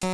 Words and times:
Welcome 0.00 0.12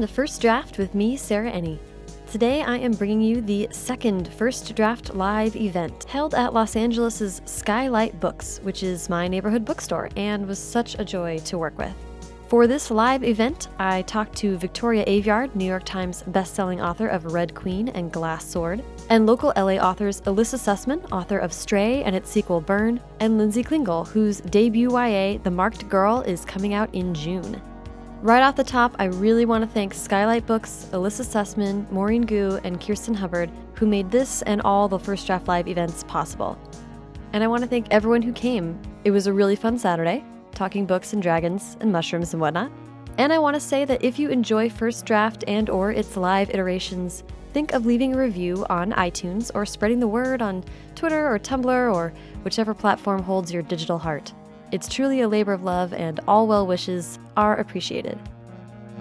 to 0.00 0.06
First 0.06 0.40
Draft 0.40 0.78
with 0.78 0.94
me, 0.94 1.18
Sarah 1.18 1.52
Enni. 1.52 1.78
Today 2.30 2.62
I 2.62 2.78
am 2.78 2.92
bringing 2.92 3.20
you 3.20 3.42
the 3.42 3.68
second 3.72 4.32
First 4.32 4.74
Draft 4.74 5.14
live 5.14 5.54
event 5.54 6.04
held 6.04 6.34
at 6.34 6.54
Los 6.54 6.76
Angeles' 6.76 7.42
Skylight 7.44 8.18
Books, 8.20 8.58
which 8.62 8.82
is 8.82 9.10
my 9.10 9.28
neighborhood 9.28 9.66
bookstore, 9.66 10.08
and 10.16 10.46
was 10.46 10.58
such 10.58 10.98
a 10.98 11.04
joy 11.04 11.36
to 11.40 11.58
work 11.58 11.76
with. 11.76 11.94
For 12.52 12.66
this 12.66 12.90
live 12.90 13.24
event, 13.24 13.68
I 13.78 14.02
talked 14.02 14.36
to 14.36 14.58
Victoria 14.58 15.06
Aveyard, 15.06 15.54
New 15.54 15.64
York 15.64 15.84
Times 15.86 16.22
bestselling 16.32 16.84
author 16.84 17.08
of 17.08 17.32
Red 17.32 17.54
Queen 17.54 17.88
and 17.88 18.12
Glass 18.12 18.44
Sword, 18.44 18.84
and 19.08 19.24
local 19.24 19.54
LA 19.56 19.76
authors 19.76 20.20
Elissa 20.26 20.58
Sussman, 20.58 21.02
author 21.10 21.38
of 21.38 21.50
Stray 21.50 22.02
and 22.02 22.14
its 22.14 22.28
sequel 22.28 22.60
Burn, 22.60 23.00
and 23.20 23.38
Lindsey 23.38 23.64
Klingele, 23.64 24.06
whose 24.06 24.42
debut 24.42 24.90
YA, 24.92 25.38
The 25.42 25.50
Marked 25.50 25.88
Girl, 25.88 26.20
is 26.20 26.44
coming 26.44 26.74
out 26.74 26.94
in 26.94 27.14
June. 27.14 27.58
Right 28.20 28.42
off 28.42 28.56
the 28.56 28.64
top, 28.64 28.96
I 28.98 29.04
really 29.04 29.46
want 29.46 29.64
to 29.64 29.70
thank 29.70 29.94
Skylight 29.94 30.46
Books, 30.46 30.88
Elissa 30.92 31.22
Sussman, 31.22 31.90
Maurene 31.90 32.26
Goo, 32.26 32.60
and 32.64 32.78
Kirsten 32.78 33.14
Hubbard, 33.14 33.50
who 33.76 33.86
made 33.86 34.10
this 34.10 34.42
and 34.42 34.60
all 34.60 34.88
the 34.88 34.98
First 34.98 35.26
Draft 35.26 35.48
Live 35.48 35.68
events 35.68 36.04
possible. 36.06 36.58
And 37.32 37.42
I 37.42 37.46
want 37.46 37.62
to 37.62 37.66
thank 37.66 37.86
everyone 37.90 38.20
who 38.20 38.32
came. 38.34 38.78
It 39.04 39.10
was 39.10 39.26
a 39.26 39.32
really 39.32 39.56
fun 39.56 39.78
Saturday 39.78 40.22
talking 40.54 40.86
books 40.86 41.12
and 41.12 41.22
dragons 41.22 41.76
and 41.80 41.92
mushrooms 41.92 42.32
and 42.32 42.40
whatnot. 42.40 42.70
And 43.18 43.32
I 43.32 43.38
want 43.38 43.54
to 43.54 43.60
say 43.60 43.84
that 43.84 44.02
if 44.02 44.18
you 44.18 44.30
enjoy 44.30 44.70
First 44.70 45.04
Draft 45.04 45.44
and 45.46 45.68
or 45.68 45.90
its 45.90 46.16
live 46.16 46.50
iterations, 46.50 47.24
think 47.52 47.72
of 47.72 47.84
leaving 47.84 48.14
a 48.14 48.18
review 48.18 48.64
on 48.70 48.92
iTunes 48.92 49.50
or 49.54 49.66
spreading 49.66 50.00
the 50.00 50.08
word 50.08 50.40
on 50.40 50.64
Twitter 50.94 51.30
or 51.30 51.38
Tumblr 51.38 51.94
or 51.94 52.12
whichever 52.42 52.72
platform 52.72 53.22
holds 53.22 53.52
your 53.52 53.62
digital 53.62 53.98
heart. 53.98 54.32
It's 54.70 54.88
truly 54.88 55.20
a 55.20 55.28
labor 55.28 55.52
of 55.52 55.64
love 55.64 55.92
and 55.92 56.20
all 56.26 56.46
well 56.46 56.66
wishes 56.66 57.18
are 57.36 57.56
appreciated. 57.56 58.18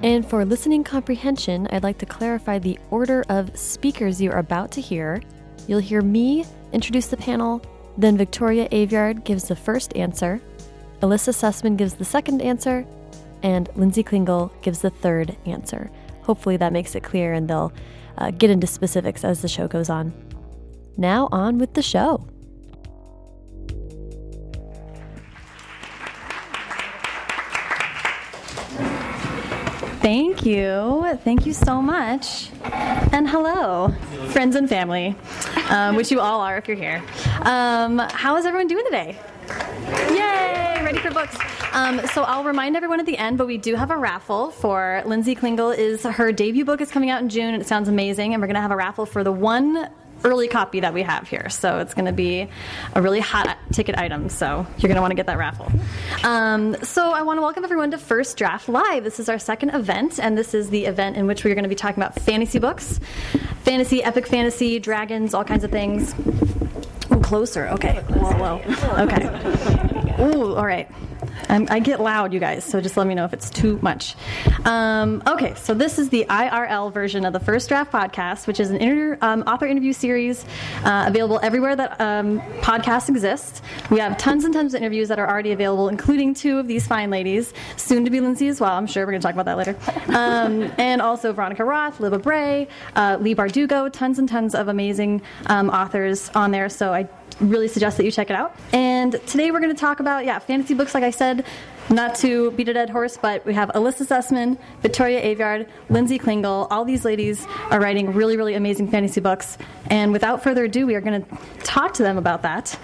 And 0.03 0.27
for 0.27 0.43
listening 0.43 0.83
comprehension, 0.83 1.67
I'd 1.71 1.83
like 1.83 1.99
to 1.99 2.05
clarify 2.05 2.59
the 2.59 2.79
order 2.89 3.23
of 3.29 3.57
speakers 3.57 4.19
you 4.21 4.31
are 4.31 4.39
about 4.39 4.71
to 4.71 4.81
hear. 4.81 5.21
You'll 5.67 5.79
hear 5.79 6.01
me 6.01 6.45
introduce 6.73 7.07
the 7.07 7.17
panel, 7.17 7.61
then 7.97 8.17
Victoria 8.17 8.67
Aveyard 8.69 9.23
gives 9.23 9.47
the 9.47 9.55
first 9.55 9.95
answer, 9.95 10.41
Elissa 11.03 11.31
Sussman 11.31 11.77
gives 11.77 11.95
the 11.95 12.05
second 12.05 12.41
answer, 12.41 12.85
and 13.41 13.69
Lindsey 13.75 14.03
Klingele 14.03 14.51
gives 14.61 14.81
the 14.81 14.89
third 14.91 15.35
answer. 15.45 15.89
Hopefully 16.23 16.57
that 16.57 16.71
makes 16.71 16.93
it 16.95 17.01
clear 17.01 17.33
and 17.33 17.49
they'll 17.49 17.73
uh, 18.17 18.31
get 18.31 18.49
into 18.49 18.67
specifics 18.67 19.23
as 19.23 19.41
the 19.41 19.47
show 19.47 19.67
goes 19.67 19.89
on. 19.89 20.13
Now, 20.97 21.27
on 21.31 21.57
with 21.57 21.73
the 21.73 21.81
show. 21.81 22.27
Thank 30.01 30.45
you. 30.45 31.17
Thank 31.23 31.45
you 31.45 31.53
so 31.53 31.81
much. 31.81 32.49
And 33.11 33.29
hello, 33.29 33.93
friends 34.29 34.55
and 34.55 34.67
family, 34.67 35.15
um, 35.69 35.95
which 35.95 36.11
you 36.11 36.19
all 36.19 36.41
are 36.41 36.57
if 36.57 36.67
you're 36.67 36.77
here. 36.77 37.03
Um, 37.41 37.99
how 37.99 38.35
is 38.37 38.45
everyone 38.45 38.67
doing 38.67 38.85
today? 38.85 39.17
Yay! 40.09 40.60
Ready 40.91 41.07
for 41.07 41.13
books. 41.13 41.37
Um, 41.71 42.01
so 42.07 42.23
I'll 42.23 42.43
remind 42.43 42.75
everyone 42.75 42.99
at 42.99 43.05
the 43.05 43.17
end, 43.17 43.37
but 43.37 43.47
we 43.47 43.57
do 43.57 43.75
have 43.75 43.91
a 43.91 43.97
raffle 43.97 44.51
for 44.51 45.01
Lindsey 45.05 45.35
Klingele. 45.35 45.77
Is 45.77 46.03
her 46.03 46.33
debut 46.33 46.65
book 46.65 46.81
is 46.81 46.91
coming 46.91 47.09
out 47.09 47.21
in 47.21 47.29
June, 47.29 47.53
and 47.53 47.61
it 47.61 47.65
sounds 47.65 47.87
amazing. 47.87 48.33
And 48.33 48.41
we're 48.41 48.47
going 48.47 48.55
to 48.55 48.61
have 48.61 48.71
a 48.71 48.75
raffle 48.75 49.05
for 49.05 49.23
the 49.23 49.31
one 49.31 49.87
early 50.25 50.49
copy 50.49 50.81
that 50.81 50.93
we 50.93 51.01
have 51.03 51.29
here. 51.29 51.47
So 51.47 51.79
it's 51.79 51.93
going 51.93 52.07
to 52.07 52.11
be 52.11 52.49
a 52.93 53.01
really 53.01 53.21
hot 53.21 53.57
ticket 53.71 53.97
item. 53.97 54.27
So 54.27 54.67
you're 54.79 54.89
going 54.89 54.95
to 54.95 55.01
want 55.01 55.11
to 55.11 55.15
get 55.15 55.27
that 55.27 55.37
raffle. 55.37 55.71
Um, 56.25 56.75
so 56.83 57.11
I 57.13 57.21
want 57.21 57.37
to 57.37 57.41
welcome 57.41 57.63
everyone 57.63 57.91
to 57.91 57.97
First 57.97 58.35
Draft 58.35 58.67
Live. 58.67 59.05
This 59.05 59.17
is 59.17 59.29
our 59.29 59.39
second 59.39 59.69
event, 59.69 60.19
and 60.19 60.37
this 60.37 60.53
is 60.53 60.71
the 60.71 60.87
event 60.87 61.15
in 61.15 61.25
which 61.25 61.45
we're 61.45 61.55
going 61.55 61.63
to 61.63 61.69
be 61.69 61.75
talking 61.75 62.03
about 62.03 62.19
fantasy 62.19 62.59
books, 62.59 62.99
fantasy, 63.63 64.03
epic 64.03 64.27
fantasy, 64.27 64.77
dragons, 64.77 65.33
all 65.33 65.45
kinds 65.45 65.63
of 65.63 65.71
things. 65.71 66.13
Ooh, 67.13 67.21
closer. 67.21 67.69
Okay. 67.69 68.01
Whoa, 68.09 68.59
whoa. 68.59 69.03
Okay. 69.05 69.87
Ooh, 70.21 70.55
all 70.55 70.65
right. 70.65 70.89
I 71.49 71.79
get 71.79 71.99
loud, 71.99 72.33
you 72.33 72.39
guys, 72.39 72.63
so 72.63 72.79
just 72.79 72.95
let 72.95 73.07
me 73.07 73.13
know 73.13 73.25
if 73.25 73.33
it's 73.33 73.49
too 73.49 73.77
much. 73.81 74.15
Um, 74.63 75.21
okay, 75.27 75.53
so 75.55 75.73
this 75.73 75.99
is 75.99 76.09
the 76.09 76.25
IRL 76.29 76.93
version 76.93 77.25
of 77.25 77.33
the 77.33 77.39
First 77.39 77.67
Draft 77.67 77.91
podcast, 77.91 78.47
which 78.47 78.59
is 78.59 78.69
an 78.69 78.77
inter, 78.77 79.17
um, 79.21 79.41
author 79.43 79.65
interview 79.65 79.91
series 79.91 80.45
uh, 80.85 81.05
available 81.07 81.39
everywhere 81.43 81.75
that 81.75 81.99
um, 81.99 82.39
podcasts 82.61 83.09
exist. 83.09 83.63
We 83.89 83.99
have 83.99 84.17
tons 84.17 84.45
and 84.45 84.53
tons 84.53 84.73
of 84.73 84.81
interviews 84.81 85.09
that 85.09 85.19
are 85.19 85.29
already 85.29 85.51
available, 85.51 85.89
including 85.89 86.33
two 86.33 86.57
of 86.57 86.67
these 86.67 86.87
fine 86.87 87.09
ladies, 87.09 87.53
soon 87.75 88.05
to 88.05 88.11
be 88.11 88.21
Lindsey 88.21 88.47
as 88.47 88.61
well. 88.61 88.71
I'm 88.71 88.87
sure 88.87 89.05
we're 89.05 89.11
going 89.11 89.21
to 89.21 89.27
talk 89.27 89.35
about 89.35 89.45
that 89.45 89.57
later. 89.57 89.75
Um, 90.15 90.71
and 90.77 91.01
also 91.01 91.33
Veronica 91.33 91.65
Roth, 91.65 91.97
Libba 91.97 92.21
Bray, 92.21 92.67
uh, 92.95 93.17
Leigh 93.19 93.35
Bardugo, 93.35 93.91
tons 93.91 94.19
and 94.19 94.29
tons 94.29 94.55
of 94.55 94.67
amazing 94.69 95.21
um, 95.47 95.69
authors 95.69 96.29
on 96.29 96.51
there. 96.51 96.69
So 96.69 96.93
I 96.93 97.09
really 97.39 97.67
suggest 97.67 97.97
that 97.97 98.05
you 98.05 98.11
check 98.11 98.29
it 98.29 98.35
out. 98.35 98.55
And 98.73 99.13
today 99.27 99.51
we're 99.51 99.59
going 99.59 99.73
to 99.73 99.79
talk 99.79 99.99
about, 99.99 100.25
yeah, 100.25 100.39
fantasy 100.39 100.73
books, 100.73 100.93
like 100.93 101.03
I 101.03 101.11
said, 101.11 101.45
not 101.89 102.15
to 102.15 102.51
beat 102.51 102.69
a 102.69 102.73
dead 102.73 102.89
horse, 102.89 103.17
but 103.17 103.45
we 103.45 103.53
have 103.53 103.71
Elissa 103.75 104.05
Sussman, 104.05 104.57
Victoria 104.81 105.21
Aveyard, 105.23 105.67
Lindsey 105.89 106.19
Klingele. 106.19 106.67
All 106.69 106.85
these 106.85 107.03
ladies 107.03 107.45
are 107.69 107.79
writing 107.79 108.13
really, 108.13 108.37
really 108.37 108.53
amazing 108.53 108.89
fantasy 108.89 109.19
books. 109.19 109.57
And 109.89 110.11
without 110.11 110.43
further 110.43 110.65
ado, 110.65 110.85
we 110.85 110.95
are 110.95 111.01
going 111.01 111.23
to 111.23 111.37
talk 111.63 111.93
to 111.95 112.03
them 112.03 112.17
about 112.17 112.43
that. 112.43 112.77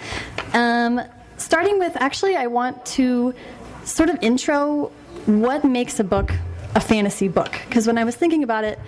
Um, 0.52 1.00
starting 1.36 1.78
with, 1.78 1.96
actually, 1.96 2.36
I 2.36 2.48
want 2.48 2.84
to 2.86 3.34
sort 3.84 4.10
of 4.10 4.18
intro 4.22 4.92
what 5.26 5.64
makes 5.64 6.00
a 6.00 6.04
book 6.04 6.32
a 6.78 6.80
fantasy 6.80 7.26
book 7.26 7.60
because 7.66 7.88
when 7.88 7.98
I 7.98 8.04
was 8.04 8.14
thinking 8.14 8.44
about 8.44 8.62
it, 8.62 8.78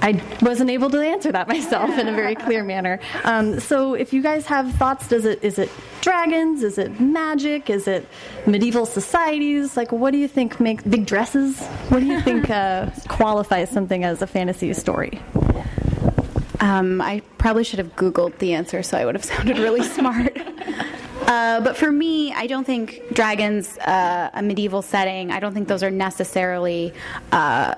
I 0.00 0.22
wasn't 0.40 0.70
able 0.70 0.90
to 0.90 1.00
answer 1.00 1.32
that 1.32 1.48
myself 1.54 1.90
in 1.98 2.06
a 2.06 2.12
very 2.12 2.36
clear 2.36 2.62
manner. 2.62 3.00
Um, 3.24 3.58
so, 3.58 3.94
if 3.94 4.12
you 4.12 4.22
guys 4.22 4.46
have 4.46 4.72
thoughts, 4.74 5.08
does 5.08 5.24
it 5.24 5.42
is 5.42 5.58
it 5.58 5.68
dragons? 6.02 6.62
Is 6.62 6.78
it 6.78 7.00
magic? 7.00 7.68
Is 7.68 7.88
it 7.88 8.06
medieval 8.46 8.86
societies? 8.86 9.76
Like, 9.76 9.90
what 9.90 10.12
do 10.12 10.18
you 10.18 10.28
think 10.28 10.60
make 10.60 10.88
big 10.88 11.04
dresses? 11.04 11.60
What 11.88 11.98
do 11.98 12.06
you 12.06 12.20
think 12.20 12.48
uh, 12.62 12.90
qualifies 13.08 13.70
something 13.70 14.04
as 14.04 14.22
a 14.22 14.26
fantasy 14.28 14.72
story? 14.72 15.20
Um, 16.60 17.00
I 17.00 17.20
probably 17.38 17.64
should 17.64 17.78
have 17.78 17.94
Googled 17.96 18.38
the 18.38 18.54
answer, 18.54 18.82
so 18.82 18.96
I 18.96 19.04
would 19.04 19.14
have 19.14 19.24
sounded 19.34 19.58
really 19.58 19.82
smart. 19.82 20.36
Uh, 21.26 21.60
but 21.60 21.76
for 21.76 21.90
me, 21.90 22.32
I 22.32 22.46
don't 22.46 22.64
think 22.64 23.02
dragons, 23.12 23.76
uh, 23.78 24.30
a 24.32 24.42
medieval 24.42 24.80
setting, 24.80 25.32
I 25.32 25.40
don't 25.40 25.54
think 25.54 25.66
those 25.66 25.82
are 25.82 25.90
necessarily 25.90 26.92
uh, 27.32 27.74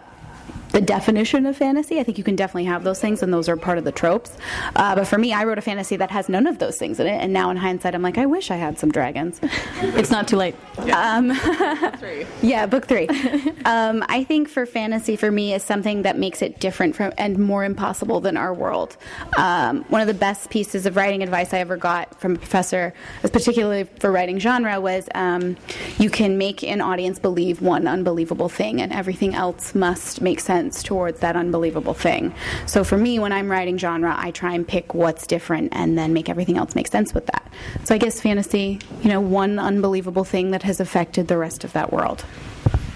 the 0.73 0.81
definition 0.81 1.47
of 1.47 1.57
fantasy. 1.57 1.99
I 1.99 2.03
think 2.03 2.19
you 2.19 2.25
can 2.25 2.37
definitely 2.37 2.65
have 2.65 2.85
those 2.85 3.01
things, 3.01 3.23
and 3.23 3.33
those 3.33 3.49
are 3.49 3.57
part 3.57 3.79
of 3.79 3.85
the 3.85 3.93
tropes. 3.93 4.37
Uh, 4.77 4.95
but 4.95 5.07
for 5.07 5.19
me, 5.19 5.33
I 5.33 5.45
wrote 5.45 5.59
a 5.59 5.63
fantasy 5.63 5.97
that 5.97 6.11
has 6.11 6.29
none 6.29 6.47
of 6.47 6.59
those 6.59 6.77
things 6.77 7.01
in 7.01 7.07
it, 7.07 7.23
and 7.23 7.33
now 7.33 7.51
in 7.51 7.57
hindsight, 7.57 7.95
I'm 7.95 8.03
like, 8.03 8.19
I 8.19 8.27
wish 8.27 8.51
I 8.51 8.57
had 8.57 8.79
some 8.79 8.91
dragons. 8.91 9.41
it's 9.81 10.11
not 10.11 10.29
too 10.29 10.37
late. 10.37 10.55
Um, 10.93 11.31
yeah, 12.43 12.67
book 12.67 12.87
three. 12.87 13.09
Um, 13.65 14.03
I 14.09 14.25
think 14.25 14.49
for 14.49 14.65
fantasy, 14.65 15.17
for 15.17 15.31
me, 15.31 15.53
is 15.53 15.63
something 15.63 16.03
that 16.03 16.17
makes 16.17 16.41
it 16.41 16.59
different 16.59 16.97
from 16.97 17.13
and 17.19 17.39
more 17.39 17.65
impossible 17.65 18.21
than 18.21 18.37
our 18.37 18.55
world. 18.55 18.97
Um, 19.37 19.85
one 19.85 20.01
of 20.01 20.07
the 20.07 20.15
best 20.15 20.49
pieces 20.49 20.87
of 20.87 20.97
writing 20.97 21.23
advice 21.23 21.53
I 21.53 21.59
ever 21.59 21.77
got 21.77 22.19
from 22.19 22.37
a 22.37 22.39
professor, 22.39 22.95
particularly 23.21 23.85
for 23.85 24.11
writing 24.11 24.39
genre, 24.39 24.81
was 24.81 25.07
um, 25.15 25.57
you 25.99 26.09
can 26.09 26.39
make 26.39 26.65
an 26.65 26.81
audience 26.81 27.19
believe 27.19 27.61
one 27.61 27.87
unbelievable 27.87 28.49
thing, 28.49 28.81
and 28.81 28.91
everything 28.93 29.35
else 29.35 29.75
must 29.75 30.23
make 30.23 30.41
sense 30.41 30.59
sense 30.73 30.83
towards 30.83 31.21
that 31.21 31.37
unbelievable 31.37 31.95
thing. 31.95 32.35
So 32.67 32.85
for 32.85 32.99
me, 32.99 33.19
when 33.19 33.33
I'm 33.33 33.51
writing 33.51 33.79
genre, 33.79 34.15
I 34.17 34.31
try 34.31 34.53
and 34.55 34.67
pick 34.67 34.95
what's 34.95 35.27
different 35.27 35.71
and 35.73 35.97
then 35.97 36.13
make 36.13 36.29
everything 36.29 36.59
else 36.59 36.75
make 36.75 36.89
sense 36.89 37.15
with 37.15 37.27
that. 37.27 37.51
So 37.85 37.95
I 37.95 37.99
guess 37.99 38.21
fantasy, 38.21 38.81
you 39.03 39.09
know, 39.09 39.21
one 39.21 39.59
unbelievable 39.59 40.25
thing 40.25 40.51
that 40.51 40.63
has 40.63 40.81
affected 40.81 41.29
the 41.29 41.39
rest 41.39 41.65
of 41.65 41.73
that 41.73 41.93
world. 41.93 42.25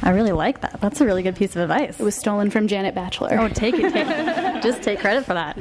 I 0.05 0.11
really 0.11 0.33
like 0.33 0.61
that. 0.63 0.81
That's 0.81 1.01
a 1.01 1.05
really 1.07 1.23
good 1.23 1.37
piece 1.37 1.55
of 1.55 1.63
advice. 1.63 2.01
It 2.01 2.03
was 2.03 2.17
stolen 2.17 2.51
from 2.51 2.67
Janet 2.67 2.95
Batchelor. 2.95 3.39
Oh, 3.39 3.49
take 3.49 3.77
it. 3.77 3.93
Take 3.93 4.09
it. 4.09 4.63
Just 4.63 4.83
take 4.83 4.99
credit 4.99 5.25
for 5.25 5.35
that. 5.35 5.57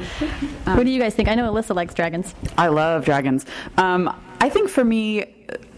Um, 0.65 0.77
what 0.77 0.85
do 0.85 0.89
you 0.89 0.99
guys 0.99 1.13
think? 1.13 1.29
I 1.29 1.35
know 1.35 1.47
Elissa 1.47 1.75
likes 1.75 1.93
dragons. 1.93 2.33
I 2.57 2.67
love 2.67 3.05
dragons. 3.05 3.45
Um, 3.77 4.09
I 4.41 4.49
think 4.49 4.69
for 4.69 4.83
me, 4.83 5.25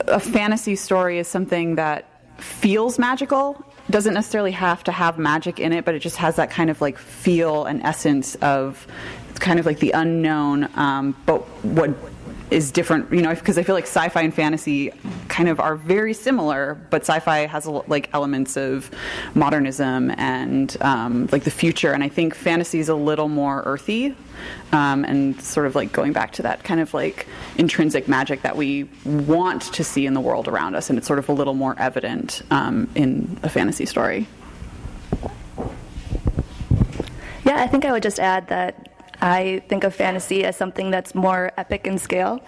a 0.07 0.19
fantasy 0.19 0.77
story 0.77 1.19
is 1.19 1.27
something 1.27 1.75
that 1.75 2.09
feels 2.37 2.97
magical 2.97 3.61
doesn't 3.89 4.13
necessarily 4.13 4.51
have 4.51 4.83
to 4.85 4.91
have 4.91 5.17
magic 5.17 5.59
in 5.59 5.73
it, 5.73 5.85
but 5.85 5.95
it 5.95 5.99
just 5.99 6.17
has 6.17 6.37
that 6.37 6.49
kind 6.49 6.69
of 6.69 6.81
like 6.81 6.97
feel 6.97 7.65
and 7.65 7.81
essence 7.83 8.35
of 8.35 8.87
kind 9.35 9.59
of 9.59 9.65
like 9.65 9.79
the 9.79 9.91
unknown, 9.91 10.69
um, 10.75 11.15
but 11.25 11.41
what 11.63 11.89
is 12.53 12.71
different, 12.71 13.11
you 13.11 13.21
know, 13.21 13.33
because 13.33 13.57
I 13.57 13.63
feel 13.63 13.75
like 13.75 13.85
sci-fi 13.85 14.21
and 14.21 14.33
fantasy 14.33 14.91
kind 15.27 15.49
of 15.49 15.59
are 15.59 15.75
very 15.75 16.13
similar, 16.13 16.79
but 16.89 17.01
sci-fi 17.01 17.47
has 17.47 17.65
like 17.65 18.09
elements 18.13 18.55
of 18.55 18.91
modernism 19.33 20.11
and 20.11 20.77
um, 20.81 21.27
like 21.31 21.43
the 21.43 21.51
future, 21.51 21.91
and 21.91 22.03
I 22.03 22.09
think 22.09 22.35
fantasy 22.35 22.79
is 22.79 22.89
a 22.89 22.95
little 22.95 23.27
more 23.27 23.63
earthy 23.65 24.15
um, 24.71 25.03
and 25.03 25.41
sort 25.41 25.65
of 25.65 25.75
like 25.75 25.91
going 25.91 26.13
back 26.13 26.31
to 26.33 26.43
that 26.43 26.63
kind 26.63 26.79
of 26.79 26.93
like 26.93 27.27
intrinsic 27.57 28.07
magic 28.07 28.43
that 28.43 28.55
we 28.55 28.87
want 29.03 29.63
to 29.73 29.83
see 29.83 30.05
in 30.05 30.13
the 30.13 30.21
world 30.21 30.47
around 30.47 30.75
us, 30.75 30.89
and 30.89 30.97
it's 30.97 31.07
sort 31.07 31.19
of 31.19 31.27
a 31.29 31.33
little 31.33 31.55
more 31.55 31.75
evident 31.79 32.43
um, 32.51 32.87
in 32.95 33.39
a 33.43 33.49
fantasy 33.49 33.85
story. 33.85 34.27
Yeah, 37.45 37.61
I 37.61 37.67
think 37.67 37.83
I 37.83 37.91
would 37.91 38.03
just 38.03 38.19
add 38.19 38.47
that 38.47 38.92
I 39.23 39.63
think 39.69 39.85
of 39.85 39.95
fantasy 39.95 40.43
as 40.43 40.57
something 40.57 40.91
that's 40.91 41.15
more 41.15 41.53
epic 41.57 41.87
in 41.87 41.97
scale, 41.97 42.41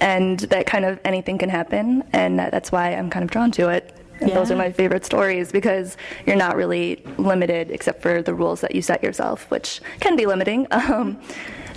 and 0.00 0.40
that 0.40 0.64
kind 0.64 0.86
of 0.86 0.98
anything 1.04 1.36
can 1.36 1.50
happen, 1.50 2.02
and 2.14 2.38
that's 2.38 2.72
why 2.72 2.94
I'm 2.94 3.10
kind 3.10 3.22
of 3.22 3.30
drawn 3.30 3.50
to 3.52 3.68
it. 3.68 3.94
And 4.20 4.30
those 4.30 4.50
are 4.50 4.56
my 4.56 4.72
favorite 4.72 5.04
stories 5.04 5.52
because 5.52 5.98
you're 6.24 6.36
not 6.36 6.56
really 6.56 7.02
limited 7.18 7.70
except 7.70 8.00
for 8.00 8.22
the 8.22 8.32
rules 8.32 8.62
that 8.62 8.74
you 8.74 8.80
set 8.80 9.02
yourself, 9.02 9.50
which 9.50 9.82
can 10.00 10.16
be 10.16 10.26
limiting. 10.26 10.66
Um, 10.74 11.20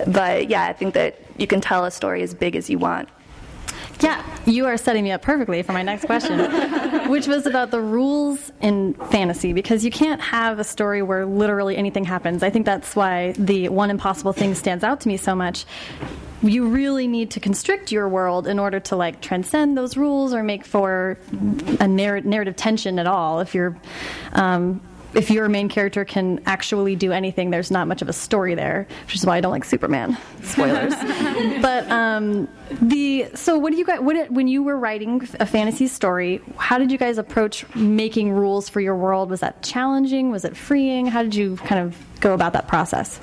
but 0.06 0.48
yeah, 0.48 0.64
I 0.66 0.72
think 0.72 0.94
that 0.94 1.18
you 1.38 1.46
can 1.46 1.60
tell 1.60 1.84
a 1.84 1.90
story 1.90 2.22
as 2.22 2.32
big 2.32 2.54
as 2.54 2.70
you 2.70 2.78
want. 2.78 3.08
Yeah, 4.00 4.24
you 4.46 4.66
are 4.66 4.76
setting 4.76 5.02
me 5.02 5.10
up 5.10 5.22
perfectly 5.22 5.62
for 5.62 5.72
my 5.72 5.82
next 5.82 6.04
question, 6.04 6.38
which 7.10 7.26
was 7.26 7.46
about 7.46 7.70
the 7.72 7.80
rules 7.80 8.52
in 8.60 8.94
fantasy 8.94 9.52
because 9.52 9.84
you 9.84 9.90
can't 9.90 10.20
have 10.20 10.60
a 10.60 10.64
story 10.64 11.02
where 11.02 11.26
literally 11.26 11.76
anything 11.76 12.04
happens. 12.04 12.42
I 12.42 12.50
think 12.50 12.64
that's 12.64 12.94
why 12.94 13.32
the 13.32 13.68
one 13.70 13.90
impossible 13.90 14.32
thing 14.32 14.54
stands 14.54 14.84
out 14.84 15.00
to 15.00 15.08
me 15.08 15.16
so 15.16 15.34
much. 15.34 15.64
You 16.42 16.68
really 16.68 17.08
need 17.08 17.32
to 17.32 17.40
constrict 17.40 17.90
your 17.90 18.08
world 18.08 18.46
in 18.46 18.60
order 18.60 18.78
to 18.78 18.94
like 18.94 19.20
transcend 19.20 19.76
those 19.76 19.96
rules 19.96 20.32
or 20.32 20.44
make 20.44 20.64
for 20.64 21.18
a 21.80 21.88
narr- 21.88 22.20
narrative 22.20 22.54
tension 22.54 23.00
at 23.00 23.08
all. 23.08 23.40
If 23.40 23.52
you're 23.52 23.76
um, 24.34 24.80
if 25.14 25.30
your 25.30 25.48
main 25.48 25.68
character 25.68 26.04
can 26.04 26.40
actually 26.46 26.96
do 26.96 27.12
anything, 27.12 27.50
there's 27.50 27.70
not 27.70 27.88
much 27.88 28.02
of 28.02 28.08
a 28.08 28.12
story 28.12 28.54
there, 28.54 28.86
which 29.06 29.14
is 29.14 29.24
why 29.24 29.36
I 29.36 29.40
don't 29.40 29.52
like 29.52 29.64
Superman. 29.64 30.16
Spoilers. 30.42 30.94
but 31.62 31.90
um, 31.90 32.48
the 32.82 33.26
so 33.34 33.58
what 33.58 33.72
do 33.72 33.78
you 33.78 33.84
guys 33.84 34.00
what 34.00 34.30
when 34.30 34.48
you 34.48 34.62
were 34.62 34.76
writing 34.76 35.26
a 35.40 35.46
fantasy 35.46 35.86
story? 35.86 36.40
How 36.56 36.78
did 36.78 36.92
you 36.92 36.98
guys 36.98 37.18
approach 37.18 37.64
making 37.74 38.32
rules 38.32 38.68
for 38.68 38.80
your 38.80 38.96
world? 38.96 39.30
Was 39.30 39.40
that 39.40 39.62
challenging? 39.62 40.30
Was 40.30 40.44
it 40.44 40.56
freeing? 40.56 41.06
How 41.06 41.22
did 41.22 41.34
you 41.34 41.56
kind 41.58 41.80
of 41.80 41.96
go 42.20 42.34
about 42.34 42.52
that 42.52 42.68
process? 42.68 43.20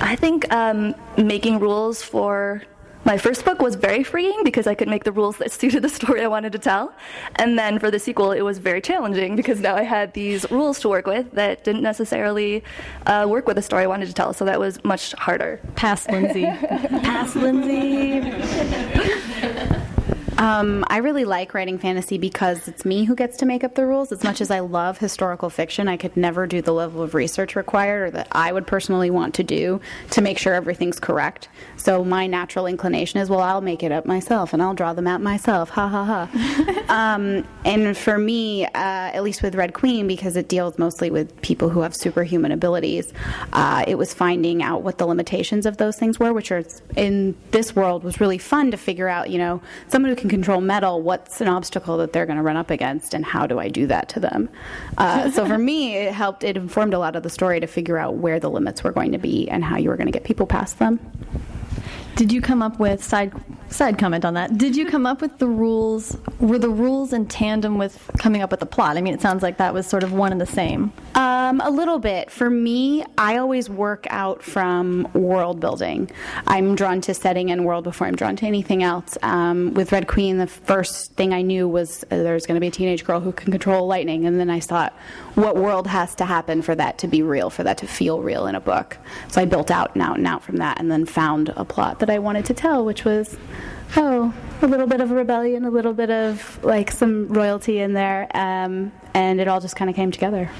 I 0.00 0.16
think 0.16 0.52
um, 0.52 0.94
making 1.16 1.60
rules 1.60 2.02
for 2.02 2.62
my 3.04 3.18
first 3.18 3.44
book 3.44 3.60
was 3.60 3.74
very 3.74 4.02
freeing 4.02 4.42
because 4.44 4.66
I 4.66 4.74
could 4.74 4.88
make 4.88 5.04
the 5.04 5.12
rules 5.12 5.36
that 5.38 5.52
suited 5.52 5.82
the 5.82 5.88
story 5.88 6.22
I 6.22 6.28
wanted 6.28 6.52
to 6.52 6.58
tell. 6.58 6.94
And 7.36 7.58
then 7.58 7.78
for 7.78 7.90
the 7.90 7.98
sequel, 7.98 8.32
it 8.32 8.42
was 8.42 8.58
very 8.58 8.80
challenging 8.80 9.36
because 9.36 9.60
now 9.60 9.76
I 9.76 9.82
had 9.82 10.14
these 10.14 10.50
rules 10.50 10.80
to 10.80 10.88
work 10.88 11.06
with 11.06 11.30
that 11.32 11.64
didn't 11.64 11.82
necessarily 11.82 12.64
uh, 13.06 13.26
work 13.28 13.46
with 13.46 13.56
the 13.56 13.62
story 13.62 13.84
I 13.84 13.86
wanted 13.86 14.06
to 14.06 14.14
tell. 14.14 14.32
So 14.32 14.44
that 14.44 14.58
was 14.58 14.82
much 14.84 15.12
harder. 15.12 15.60
Pass, 15.76 16.08
Lindsey. 16.08 16.44
Pass, 17.02 17.36
Lindsey. 17.36 18.20
Um, 20.44 20.84
I 20.88 20.98
really 20.98 21.24
like 21.24 21.54
writing 21.54 21.78
fantasy 21.78 22.18
because 22.18 22.68
it's 22.68 22.84
me 22.84 23.04
who 23.04 23.14
gets 23.14 23.38
to 23.38 23.46
make 23.46 23.64
up 23.64 23.76
the 23.76 23.86
rules. 23.86 24.12
As 24.12 24.22
much 24.22 24.42
as 24.42 24.50
I 24.50 24.60
love 24.60 24.98
historical 24.98 25.48
fiction, 25.48 25.88
I 25.88 25.96
could 25.96 26.18
never 26.18 26.46
do 26.46 26.60
the 26.60 26.74
level 26.74 27.00
of 27.00 27.14
research 27.14 27.56
required 27.56 28.08
or 28.08 28.10
that 28.10 28.28
I 28.30 28.52
would 28.52 28.66
personally 28.66 29.08
want 29.08 29.32
to 29.36 29.42
do 29.42 29.80
to 30.10 30.20
make 30.20 30.36
sure 30.36 30.52
everything's 30.52 31.00
correct. 31.00 31.48
So 31.78 32.04
my 32.04 32.26
natural 32.26 32.66
inclination 32.66 33.20
is, 33.20 33.30
well, 33.30 33.40
I'll 33.40 33.62
make 33.62 33.82
it 33.82 33.90
up 33.90 34.04
myself 34.04 34.52
and 34.52 34.62
I'll 34.62 34.74
draw 34.74 34.92
the 34.92 35.00
map 35.00 35.22
myself. 35.22 35.70
Ha 35.70 35.88
ha 35.88 36.04
ha. 36.04 36.84
um, 37.14 37.48
and 37.64 37.96
for 37.96 38.18
me, 38.18 38.66
uh, 38.66 38.68
at 38.74 39.22
least 39.22 39.42
with 39.42 39.54
Red 39.54 39.72
Queen, 39.72 40.06
because 40.06 40.36
it 40.36 40.50
deals 40.50 40.76
mostly 40.78 41.10
with 41.10 41.40
people 41.40 41.70
who 41.70 41.80
have 41.80 41.96
superhuman 41.96 42.52
abilities, 42.52 43.14
uh, 43.54 43.82
it 43.88 43.94
was 43.94 44.12
finding 44.12 44.62
out 44.62 44.82
what 44.82 44.98
the 44.98 45.06
limitations 45.06 45.64
of 45.64 45.78
those 45.78 45.96
things 45.96 46.20
were, 46.20 46.34
which 46.34 46.52
are 46.52 46.64
in 46.98 47.34
this 47.52 47.74
world 47.74 48.04
was 48.04 48.20
really 48.20 48.36
fun 48.36 48.72
to 48.72 48.76
figure 48.76 49.08
out. 49.08 49.30
You 49.30 49.38
know, 49.38 49.62
someone 49.88 50.10
who 50.10 50.16
can 50.16 50.33
control 50.34 50.60
metal, 50.60 51.00
what's 51.00 51.40
an 51.40 51.46
obstacle 51.46 51.96
that 51.98 52.12
they're 52.12 52.26
going 52.26 52.36
to 52.36 52.42
run 52.42 52.56
up 52.56 52.70
against, 52.70 53.14
and 53.14 53.24
how 53.24 53.46
do 53.46 53.60
I 53.60 53.68
do 53.68 53.86
that 53.86 54.08
to 54.10 54.20
them? 54.20 54.48
Uh, 54.98 55.30
so 55.30 55.46
for 55.46 55.58
me, 55.58 55.94
it 55.94 56.12
helped. 56.12 56.42
It 56.42 56.56
informed 56.56 56.92
a 56.92 56.98
lot 56.98 57.14
of 57.14 57.22
the 57.22 57.30
story 57.30 57.60
to 57.60 57.68
figure 57.68 57.98
out 57.98 58.16
where 58.16 58.40
the 58.40 58.50
limits 58.50 58.82
were 58.82 58.90
going 58.90 59.12
to 59.12 59.18
be 59.18 59.48
and 59.48 59.62
how 59.62 59.76
you 59.76 59.88
were 59.88 59.96
going 59.96 60.08
to 60.08 60.12
get 60.12 60.24
people 60.24 60.46
past 60.46 60.80
them. 60.80 60.98
Did 62.16 62.30
you 62.30 62.40
come 62.40 62.62
up 62.62 62.78
with 62.78 63.02
side 63.02 63.32
side 63.70 63.98
comment 63.98 64.24
on 64.24 64.34
that? 64.34 64.56
Did 64.56 64.76
you 64.76 64.86
come 64.86 65.04
up 65.04 65.20
with 65.20 65.38
the 65.38 65.48
rules? 65.48 66.16
Were 66.38 66.60
the 66.60 66.70
rules 66.70 67.12
in 67.12 67.26
tandem 67.26 67.76
with 67.76 68.08
coming 68.20 68.40
up 68.40 68.52
with 68.52 68.60
the 68.60 68.66
plot? 68.66 68.96
I 68.96 69.00
mean, 69.00 69.14
it 69.14 69.20
sounds 69.20 69.42
like 69.42 69.56
that 69.56 69.74
was 69.74 69.84
sort 69.84 70.04
of 70.04 70.12
one 70.12 70.30
and 70.30 70.40
the 70.40 70.46
same. 70.46 70.92
Um, 71.16 71.60
a 71.60 71.70
little 71.70 71.98
bit. 71.98 72.30
For 72.30 72.48
me, 72.48 73.04
I 73.18 73.38
always 73.38 73.68
work 73.68 74.06
out 74.10 74.44
from 74.44 75.08
world 75.12 75.58
building. 75.58 76.08
I'm 76.46 76.76
drawn 76.76 77.00
to 77.02 77.14
setting 77.14 77.50
and 77.50 77.64
world 77.64 77.82
before 77.82 78.06
I'm 78.06 78.14
drawn 78.14 78.36
to 78.36 78.46
anything 78.46 78.84
else. 78.84 79.18
Um, 79.22 79.74
with 79.74 79.90
Red 79.90 80.06
Queen, 80.06 80.38
the 80.38 80.46
first 80.46 81.14
thing 81.14 81.34
I 81.34 81.42
knew 81.42 81.68
was 81.68 82.04
uh, 82.04 82.06
there's 82.10 82.46
going 82.46 82.56
to 82.56 82.60
be 82.60 82.68
a 82.68 82.72
teenage 82.72 83.04
girl 83.04 83.18
who 83.18 83.32
can 83.32 83.50
control 83.50 83.88
lightning, 83.88 84.24
and 84.24 84.38
then 84.38 84.50
I 84.50 84.60
thought, 84.60 84.92
what 85.34 85.56
world 85.56 85.88
has 85.88 86.14
to 86.16 86.24
happen 86.24 86.62
for 86.62 86.76
that 86.76 86.98
to 86.98 87.08
be 87.08 87.22
real, 87.22 87.50
for 87.50 87.64
that 87.64 87.78
to 87.78 87.88
feel 87.88 88.20
real 88.20 88.46
in 88.46 88.54
a 88.54 88.60
book? 88.60 88.98
So 89.28 89.40
I 89.40 89.46
built 89.46 89.72
out 89.72 89.94
and 89.94 90.02
out 90.02 90.16
and 90.16 90.26
out 90.26 90.44
from 90.44 90.58
that, 90.58 90.78
and 90.78 90.90
then 90.90 91.06
found 91.06 91.48
a 91.56 91.64
plot 91.64 92.03
that 92.04 92.12
I 92.12 92.18
wanted 92.18 92.44
to 92.46 92.54
tell, 92.54 92.84
which 92.84 93.04
was 93.06 93.36
oh, 93.96 94.34
a 94.60 94.66
little 94.66 94.86
bit 94.86 95.00
of 95.00 95.10
a 95.10 95.14
rebellion, 95.14 95.64
a 95.64 95.70
little 95.70 95.94
bit 95.94 96.10
of 96.10 96.62
like 96.62 96.90
some 96.90 97.28
royalty 97.28 97.78
in 97.78 97.94
there, 97.94 98.28
um, 98.36 98.92
and 99.14 99.40
it 99.40 99.48
all 99.48 99.60
just 99.60 99.76
kind 99.76 99.88
of 99.88 99.96
came 99.96 100.10
together. 100.10 100.50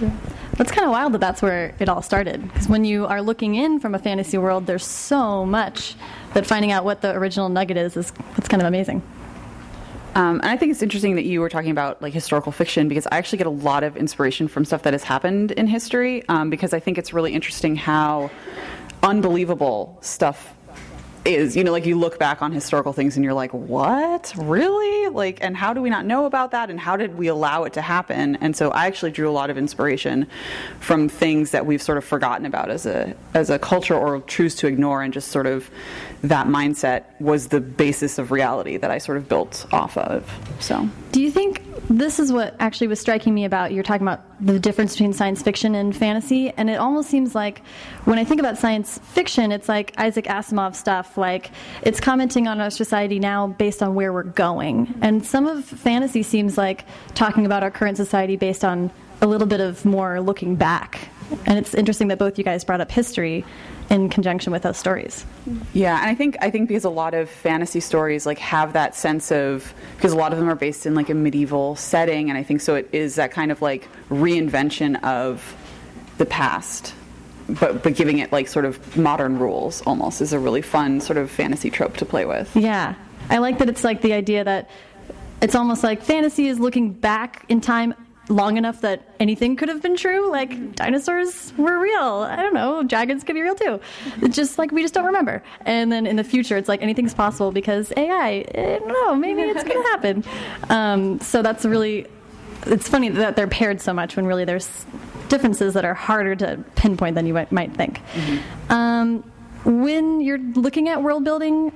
That's 0.57 0.71
kind 0.71 0.87
of 0.87 0.93
wild 0.93 1.13
that 1.13 1.21
that's 1.21 1.43
where 1.43 1.75
it 1.79 1.89
all 1.89 2.01
started. 2.01 2.43
Because 2.43 2.69
when 2.69 2.85
you 2.85 3.07
are 3.07 3.21
looking 3.21 3.57
in 3.57 3.79
from 3.79 3.95
a 3.95 3.99
fantasy 3.99 4.39
world, 4.39 4.67
there's 4.67 4.87
so 4.87 5.45
much 5.45 5.97
that 6.33 6.47
finding 6.47 6.73
out 6.73 6.85
what 6.85 7.03
the 7.03 7.15
original 7.15 7.49
nugget 7.49 7.77
is 7.77 7.97
is 7.97 8.13
it's 8.37 8.49
kind 8.49 8.63
of 8.63 8.67
amazing. 8.69 9.03
Um, 10.15 10.39
and 10.41 10.47
I 10.47 10.57
think 10.57 10.71
it's 10.71 10.83
interesting 10.83 11.17
that 11.17 11.25
you 11.25 11.41
were 11.41 11.49
talking 11.49 11.73
about 11.73 12.01
like 12.01 12.13
historical 12.13 12.53
fiction 12.53 12.87
because 12.87 13.07
I 13.11 13.19
actually 13.19 13.39
get 13.39 13.49
a 13.49 13.51
lot 13.51 13.83
of 13.83 13.97
inspiration 13.97 14.47
from 14.47 14.65
stuff 14.65 14.83
that 14.85 14.95
has 14.95 15.03
happened 15.03 15.51
in 15.51 15.67
history 15.67 16.23
um, 16.29 16.51
because 16.51 16.73
I 16.73 16.79
think 16.79 16.99
it's 16.99 17.13
really 17.13 17.35
interesting 17.35 17.75
how 17.75 18.31
unbelievable 19.03 19.99
stuff 20.03 20.55
is 21.25 21.57
you 21.57 21.65
know 21.65 21.73
like 21.73 21.87
you 21.87 21.99
look 21.99 22.19
back 22.19 22.43
on 22.43 22.53
historical 22.53 22.93
things 22.93 23.17
and 23.17 23.25
you're 23.25 23.35
like 23.35 23.53
what? 23.53 24.33
Really? 24.37 25.09
Like 25.09 25.43
and 25.43 25.57
how 25.57 25.73
do 25.73 25.81
we 25.81 25.91
not 25.91 26.05
know 26.05 26.27
about 26.27 26.51
that? 26.51 26.71
And 26.71 26.79
how 26.79 26.97
did 26.97 27.17
we 27.17 27.29
allow 27.29 27.65
it 27.65 27.73
to 27.75 27.83
happen? 27.83 28.37
And 28.37 28.57
so 28.57 28.71
i 28.71 28.87
actually 28.87 29.11
drew 29.11 29.29
a 29.29 29.33
lot 29.33 29.51
of 29.51 29.59
inspiration 29.59 30.27
from 30.81 31.09
things 31.09 31.51
that 31.53 31.67
we've 31.67 31.83
sort 31.83 31.99
of 31.99 32.05
forgotten 32.05 32.47
about 32.47 32.71
as 32.71 32.87
a 32.87 33.15
as 33.33 33.51
a 33.51 33.59
culture 33.59 33.95
or 33.95 34.21
choose 34.23 34.55
to 34.57 34.67
ignore 34.67 35.03
and 35.03 35.13
just 35.13 35.29
sort 35.29 35.47
of 35.47 35.71
that 36.29 36.47
mindset 36.47 37.05
was 37.21 37.49
the 37.49 37.61
basis 37.61 38.19
of 38.19 38.31
reality 38.31 38.77
that 38.77 38.91
i 38.91 38.99
sort 38.99 39.19
of 39.19 39.29
built 39.29 39.67
off 39.73 39.97
of 39.99 40.31
so. 40.61 40.89
Do 41.13 41.21
you 41.21 41.31
think 41.31 41.63
this 41.89 42.19
is 42.19 42.33
what 42.33 42.57
actually 42.59 42.87
was 42.87 42.99
striking 42.99 43.35
me 43.35 43.45
about 43.45 43.73
you're 43.73 43.83
talking 43.83 44.07
about 44.07 44.23
the 44.45 44.59
difference 44.59 44.95
between 44.95 45.13
science 45.13 45.43
fiction 45.43 45.75
and 45.75 45.95
fantasy? 45.95 46.53
And 46.57 46.71
it 46.71 46.75
almost 46.75 47.11
seems 47.11 47.35
like 47.35 47.63
when 48.05 48.19
I 48.19 48.25
think 48.25 48.41
about 48.41 48.59
science 48.59 48.99
fiction 48.99 49.53
it's 49.53 49.69
like 49.69 49.93
Isaac 49.99 50.25
Asimov 50.25 50.75
stuff 50.75 51.17
like 51.19 51.51
it's 51.83 52.01
commenting 52.01 52.49
on 52.49 52.61
our 52.61 52.71
society 52.71 53.19
now 53.19 53.49
based 53.49 53.83
on 53.83 53.95
where 53.95 54.13
we're 54.13 54.23
going. 54.23 54.95
And 55.03 55.25
some 55.25 55.47
of 55.47 55.65
fantasy 55.65 56.23
seems 56.23 56.57
like 56.57 56.85
talking 57.15 57.47
about 57.47 57.63
our 57.63 57.71
current 57.71 57.97
society 57.97 58.37
based 58.37 58.65
on 58.65 58.91
a 59.21 59.27
little 59.27 59.47
bit 59.47 59.61
of 59.61 59.85
more 59.85 60.21
looking 60.21 60.57
back 60.57 61.09
and 61.47 61.59
it's 61.59 61.75
interesting 61.75 62.09
that 62.09 62.19
both 62.19 62.39
you 62.39 62.45
guys 62.45 62.65
brought 62.65 62.81
up 62.81 62.91
history 62.91 63.45
in 63.91 64.09
conjunction 64.09 64.53
with 64.53 64.63
those 64.63 64.77
stories. 64.77 65.25
Yeah, 65.73 65.99
and 66.01 66.11
I 66.11 66.15
think 66.15 66.37
I 66.41 66.51
think 66.51 66.69
because 66.69 66.85
a 66.85 66.91
lot 66.91 67.15
of 67.15 67.29
fantasy 67.29 67.81
stories 67.81 68.27
like 68.27 68.39
have 68.39 68.73
that 68.75 68.95
sense 68.95 69.31
of 69.31 69.75
because 69.97 70.13
a 70.13 70.17
lot 70.17 70.33
of 70.33 70.39
them 70.39 70.49
are 70.49 70.55
based 70.55 70.87
in 70.87 70.95
like 70.95 71.11
a 71.11 71.15
medieval 71.15 71.77
setting, 71.77 72.31
and 72.31 72.39
I 72.39 72.43
think 72.43 72.61
so 72.61 72.75
it 72.75 72.89
is 72.93 73.17
that 73.17 73.31
kind 73.31 73.51
of 73.51 73.63
like 73.63 73.89
reinvention 74.09 75.03
of 75.03 75.57
the 76.19 76.27
past, 76.27 76.95
but 77.49 77.83
but 77.83 77.95
giving 77.95 78.19
it 78.19 78.33
like 78.33 78.49
sort 78.49 78.65
of 78.65 78.97
modern 78.97 79.39
rules 79.39 79.83
almost 79.83 80.21
is 80.21 80.33
a 80.33 80.39
really 80.39 80.63
fun 80.63 81.01
sort 81.01 81.17
of 81.17 81.31
fantasy 81.31 81.71
trope 81.71 81.97
to 81.99 82.05
play 82.05 82.25
with. 82.25 82.55
Yeah. 82.57 82.95
I 83.31 83.39
like 83.39 83.59
that 83.59 83.71
it's 83.71 83.85
like 83.85 84.03
the 84.03 84.13
idea 84.13 84.45
that 84.45 84.69
it's 85.41 85.55
almost 85.55 85.83
like 85.83 86.03
fantasy 86.03 86.47
is 86.47 86.59
looking 86.59 86.93
back 86.93 87.45
in 87.49 87.61
time 87.61 87.95
long 88.29 88.57
enough 88.57 88.81
that 88.81 89.03
anything 89.21 89.57
could 89.57 89.69
have 89.69 89.83
been 89.83 89.97
true. 89.97 90.31
Like 90.31 90.75
dinosaurs 90.75 91.53
were 91.57 91.79
real. 91.79 92.27
I 92.29 92.37
don't 92.37 92.55
know. 92.55 92.83
Dragons 92.83 93.25
could 93.25 93.35
be 93.35 93.43
real 93.43 93.55
too. 93.55 93.81
It's 94.23 94.37
just 94.37 94.59
like 94.59 94.73
we 94.73 94.83
just 94.83 94.95
don't 94.95 95.05
remember. 95.05 95.43
And 95.67 95.93
then 95.93 96.07
in 96.07 96.17
the 96.17 96.25
future, 96.25 96.57
it's 96.57 96.69
like 96.69 96.83
anything's 96.83 97.15
possible 97.15 97.53
because 97.53 97.93
AI, 97.97 98.45
I 98.49 98.79
don't 98.79 98.89
know, 98.89 99.15
maybe 99.15 99.43
it's 99.43 99.65
going 99.65 99.83
to 99.83 99.89
happen. 99.89 100.25
Um, 100.71 101.21
so 101.21 101.43
that's 101.43 101.65
really, 101.65 102.07
it's 102.67 102.89
funny 102.89 103.11
that 103.11 103.37
they're 103.37 103.47
paired 103.49 103.81
so 103.81 103.93
much 103.93 104.17
when 104.17 104.27
really 104.27 104.45
there's 104.45 104.87
differences 105.29 105.75
that 105.75 105.85
are 105.85 105.95
harder 105.95 106.35
to 106.37 106.63
pinpoint 106.77 107.15
than 107.15 107.27
you 107.27 107.35
might, 107.35 107.53
might 107.53 107.75
think. 107.75 108.01
Um, 108.71 109.23
when 109.65 110.21
you're 110.21 110.39
looking 110.39 110.89
at 110.89 111.03
world 111.03 111.25
building, 111.25 111.71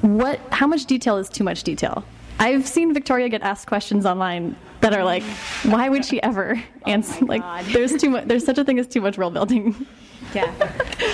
what? 0.00 0.40
How 0.50 0.66
much 0.66 0.86
detail 0.86 1.16
is 1.16 1.28
too 1.28 1.44
much 1.44 1.62
detail? 1.62 2.04
I've 2.38 2.68
seen 2.68 2.94
Victoria 2.94 3.28
get 3.28 3.42
asked 3.42 3.66
questions 3.66 4.06
online 4.06 4.56
that 4.80 4.94
are 4.94 5.04
like, 5.04 5.22
why 5.64 5.88
would 5.88 6.04
she 6.04 6.22
ever 6.22 6.54
oh 6.56 6.90
answer? 6.90 7.24
Like, 7.24 7.66
there's 7.66 7.96
too 7.96 8.10
much. 8.10 8.24
There's 8.26 8.44
such 8.44 8.58
a 8.58 8.64
thing 8.64 8.78
as 8.78 8.86
too 8.86 9.00
much 9.00 9.18
world 9.18 9.34
building. 9.34 9.86
Yeah. 10.34 10.44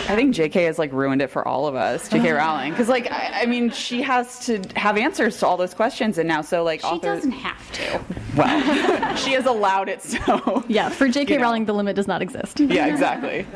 I 0.09 0.16
think 0.16 0.35
JK 0.35 0.66
has 0.66 0.78
like 0.78 0.92
ruined 0.92 1.23
it 1.23 1.28
for 1.30 1.47
all 1.47 1.66
of 1.66 1.75
us, 1.75 2.09
JK 2.09 2.18
uh-huh. 2.18 2.35
Rowling, 2.35 2.71
because 2.73 2.88
like 2.88 3.11
I, 3.11 3.42
I 3.42 3.47
mean 3.47 3.71
she 3.71 4.02
has 4.02 4.44
to 4.47 4.61
have 4.76 4.97
answers 4.97 5.38
to 5.38 5.47
all 5.47 5.56
those 5.56 5.75
questions, 5.75 6.18
and 6.18 6.26
now 6.26 6.40
so 6.40 6.64
like 6.64 6.80
She 6.80 6.87
authors. 6.87 7.18
doesn't 7.18 7.30
have 7.33 7.73
to. 7.73 8.04
Well, 8.37 9.16
she 9.16 9.33
has 9.33 9.47
allowed 9.47 9.88
it 9.88 10.02
so. 10.02 10.64
Yeah, 10.68 10.88
for 10.88 11.09
J.K. 11.09 11.35
You 11.35 11.38
know. 11.38 11.44
Rowling, 11.44 11.64
the 11.66 11.75
limit 11.75 11.97
does 11.97 12.09
not 12.09 12.23
exist. 12.23 12.61
Yeah, 12.61 12.87
exactly. 12.87 13.47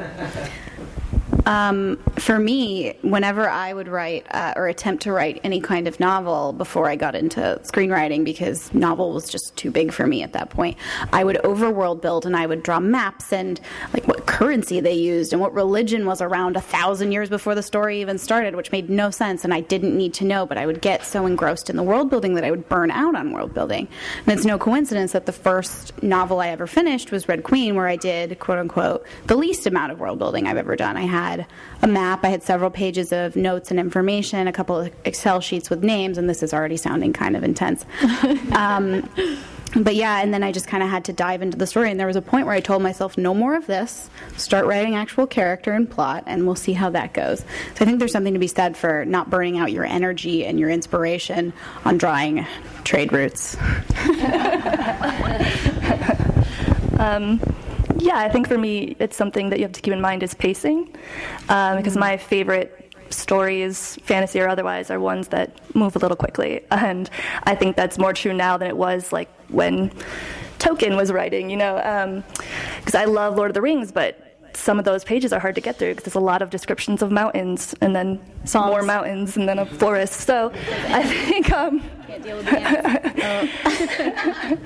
Um, 1.49 1.97
for 2.19 2.39
me, 2.39 2.93
whenever 3.01 3.49
I 3.49 3.73
would 3.73 3.89
write 3.89 4.27
uh, 4.31 4.53
or 4.55 4.69
attempt 4.69 5.05
to 5.05 5.13
write 5.13 5.41
any 5.43 5.63
kind 5.63 5.89
of 5.89 5.99
novel 5.99 6.53
before 6.53 6.91
I 6.91 6.97
got 6.97 7.15
into 7.15 7.59
screenwriting, 7.63 8.23
because 8.23 8.73
novel 8.75 9.15
was 9.15 9.31
just 9.31 9.57
too 9.57 9.71
big 9.71 9.91
for 9.91 10.07
me 10.07 10.23
at 10.23 10.35
that 10.35 10.51
point, 10.51 10.77
I 11.11 11.25
would 11.25 11.37
overworld 11.37 12.03
build 12.03 12.27
and 12.27 12.37
I 12.37 12.45
would 12.45 12.63
draw 12.63 12.81
maps 12.81 13.33
and 13.33 13.59
like 13.95 14.07
what 14.07 14.27
currency 14.27 14.81
they 14.81 14.93
used 14.93 15.33
and 15.33 15.41
what 15.41 15.55
religion 15.55 16.05
was 16.05 16.21
around 16.21 16.57
a 16.57 16.61
thousand 16.61 17.13
years 17.13 17.31
before 17.31 17.55
the 17.55 17.63
story 17.63 18.03
even 18.03 18.19
started, 18.19 18.55
which 18.55 18.71
made 18.71 18.91
no 18.91 19.11
sense 19.11 19.43
and 19.43 19.55
I 19.55 19.61
didn't 19.63 19.97
need 19.97 20.13
to 20.15 20.27
know. 20.27 20.45
But 20.45 20.59
I 20.59 20.67
would 20.67 20.83
get 20.83 21.03
so 21.03 21.25
engrossed 21.25 21.71
in 21.71 21.77
the 21.77 21.83
world 21.83 22.11
building 22.11 22.35
that 22.35 22.45
I 22.45 22.51
would 22.51 22.69
burn 22.69 22.91
out 22.91 23.15
on 23.15 23.33
world 23.33 23.55
building. 23.55 23.89
And 24.27 24.37
it's 24.37 24.45
no 24.45 24.59
coincidence 24.59 25.13
that 25.13 25.25
the 25.25 25.33
first 25.33 26.03
novel 26.03 26.41
I 26.41 26.49
ever 26.49 26.67
finished 26.67 27.11
was 27.11 27.27
Red 27.27 27.43
Queen, 27.43 27.75
where 27.75 27.89
I 27.89 27.97
did 27.97 28.39
quote 28.39 28.59
unquote 28.59 29.07
the 29.29 29.37
least 29.37 29.67
amount 29.67 29.93
of 29.93 29.99
world 29.99 30.19
building 30.19 30.47
I've 30.47 30.59
ever 30.59 30.77
done. 30.77 30.99
I 30.99 31.07
had 31.07 31.38
a 31.83 31.87
map, 31.87 32.25
I 32.25 32.29
had 32.29 32.43
several 32.43 32.71
pages 32.71 33.13
of 33.13 33.37
notes 33.37 33.71
and 33.71 33.79
information, 33.81 34.49
a 34.49 34.53
couple 34.53 34.79
of 34.79 34.93
Excel 35.05 35.41
sheets 35.41 35.71
with 35.71 35.83
names, 35.83 36.19
and 36.19 36.29
this 36.29 36.43
is 36.43 36.53
already 36.53 36.77
sounding 36.77 37.13
kind 37.13 37.37
of 37.37 37.45
intense. 37.45 37.85
um, 38.53 39.09
but 39.75 39.95
yeah, 39.95 40.23
and 40.23 40.33
then 40.33 40.43
I 40.43 40.51
just 40.51 40.67
kind 40.67 40.83
of 40.83 40.89
had 40.89 41.05
to 41.07 41.13
dive 41.13 41.43
into 41.43 41.59
the 41.59 41.67
story. 41.67 41.91
And 41.91 42.01
there 42.01 42.07
was 42.07 42.17
a 42.17 42.23
point 42.23 42.47
where 42.47 42.55
I 42.55 42.61
told 42.61 42.83
myself, 42.83 43.19
no 43.19 43.35
more 43.35 43.55
of 43.55 43.67
this. 43.67 44.09
Start 44.37 44.67
writing 44.67 44.95
actual 44.95 45.27
character 45.27 45.73
and 45.73 45.91
plot, 45.91 46.25
and 46.27 46.47
we'll 46.47 46.57
see 46.57 46.73
how 46.73 46.91
that 46.91 47.13
goes. 47.13 47.41
So 47.41 47.47
I 47.81 47.85
think 47.85 47.99
there's 47.99 48.13
something 48.13 48.33
to 48.33 48.41
be 48.41 48.47
said 48.47 48.77
for 48.77 49.05
not 49.05 49.31
burning 49.31 49.59
out 49.59 49.71
your 49.73 49.85
energy 49.85 50.47
and 50.47 50.59
your 50.59 50.71
inspiration 50.71 51.53
on 51.85 51.99
drawing 51.99 52.47
trade 52.85 53.13
routes. 53.13 53.57
Um, 56.99 57.41
yeah, 57.99 58.19
I 58.19 58.29
think 58.29 58.49
for 58.49 58.59
me, 58.59 58.97
it's 58.99 59.17
something 59.17 59.51
that 59.51 59.59
you 59.59 59.65
have 59.65 59.73
to 59.73 59.81
keep 59.81 59.93
in 59.93 60.01
mind 60.01 60.23
is 60.23 60.35
pacing, 60.35 60.95
um, 61.49 61.77
because 61.77 61.97
my 61.97 62.17
favorite 62.17 62.75
stories, 63.11 63.97
fantasy 64.03 64.41
or 64.41 64.49
otherwise, 64.49 64.91
are 64.91 65.01
ones 65.01 65.29
that 65.29 65.51
move 65.75 65.97
a 65.97 65.99
little 65.99 66.17
quickly, 66.17 66.61
and 66.71 67.11
I 67.45 67.55
think 67.55 67.77
that's 67.77 67.99
more 67.99 68.13
true 68.13 68.33
now 68.33 68.57
than 68.57 68.69
it 68.69 68.77
was 68.77 69.13
like 69.13 69.29
when 69.49 69.91
Tolkien 70.59 70.97
was 70.97 71.13
writing. 71.13 71.51
You 71.51 71.57
know, 71.57 72.23
because 72.79 72.95
I 72.95 73.05
love 73.05 73.37
Lord 73.37 73.51
of 73.51 73.55
the 73.55 73.63
Rings, 73.63 73.93
but 73.93 74.25
some 74.55 74.79
of 74.79 74.85
those 74.85 75.05
pages 75.05 75.33
are 75.33 75.41
hard 75.41 75.55
to 75.55 75.61
get 75.61 75.79
through 75.79 75.91
because 75.91 76.05
there's 76.05 76.15
a 76.15 76.21
lot 76.21 76.43
of 76.43 76.51
descriptions 76.51 77.03
of 77.03 77.13
mountains 77.13 77.75
and 77.81 77.95
then 77.95 78.21
Songs. 78.45 78.67
more 78.67 78.83
mountains 78.83 79.37
and 79.37 79.49
then 79.49 79.59
a 79.59 79.67
forest. 79.67 80.21
So 80.21 80.51
I 80.89 81.03
think. 81.05 81.53
Um, 81.53 81.83
can't 82.07 82.23
deal 82.23 82.37
with 82.37 82.47
the 82.47 84.59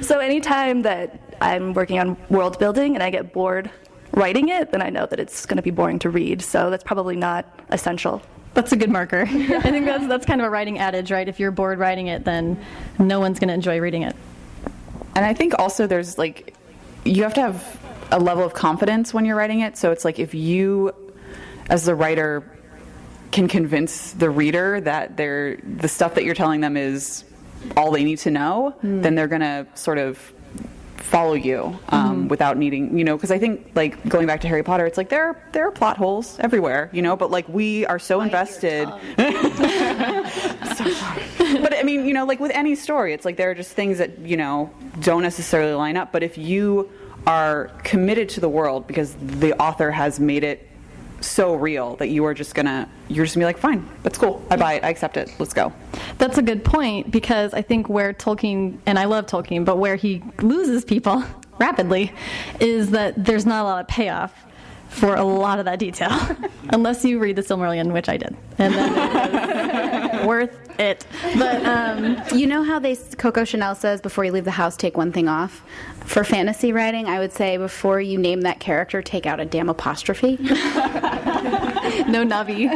so 0.00 0.20
anytime 0.20 0.82
that 0.82 1.29
I'm 1.40 1.72
working 1.74 1.98
on 1.98 2.16
world 2.28 2.58
building 2.58 2.94
and 2.94 3.02
I 3.02 3.10
get 3.10 3.32
bored 3.32 3.70
writing 4.12 4.48
it, 4.48 4.72
then 4.72 4.82
I 4.82 4.90
know 4.90 5.06
that 5.06 5.20
it's 5.20 5.46
going 5.46 5.56
to 5.56 5.62
be 5.62 5.70
boring 5.70 5.98
to 6.00 6.10
read. 6.10 6.42
So 6.42 6.70
that's 6.70 6.84
probably 6.84 7.16
not 7.16 7.46
essential. 7.68 8.22
That's 8.54 8.72
a 8.72 8.76
good 8.76 8.90
marker. 8.90 9.22
I 9.30 9.70
think 9.70 9.86
that's 9.86 10.06
that's 10.08 10.26
kind 10.26 10.40
of 10.40 10.46
a 10.46 10.50
writing 10.50 10.78
adage, 10.78 11.12
right? 11.12 11.28
If 11.28 11.38
you're 11.38 11.52
bored 11.52 11.78
writing 11.78 12.08
it, 12.08 12.24
then 12.24 12.62
no 12.98 13.20
one's 13.20 13.38
going 13.38 13.48
to 13.48 13.54
enjoy 13.54 13.78
reading 13.80 14.02
it. 14.02 14.16
And 15.14 15.24
I 15.24 15.34
think 15.34 15.58
also 15.58 15.86
there's 15.86 16.18
like, 16.18 16.54
you 17.04 17.22
have 17.22 17.34
to 17.34 17.40
have 17.40 17.80
a 18.10 18.18
level 18.18 18.44
of 18.44 18.54
confidence 18.54 19.14
when 19.14 19.24
you're 19.24 19.36
writing 19.36 19.60
it. 19.60 19.76
So 19.76 19.92
it's 19.92 20.04
like 20.04 20.18
if 20.18 20.34
you, 20.34 20.92
as 21.68 21.84
the 21.84 21.94
writer, 21.94 22.58
can 23.30 23.46
convince 23.46 24.12
the 24.12 24.28
reader 24.28 24.80
that 24.80 25.16
they're, 25.16 25.56
the 25.58 25.86
stuff 25.86 26.16
that 26.16 26.24
you're 26.24 26.34
telling 26.34 26.60
them 26.60 26.76
is 26.76 27.24
all 27.76 27.92
they 27.92 28.02
need 28.02 28.18
to 28.18 28.30
know, 28.30 28.70
hmm. 28.80 29.02
then 29.02 29.14
they're 29.14 29.28
going 29.28 29.42
to 29.42 29.66
sort 29.74 29.98
of 29.98 30.32
follow 31.00 31.34
you 31.34 31.78
um, 31.88 32.28
without 32.28 32.56
needing, 32.56 32.96
you 32.96 33.04
know, 33.04 33.16
because 33.16 33.30
I 33.30 33.38
think 33.38 33.72
like 33.74 34.08
going 34.08 34.26
back 34.26 34.40
to 34.42 34.48
Harry 34.48 34.62
Potter, 34.62 34.86
it's 34.86 34.96
like 34.96 35.08
there 35.08 35.24
are, 35.24 35.42
there 35.52 35.66
are 35.66 35.70
plot 35.70 35.96
holes 35.96 36.38
everywhere, 36.40 36.90
you 36.92 37.02
know, 37.02 37.16
but 37.16 37.30
like 37.30 37.48
we 37.48 37.84
are 37.86 37.98
so 37.98 38.20
invested. 38.20 38.86
so 39.16 40.84
but 41.60 41.74
I 41.76 41.82
mean, 41.84 42.06
you 42.06 42.14
know, 42.14 42.24
like 42.24 42.40
with 42.40 42.52
any 42.54 42.74
story, 42.74 43.12
it's 43.12 43.24
like 43.24 43.36
there 43.36 43.50
are 43.50 43.54
just 43.54 43.72
things 43.72 43.98
that, 43.98 44.18
you 44.20 44.36
know, 44.36 44.70
don't 45.00 45.22
necessarily 45.22 45.72
line 45.72 45.96
up. 45.96 46.12
But 46.12 46.22
if 46.22 46.38
you 46.38 46.90
are 47.26 47.70
committed 47.82 48.28
to 48.30 48.40
the 48.40 48.48
world 48.48 48.86
because 48.86 49.14
the 49.20 49.52
author 49.60 49.90
has 49.90 50.18
made 50.18 50.44
it 50.44 50.69
so 51.20 51.54
real 51.54 51.96
that 51.96 52.08
you 52.08 52.24
are 52.24 52.34
just 52.34 52.54
gonna, 52.54 52.88
you're 53.08 53.24
just 53.24 53.34
gonna 53.34 53.42
be 53.42 53.46
like, 53.46 53.58
fine, 53.58 53.88
that's 54.02 54.18
cool. 54.18 54.44
I 54.50 54.56
buy 54.56 54.74
it. 54.74 54.84
I 54.84 54.88
accept 54.88 55.16
it. 55.16 55.32
Let's 55.38 55.52
go. 55.52 55.72
That's 56.18 56.38
a 56.38 56.42
good 56.42 56.64
point 56.64 57.10
because 57.10 57.54
I 57.54 57.62
think 57.62 57.88
where 57.88 58.12
Tolkien, 58.12 58.78
and 58.86 58.98
I 58.98 59.04
love 59.04 59.26
Tolkien, 59.26 59.64
but 59.64 59.76
where 59.76 59.96
he 59.96 60.22
loses 60.40 60.84
people 60.84 61.24
rapidly 61.58 62.12
is 62.58 62.90
that 62.90 63.24
there's 63.24 63.46
not 63.46 63.62
a 63.62 63.64
lot 63.64 63.80
of 63.82 63.88
payoff 63.88 64.34
for 64.90 65.14
a 65.14 65.24
lot 65.24 65.58
of 65.58 65.64
that 65.64 65.78
detail. 65.78 66.10
Unless 66.70 67.04
you 67.04 67.18
read 67.18 67.36
the 67.36 67.42
Silmarillion, 67.42 67.92
which 67.92 68.08
I 68.08 68.16
did. 68.16 68.36
And 68.58 68.74
then 68.74 70.20
it 70.20 70.26
worth 70.26 70.54
it. 70.78 71.06
But 71.38 71.64
um, 71.64 72.20
You 72.34 72.46
know 72.46 72.62
how 72.62 72.78
they 72.78 72.96
Coco 72.96 73.44
Chanel 73.44 73.74
says 73.74 74.00
before 74.00 74.24
you 74.24 74.32
leave 74.32 74.44
the 74.44 74.50
house, 74.50 74.76
take 74.76 74.96
one 74.96 75.12
thing 75.12 75.28
off. 75.28 75.62
For 76.04 76.24
fantasy 76.24 76.72
writing, 76.72 77.06
I 77.06 77.20
would 77.20 77.32
say 77.32 77.56
before 77.56 78.00
you 78.00 78.18
name 78.18 78.40
that 78.42 78.58
character, 78.58 79.00
take 79.00 79.26
out 79.26 79.38
a 79.38 79.44
damn 79.44 79.68
apostrophe. 79.68 80.36
no 80.40 82.24
Navi. 82.24 82.68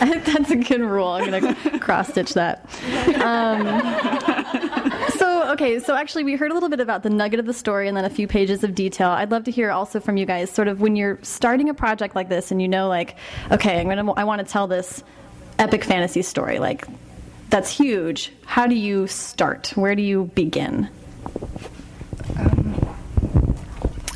I 0.00 0.08
think 0.08 0.24
that's 0.24 0.50
a 0.50 0.56
good 0.56 0.80
rule. 0.80 1.08
I'm 1.08 1.30
going 1.30 1.54
to 1.54 1.78
cross 1.78 2.08
stitch 2.08 2.34
that. 2.34 2.64
Um, 3.22 3.64
so, 4.26 4.31
okay, 5.62 5.78
so 5.78 5.94
actually, 5.94 6.24
we 6.24 6.34
heard 6.34 6.50
a 6.50 6.54
little 6.54 6.68
bit 6.68 6.80
about 6.80 7.04
the 7.04 7.10
nugget 7.10 7.38
of 7.38 7.46
the 7.46 7.54
story 7.54 7.86
and 7.86 7.96
then 7.96 8.04
a 8.04 8.10
few 8.10 8.26
pages 8.26 8.64
of 8.64 8.74
detail. 8.74 9.10
I'd 9.10 9.30
love 9.30 9.44
to 9.44 9.52
hear 9.52 9.70
also 9.70 10.00
from 10.00 10.16
you 10.16 10.26
guys, 10.26 10.50
sort 10.50 10.66
of 10.66 10.80
when 10.80 10.96
you're 10.96 11.20
starting 11.22 11.68
a 11.68 11.74
project 11.74 12.16
like 12.16 12.28
this 12.28 12.50
and 12.50 12.60
you 12.60 12.66
know, 12.66 12.88
like, 12.88 13.16
okay, 13.52 13.80
I'm 13.80 13.88
gonna, 13.88 14.12
I 14.12 14.24
want 14.24 14.44
to 14.44 14.52
tell 14.52 14.66
this 14.66 15.04
epic 15.60 15.84
fantasy 15.84 16.22
story. 16.22 16.58
Like, 16.58 16.86
that's 17.48 17.70
huge. 17.70 18.32
How 18.44 18.66
do 18.66 18.74
you 18.74 19.06
start? 19.06 19.68
Where 19.76 19.94
do 19.94 20.02
you 20.02 20.24
begin? 20.34 20.88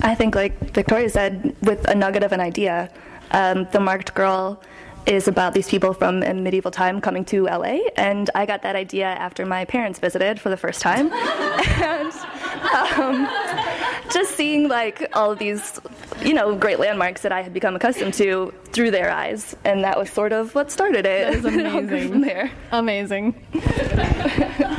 I 0.02 0.14
think, 0.14 0.34
like 0.34 0.58
Victoria 0.72 1.08
said, 1.10 1.54
with 1.62 1.86
a 1.88 1.94
nugget 1.94 2.24
of 2.24 2.32
an 2.32 2.40
idea, 2.40 2.90
um, 3.30 3.68
the 3.70 3.80
marked 3.80 4.14
girl 4.14 4.60
is 5.06 5.28
about 5.28 5.54
these 5.54 5.68
people 5.68 5.94
from 5.94 6.22
a 6.22 6.34
medieval 6.34 6.70
time 6.70 7.00
coming 7.00 7.24
to 7.26 7.44
LA, 7.44 7.78
and 7.96 8.28
I 8.34 8.44
got 8.46 8.62
that 8.62 8.76
idea 8.76 9.06
after 9.06 9.46
my 9.46 9.64
parents 9.64 9.98
visited 9.98 10.40
for 10.40 10.50
the 10.50 10.56
first 10.56 10.80
time, 10.80 11.12
and 11.12 12.12
um, 12.96 13.28
just 14.12 14.34
seeing 14.36 14.68
like 14.68 15.08
all 15.12 15.30
of 15.32 15.38
these, 15.38 15.80
you 16.24 16.34
know, 16.34 16.56
great 16.56 16.80
landmarks 16.80 17.22
that 17.22 17.32
I 17.32 17.42
had 17.42 17.54
become 17.54 17.76
accustomed 17.76 18.14
to 18.14 18.52
through 18.72 18.90
their 18.90 19.10
eyes, 19.10 19.54
and 19.64 19.84
that 19.84 19.96
was 19.98 20.10
sort 20.10 20.32
of 20.32 20.54
what 20.54 20.70
started 20.72 21.06
it. 21.06 21.32
That 21.32 21.34
is 21.34 21.44
And 21.56 21.66
I'll 21.66 21.78
amazing. 21.78 22.08
from 22.10 22.20
there. 22.22 22.50
Amazing. 22.72 23.46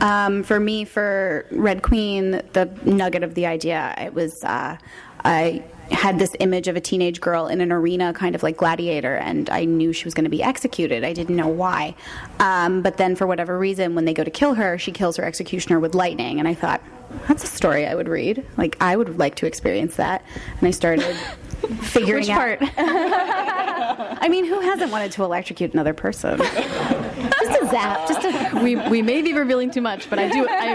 Um, 0.00 0.42
for 0.42 0.60
me, 0.60 0.84
for 0.84 1.46
Red 1.50 1.82
Queen, 1.82 2.42
the 2.52 2.66
nugget 2.84 3.22
of 3.22 3.34
the 3.34 3.46
idea, 3.46 3.94
it 3.96 4.12
was 4.12 4.44
uh, 4.44 4.76
I 5.24 5.64
had 5.90 6.18
this 6.18 6.34
image 6.40 6.68
of 6.68 6.76
a 6.76 6.80
teenage 6.80 7.20
girl 7.20 7.46
in 7.46 7.60
an 7.60 7.70
arena, 7.72 8.12
kind 8.12 8.34
of 8.34 8.42
like 8.42 8.56
Gladiator, 8.56 9.16
and 9.16 9.50
I 9.50 9.64
knew 9.64 9.92
she 9.92 10.04
was 10.04 10.14
going 10.14 10.24
to 10.24 10.30
be 10.30 10.42
executed. 10.42 11.04
I 11.04 11.12
didn't 11.12 11.36
know 11.36 11.48
why. 11.48 11.94
Um, 12.40 12.82
but 12.82 12.96
then, 12.96 13.16
for 13.16 13.26
whatever 13.26 13.58
reason, 13.58 13.94
when 13.94 14.04
they 14.04 14.14
go 14.14 14.24
to 14.24 14.30
kill 14.30 14.54
her, 14.54 14.78
she 14.78 14.92
kills 14.92 15.16
her 15.16 15.24
executioner 15.24 15.80
with 15.80 15.94
lightning, 15.94 16.38
and 16.38 16.48
I 16.48 16.54
thought, 16.54 16.82
that's 17.28 17.44
a 17.44 17.46
story 17.46 17.86
I 17.86 17.94
would 17.94 18.08
read. 18.08 18.44
Like, 18.56 18.76
I 18.80 18.96
would 18.96 19.18
like 19.18 19.34
to 19.36 19.46
experience 19.46 19.96
that. 19.96 20.24
And 20.58 20.68
I 20.68 20.70
started 20.70 21.02
figuring 21.82 22.22
Which 22.22 22.30
out. 22.30 22.58
part? 22.58 22.72
I 22.78 24.28
mean, 24.28 24.46
who 24.46 24.60
hasn't 24.60 24.90
wanted 24.90 25.12
to 25.12 25.24
electrocute 25.24 25.72
another 25.72 25.94
person? 25.94 26.38
just 26.38 27.62
a 27.62 27.68
zap, 27.70 28.08
just 28.08 28.24
a 28.24 28.60
we, 28.62 28.76
we 28.88 29.02
may 29.02 29.22
be 29.22 29.32
revealing 29.32 29.70
too 29.70 29.80
much, 29.80 30.08
but 30.10 30.18
I 30.18 30.28
do, 30.28 30.46
I 30.48 30.66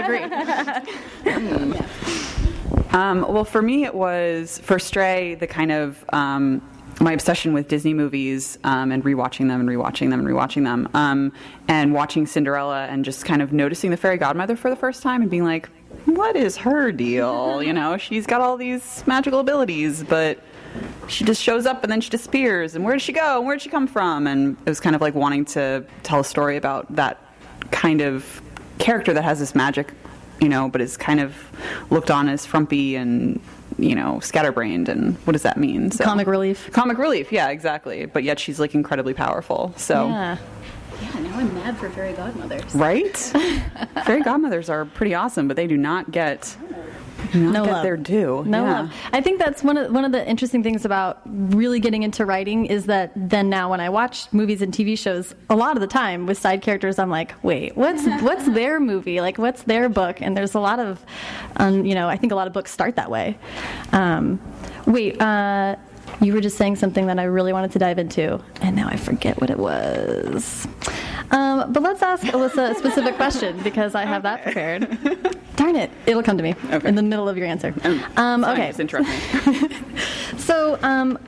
agree. 1.24 2.39
Um, 2.92 3.20
well, 3.28 3.44
for 3.44 3.62
me, 3.62 3.84
it 3.84 3.94
was 3.94 4.58
for 4.58 4.78
Stray 4.78 5.36
the 5.36 5.46
kind 5.46 5.70
of 5.70 6.04
um, 6.12 6.60
my 7.00 7.12
obsession 7.12 7.52
with 7.52 7.68
Disney 7.68 7.94
movies 7.94 8.58
um, 8.64 8.92
and 8.92 9.02
rewatching 9.04 9.48
them 9.48 9.60
and 9.60 9.68
rewatching 9.68 10.10
them 10.10 10.20
and 10.20 10.28
rewatching 10.28 10.64
them, 10.64 10.88
um, 10.94 11.32
and 11.68 11.94
watching 11.94 12.26
Cinderella 12.26 12.86
and 12.86 13.04
just 13.04 13.24
kind 13.24 13.42
of 13.42 13.52
noticing 13.52 13.90
the 13.90 13.96
fairy 13.96 14.18
godmother 14.18 14.56
for 14.56 14.68
the 14.70 14.76
first 14.76 15.02
time 15.02 15.22
and 15.22 15.30
being 15.30 15.44
like, 15.44 15.68
what 16.04 16.36
is 16.36 16.56
her 16.58 16.92
deal? 16.92 17.62
You 17.70 17.74
know, 17.74 17.96
she's 17.96 18.26
got 18.26 18.40
all 18.40 18.56
these 18.56 19.04
magical 19.06 19.38
abilities, 19.38 20.02
but 20.02 20.40
she 21.08 21.24
just 21.24 21.40
shows 21.42 21.66
up 21.66 21.84
and 21.84 21.92
then 21.92 22.00
she 22.00 22.10
disappears. 22.10 22.74
And 22.74 22.84
where 22.84 22.94
did 22.94 23.02
she 23.02 23.12
go? 23.12 23.38
And 23.38 23.46
where 23.46 23.54
did 23.54 23.62
she 23.62 23.68
come 23.68 23.86
from? 23.86 24.26
And 24.26 24.56
it 24.64 24.68
was 24.68 24.80
kind 24.80 24.96
of 24.96 25.02
like 25.02 25.14
wanting 25.14 25.44
to 25.46 25.84
tell 26.02 26.20
a 26.20 26.24
story 26.24 26.56
about 26.56 26.92
that 26.96 27.22
kind 27.70 28.00
of 28.00 28.42
character 28.78 29.12
that 29.12 29.22
has 29.22 29.38
this 29.38 29.54
magic, 29.54 29.92
you 30.40 30.48
know, 30.48 30.68
but 30.68 30.80
is 30.80 30.96
kind 30.96 31.20
of 31.20 31.34
looked 31.90 32.10
on 32.10 32.28
as 32.28 32.46
frumpy 32.46 32.96
and 32.96 33.40
you 33.78 33.94
know 33.94 34.20
scatterbrained. 34.20 34.88
And 34.88 35.16
what 35.26 35.32
does 35.32 35.42
that 35.42 35.56
mean? 35.56 35.90
So, 35.90 36.04
Comic 36.04 36.26
relief. 36.26 36.70
Comic 36.72 36.98
relief, 36.98 37.32
yeah, 37.32 37.48
exactly. 37.48 38.06
But 38.06 38.24
yet 38.24 38.38
she's 38.38 38.58
like 38.60 38.74
incredibly 38.74 39.14
powerful. 39.14 39.72
So. 39.76 40.08
Yeah. 40.08 40.38
Yeah, 41.02 41.18
now 41.20 41.38
I'm 41.38 41.54
mad 41.54 41.78
for 41.78 41.88
fairy 41.88 42.12
godmothers. 42.12 42.74
Right? 42.74 43.16
Fairy 44.04 44.20
godmothers 44.22 44.68
are 44.68 44.84
pretty 44.84 45.14
awesome, 45.14 45.48
but 45.48 45.56
they 45.56 45.66
do 45.66 45.78
not 45.78 46.10
get, 46.10 46.54
not 47.34 47.52
No 47.52 47.64
love. 47.64 47.82
their 47.82 47.96
due. 47.96 48.42
No 48.46 48.64
Yeah. 48.64 48.72
love. 48.80 48.92
I 49.12 49.20
think 49.20 49.38
that's 49.38 49.62
one 49.62 49.76
of 49.76 49.92
one 49.92 50.04
of 50.04 50.12
the 50.12 50.26
interesting 50.28 50.62
things 50.62 50.84
about 50.84 51.20
really 51.24 51.80
getting 51.80 52.02
into 52.02 52.24
writing 52.26 52.66
is 52.66 52.86
that 52.86 53.12
then 53.16 53.48
now 53.48 53.70
when 53.70 53.80
I 53.80 53.88
watch 53.88 54.26
movies 54.32 54.62
and 54.62 54.72
TV 54.72 54.96
shows, 54.98 55.34
a 55.48 55.56
lot 55.56 55.76
of 55.76 55.80
the 55.80 55.86
time 55.86 56.26
with 56.26 56.38
side 56.38 56.62
characters, 56.62 56.98
I'm 56.98 57.10
like, 57.10 57.34
wait, 57.42 57.76
what's 57.76 58.04
what's 58.22 58.46
their 58.46 58.80
movie? 58.80 59.20
Like, 59.20 59.38
what's 59.38 59.62
their 59.62 59.88
book? 59.88 60.20
And 60.20 60.36
there's 60.36 60.54
a 60.54 60.60
lot 60.60 60.78
of, 60.78 61.04
um, 61.56 61.84
you 61.84 61.94
know, 61.94 62.08
I 62.08 62.16
think 62.16 62.32
a 62.32 62.36
lot 62.36 62.46
of 62.46 62.52
books 62.52 62.70
start 62.70 62.96
that 62.96 63.10
way. 63.10 63.38
Um, 63.92 64.40
wait, 64.86 65.20
uh, 65.20 65.76
you 66.20 66.32
were 66.34 66.40
just 66.40 66.56
saying 66.58 66.76
something 66.76 67.06
that 67.06 67.18
I 67.18 67.24
really 67.24 67.52
wanted 67.52 67.70
to 67.72 67.78
dive 67.78 67.98
into, 67.98 68.40
and 68.60 68.74
now 68.76 68.88
I 68.88 68.96
forget 68.96 69.40
what 69.40 69.48
it 69.50 69.58
was. 69.58 70.66
Um, 71.30 71.72
but 71.72 71.82
let's 71.82 72.02
ask 72.02 72.26
Elissa 72.32 72.62
a 72.70 72.74
specific 72.74 73.14
question 73.16 73.60
because 73.62 73.94
I 73.94 74.04
have 74.04 74.22
that 74.24 74.42
prepared. 74.42 74.88
Darn 75.56 75.76
it, 75.76 75.90
it'll 76.06 76.22
come 76.22 76.36
to 76.36 76.42
me 76.42 76.54
Okay. 76.72 76.88
in 76.88 76.94
the 76.94 77.02
middle 77.02 77.28
of 77.28 77.36
your 77.36 77.46
answer. 77.46 77.74
Um, 78.16 78.42
Fine, 78.42 78.44
okay, 78.44 78.66
Just 78.68 78.80
interrupt 78.80 79.08
me. 79.08 79.70
so 80.38 80.78
um, 80.82 81.18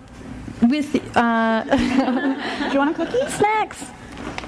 with 0.63 0.95
uh, 1.17 1.65
do 2.69 2.73
you 2.73 2.79
want 2.79 2.91
a 2.91 2.95
cookie? 2.95 3.31
snacks. 3.31 3.85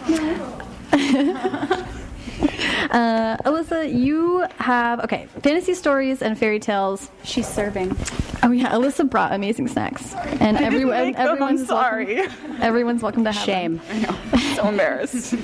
Uh, 2.91 3.37
Elissa, 3.45 3.88
you 3.88 4.47
have 4.59 5.00
okay 5.00 5.26
fantasy 5.43 5.75
stories 5.75 6.23
and 6.23 6.38
fairy 6.38 6.61
tales. 6.61 7.11
She's 7.25 7.49
serving. 7.49 7.97
Oh 8.43 8.53
yeah, 8.53 8.75
Elissa 8.75 9.05
brought 9.05 9.33
amazing 9.33 9.69
snacks, 9.69 10.14
and 10.14 10.57
everyone, 10.59 10.99
make 10.99 11.17
them, 11.17 11.23
I'm 11.26 11.33
everyone's 11.33 11.67
sorry. 11.67 12.17
Welcome, 12.17 12.57
everyone's 12.61 13.03
welcome 13.03 13.25
to 13.25 13.33
have 13.33 13.47
them. 13.47 13.81
Shame. 13.81 14.38
so 14.55 14.69
embarrassed. 14.69 15.35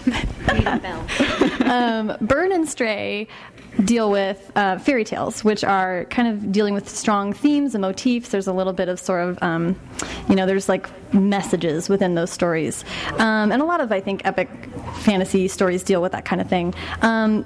um, 1.62 2.16
Burn 2.20 2.52
and 2.52 2.68
Stray 2.68 3.26
deal 3.84 4.10
with 4.10 4.52
uh, 4.56 4.78
fairy 4.78 5.04
tales, 5.04 5.44
which 5.44 5.64
are 5.64 6.04
kind 6.06 6.28
of 6.28 6.52
dealing 6.52 6.74
with 6.74 6.88
strong 6.88 7.32
themes 7.32 7.74
and 7.74 7.82
motifs. 7.82 8.28
There's 8.30 8.46
a 8.46 8.52
little 8.52 8.72
bit 8.72 8.88
of 8.88 8.98
sort 8.98 9.28
of, 9.28 9.42
um, 9.42 9.78
you 10.28 10.34
know, 10.34 10.46
there's 10.46 10.68
like 10.68 10.88
messages 11.14 11.88
within 11.88 12.14
those 12.14 12.30
stories. 12.30 12.84
Um, 13.18 13.52
and 13.52 13.62
a 13.62 13.64
lot 13.64 13.80
of, 13.80 13.92
I 13.92 14.00
think, 14.00 14.22
epic 14.24 14.48
fantasy 15.00 15.48
stories 15.48 15.82
deal 15.82 16.02
with 16.02 16.12
that 16.12 16.24
kind 16.24 16.40
of 16.40 16.48
thing. 16.48 16.74
Um, 17.02 17.44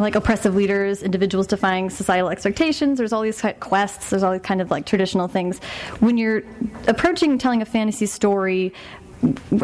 like 0.00 0.14
oppressive 0.14 0.54
leaders, 0.54 1.02
individuals 1.02 1.46
defying 1.46 1.90
societal 1.90 2.30
expectations. 2.30 2.98
There's 2.98 3.12
all 3.12 3.20
these 3.20 3.44
quests. 3.60 4.10
There's 4.10 4.22
all 4.22 4.32
these 4.32 4.40
kind 4.40 4.62
of 4.62 4.70
like 4.70 4.86
traditional 4.86 5.28
things. 5.28 5.58
When 6.00 6.16
you're 6.16 6.42
approaching 6.86 7.36
telling 7.38 7.60
a 7.60 7.66
fantasy 7.66 8.06
story, 8.06 8.72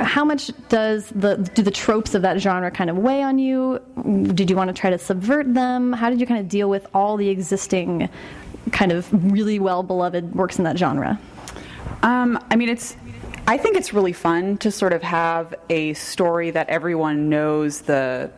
how 0.01 0.25
much 0.25 0.51
does 0.69 1.09
the 1.09 1.37
do 1.55 1.63
the 1.63 1.71
tropes 1.71 2.15
of 2.15 2.23
that 2.23 2.39
genre 2.39 2.71
kind 2.71 2.91
of 2.91 2.97
weigh 2.97 3.23
on 3.23 3.39
you? 3.39 3.81
Did 4.35 4.51
you 4.51 4.57
want 4.57 4.69
to 4.69 4.75
try 4.75 4.91
to 4.91 4.99
subvert 4.99 5.53
them? 5.53 5.93
How 5.93 6.11
did 6.11 6.21
you 6.21 6.27
kind 6.27 6.41
of 6.41 6.49
deal 6.49 6.71
with 6.71 6.87
all 6.95 7.17
the 7.17 7.29
existing 7.29 8.09
kind 8.71 8.93
of 8.93 9.09
really 9.33 9.59
well 9.59 9.83
beloved 9.83 10.35
works 10.35 10.59
in 10.59 10.65
that 10.65 10.79
genre? 10.79 11.19
Um, 12.03 12.39
I 12.51 12.57
mean, 12.57 12.69
it's. 12.69 12.97
I 13.47 13.57
think 13.57 13.79
it's 13.79 13.95
really 13.95 14.13
fun 14.13 14.59
to 14.59 14.71
sort 14.71 14.93
of 14.93 15.03
have 15.03 15.55
a 15.71 15.95
story 15.95 16.51
that 16.51 16.69
everyone 16.69 17.31
knows 17.31 17.81
the, 17.81 18.31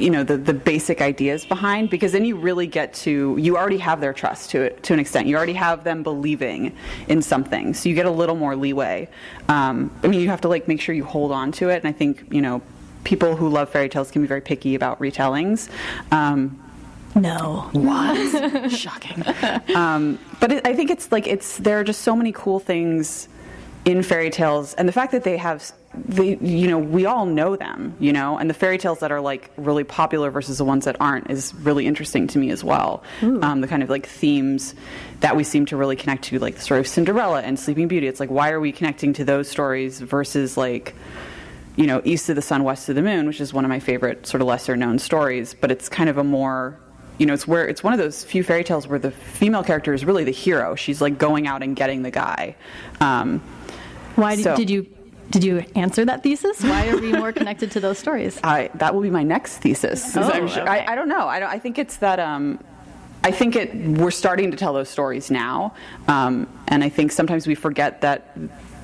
you 0.00 0.10
know, 0.10 0.24
the 0.24 0.36
the 0.36 0.54
basic 0.54 1.00
ideas 1.00 1.44
behind, 1.44 1.90
because 1.90 2.12
then 2.12 2.24
you 2.24 2.36
really 2.36 2.66
get 2.66 2.94
to 2.94 3.36
you 3.38 3.56
already 3.56 3.78
have 3.78 4.00
their 4.00 4.12
trust 4.12 4.50
to 4.50 4.62
it 4.62 4.82
to 4.84 4.92
an 4.92 4.98
extent. 5.00 5.26
You 5.26 5.36
already 5.36 5.52
have 5.54 5.84
them 5.84 6.02
believing 6.02 6.74
in 7.08 7.22
something, 7.22 7.74
so 7.74 7.88
you 7.88 7.94
get 7.94 8.06
a 8.06 8.10
little 8.10 8.36
more 8.36 8.56
leeway. 8.56 9.08
Um, 9.48 9.90
I 10.02 10.08
mean, 10.08 10.20
you 10.20 10.28
have 10.30 10.40
to 10.42 10.48
like 10.48 10.66
make 10.68 10.80
sure 10.80 10.94
you 10.94 11.04
hold 11.04 11.32
on 11.32 11.52
to 11.52 11.68
it, 11.68 11.76
and 11.76 11.86
I 11.86 11.92
think 11.92 12.24
you 12.30 12.40
know, 12.42 12.62
people 13.04 13.36
who 13.36 13.48
love 13.48 13.68
fairy 13.70 13.88
tales 13.88 14.10
can 14.10 14.22
be 14.22 14.28
very 14.28 14.40
picky 14.40 14.74
about 14.74 14.98
retellings. 15.00 15.68
Um, 16.12 16.58
No. 17.14 17.68
what? 17.72 18.70
Shocking. 18.84 19.24
Um, 19.74 20.18
but 20.38 20.52
it, 20.52 20.66
I 20.66 20.74
think 20.74 20.90
it's 20.90 21.10
like 21.10 21.26
it's 21.26 21.56
there 21.58 21.78
are 21.80 21.84
just 21.84 22.02
so 22.02 22.14
many 22.14 22.32
cool 22.32 22.60
things 22.60 23.28
in 23.84 24.02
fairy 24.02 24.30
tales, 24.30 24.74
and 24.74 24.88
the 24.88 24.92
fact 24.92 25.12
that 25.12 25.24
they 25.24 25.36
have 25.36 25.72
they 25.94 26.36
you 26.36 26.68
know 26.68 26.78
we 26.78 27.04
all 27.06 27.26
know 27.26 27.56
them, 27.56 27.96
you 27.98 28.12
know, 28.12 28.38
and 28.38 28.48
the 28.48 28.54
fairy 28.54 28.78
tales 28.78 29.00
that 29.00 29.10
are 29.10 29.20
like 29.20 29.50
really 29.56 29.84
popular 29.84 30.30
versus 30.30 30.58
the 30.58 30.64
ones 30.64 30.84
that 30.84 30.96
aren't 31.00 31.30
is 31.30 31.54
really 31.54 31.86
interesting 31.86 32.26
to 32.28 32.38
me 32.38 32.50
as 32.50 32.62
well. 32.62 33.02
Um, 33.42 33.60
the 33.60 33.68
kind 33.68 33.82
of 33.82 33.90
like 33.90 34.06
themes 34.06 34.74
that 35.20 35.36
we 35.36 35.44
seem 35.44 35.66
to 35.66 35.76
really 35.76 35.96
connect 35.96 36.24
to, 36.24 36.38
like 36.38 36.56
the 36.56 36.60
story 36.60 36.80
of 36.80 36.86
Cinderella 36.86 37.40
and 37.40 37.58
Sleeping 37.58 37.88
Beauty. 37.88 38.06
It's 38.06 38.20
like 38.20 38.30
why 38.30 38.50
are 38.50 38.60
we 38.60 38.72
connecting 38.72 39.12
to 39.14 39.24
those 39.24 39.48
stories 39.48 40.00
versus 40.00 40.56
like 40.56 40.94
you 41.76 41.86
know, 41.86 42.02
East 42.04 42.28
of 42.28 42.36
the 42.36 42.42
Sun, 42.42 42.64
West 42.64 42.88
of 42.88 42.94
the 42.94 43.02
Moon, 43.02 43.26
which 43.26 43.40
is 43.40 43.54
one 43.54 43.64
of 43.64 43.68
my 43.68 43.80
favorite 43.80 44.26
sort 44.26 44.42
of 44.42 44.48
lesser 44.48 44.76
known 44.76 44.98
stories, 44.98 45.54
but 45.54 45.70
it's 45.70 45.88
kind 45.88 46.10
of 46.10 46.18
a 46.18 46.24
more 46.24 46.78
you 47.20 47.26
know, 47.26 47.34
it's 47.34 47.46
where 47.46 47.68
it's 47.68 47.84
one 47.84 47.92
of 47.92 47.98
those 47.98 48.24
few 48.24 48.42
fairy 48.42 48.64
tales 48.64 48.88
where 48.88 48.98
the 48.98 49.10
female 49.10 49.62
character 49.62 49.92
is 49.92 50.06
really 50.06 50.24
the 50.24 50.30
hero. 50.30 50.74
She's 50.74 51.02
like 51.02 51.18
going 51.18 51.46
out 51.46 51.62
and 51.62 51.76
getting 51.76 52.00
the 52.00 52.10
guy. 52.10 52.56
Um, 52.98 53.42
Why 54.20 54.36
did, 54.36 54.44
So- 54.44 54.56
did 54.56 54.70
you 54.70 54.86
did 55.30 55.44
you 55.44 55.64
answer 55.76 56.04
that 56.04 56.24
thesis? 56.24 56.60
Why 56.60 56.88
are 56.88 56.98
we 56.98 57.12
more 57.12 57.30
connected 57.32 57.70
to 57.72 57.80
those 57.80 57.98
stories? 57.98 58.40
I, 58.44 58.68
that 58.74 58.92
will 58.94 59.02
be 59.02 59.10
my 59.10 59.22
next 59.22 59.58
thesis. 59.58 60.16
Oh, 60.16 60.22
I'm 60.22 60.48
sure- 60.48 60.62
okay. 60.62 60.70
I, 60.70 60.92
I 60.92 60.94
don't 60.96 61.08
know. 61.08 61.28
I, 61.28 61.38
don't, 61.38 61.48
I 61.48 61.58
think 61.60 61.78
it's 61.78 61.98
that. 61.98 62.18
Um, 62.18 62.58
I 63.22 63.30
think 63.30 63.54
it. 63.54 63.72
We're 63.74 64.10
starting 64.10 64.50
to 64.50 64.56
tell 64.56 64.72
those 64.72 64.88
stories 64.88 65.30
now, 65.30 65.74
um, 66.08 66.48
and 66.66 66.82
I 66.82 66.88
think 66.88 67.12
sometimes 67.12 67.46
we 67.46 67.54
forget 67.54 68.00
that 68.00 68.36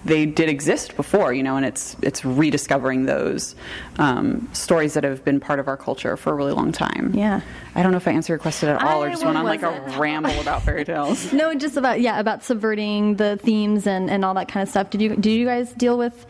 they 0.06 0.26
did 0.26 0.48
exist 0.48 0.96
before. 0.96 1.32
You 1.32 1.42
know, 1.42 1.56
and 1.56 1.66
it's 1.66 1.96
it's 2.02 2.24
rediscovering 2.24 3.06
those 3.06 3.54
um, 3.98 4.48
stories 4.52 4.94
that 4.94 5.04
have 5.04 5.24
been 5.24 5.40
part 5.40 5.58
of 5.58 5.68
our 5.68 5.76
culture 5.76 6.16
for 6.16 6.32
a 6.32 6.34
really 6.34 6.52
long 6.52 6.72
time. 6.72 7.12
Yeah. 7.14 7.40
I 7.74 7.82
don't 7.82 7.92
know 7.92 7.98
if 7.98 8.08
I 8.08 8.12
answered 8.12 8.32
your 8.32 8.38
question 8.38 8.68
at 8.70 8.82
all, 8.82 9.02
or 9.02 9.10
just 9.10 9.24
went 9.24 9.36
on 9.36 9.44
like 9.44 9.62
was 9.62 9.94
a 9.94 9.98
ramble 9.98 10.38
about 10.40 10.62
fairy 10.62 10.84
tales. 10.84 11.32
No, 11.36 11.54
just 11.54 11.76
about 11.76 12.00
yeah, 12.00 12.18
about 12.18 12.42
subverting 12.42 13.16
the 13.16 13.36
themes 13.36 13.86
and, 13.86 14.10
and 14.10 14.24
all 14.24 14.32
that 14.34 14.48
kind 14.48 14.62
of 14.62 14.70
stuff. 14.70 14.90
Did 14.90 15.02
you 15.02 15.16
did 15.16 15.30
you 15.32 15.44
guys 15.44 15.72
deal 15.72 15.98
with? 15.98 16.24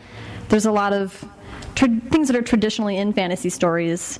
There's 0.49 0.65
a 0.65 0.71
lot 0.71 0.91
of 0.91 1.23
tra- 1.75 1.87
things 2.09 2.27
that 2.27 2.35
are 2.35 2.41
traditionally 2.41 2.97
in 2.97 3.13
fantasy 3.13 3.49
stories 3.49 4.19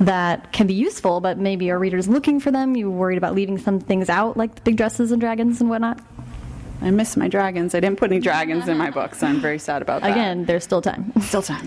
that 0.00 0.52
can 0.52 0.66
be 0.66 0.74
useful, 0.74 1.20
but 1.20 1.38
maybe 1.38 1.70
our 1.70 1.78
readers 1.78 2.08
looking 2.08 2.40
for 2.40 2.50
them. 2.50 2.74
You 2.74 2.90
worried 2.90 3.18
about 3.18 3.34
leaving 3.34 3.58
some 3.58 3.78
things 3.80 4.08
out, 4.08 4.36
like 4.36 4.54
the 4.56 4.60
big 4.62 4.76
dresses 4.76 5.12
and 5.12 5.20
dragons 5.20 5.60
and 5.60 5.70
whatnot. 5.70 6.00
I 6.84 6.90
miss 6.90 7.16
my 7.16 7.28
dragons. 7.28 7.74
I 7.74 7.80
didn't 7.80 7.98
put 7.98 8.12
any 8.12 8.20
dragons 8.20 8.68
in 8.68 8.76
my 8.76 8.90
books. 8.90 9.20
So 9.20 9.26
I'm 9.26 9.40
very 9.40 9.58
sad 9.58 9.80
about 9.80 10.02
that. 10.02 10.10
Again, 10.10 10.44
there's 10.44 10.64
still 10.64 10.82
time. 10.82 11.12
still 11.22 11.40
time. 11.42 11.66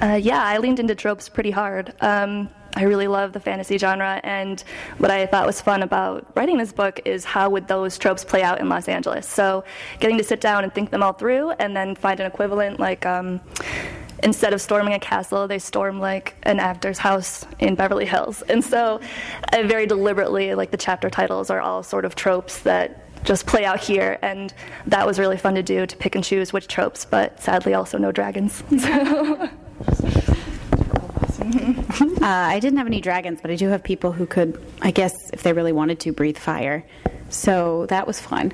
Uh, 0.00 0.14
yeah, 0.14 0.42
I 0.42 0.58
leaned 0.58 0.80
into 0.80 0.94
tropes 0.94 1.28
pretty 1.28 1.50
hard. 1.50 1.92
Um, 2.00 2.48
I 2.76 2.84
really 2.84 3.08
love 3.08 3.32
the 3.32 3.40
fantasy 3.40 3.76
genre, 3.76 4.20
and 4.22 4.62
what 4.98 5.10
I 5.10 5.26
thought 5.26 5.44
was 5.44 5.60
fun 5.60 5.82
about 5.82 6.24
writing 6.36 6.56
this 6.58 6.72
book 6.72 7.00
is 7.04 7.24
how 7.24 7.50
would 7.50 7.66
those 7.66 7.98
tropes 7.98 8.24
play 8.24 8.42
out 8.42 8.60
in 8.60 8.68
Los 8.68 8.88
Angeles. 8.88 9.26
So, 9.26 9.64
getting 9.98 10.16
to 10.18 10.24
sit 10.24 10.40
down 10.40 10.62
and 10.62 10.72
think 10.72 10.90
them 10.90 11.02
all 11.02 11.14
through, 11.14 11.50
and 11.52 11.76
then 11.76 11.96
find 11.96 12.20
an 12.20 12.26
equivalent. 12.26 12.78
Like, 12.78 13.04
um, 13.04 13.40
instead 14.22 14.52
of 14.52 14.60
storming 14.60 14.94
a 14.94 14.98
castle, 14.98 15.48
they 15.48 15.58
storm 15.58 16.00
like 16.00 16.34
an 16.44 16.60
actor's 16.60 16.98
house 16.98 17.46
in 17.58 17.74
Beverly 17.74 18.06
Hills. 18.06 18.42
And 18.42 18.64
so, 18.64 19.00
I 19.52 19.62
very 19.62 19.86
deliberately, 19.86 20.54
like 20.54 20.70
the 20.70 20.76
chapter 20.76 21.10
titles 21.10 21.50
are 21.50 21.60
all 21.60 21.82
sort 21.82 22.04
of 22.04 22.14
tropes 22.14 22.60
that 22.60 23.04
just 23.24 23.46
play 23.46 23.64
out 23.64 23.80
here, 23.80 24.18
and 24.22 24.52
that 24.86 25.06
was 25.06 25.18
really 25.18 25.36
fun 25.36 25.54
to 25.54 25.62
do 25.62 25.86
to 25.86 25.96
pick 25.96 26.14
and 26.14 26.24
choose 26.24 26.52
which 26.52 26.68
tropes. 26.68 27.04
But 27.04 27.40
sadly, 27.40 27.74
also 27.74 27.98
no 27.98 28.12
dragons. 28.12 28.62
Uh, 31.40 32.26
I 32.26 32.58
didn't 32.60 32.78
have 32.78 32.86
any 32.86 33.00
dragons, 33.00 33.40
but 33.40 33.50
I 33.50 33.56
do 33.56 33.68
have 33.68 33.82
people 33.82 34.12
who 34.12 34.26
could, 34.26 34.62
I 34.82 34.90
guess, 34.90 35.14
if 35.32 35.42
they 35.42 35.52
really 35.52 35.72
wanted 35.72 36.00
to, 36.00 36.12
breathe 36.12 36.36
fire. 36.36 36.84
So 37.28 37.86
that 37.86 38.06
was 38.06 38.20
fun. 38.20 38.52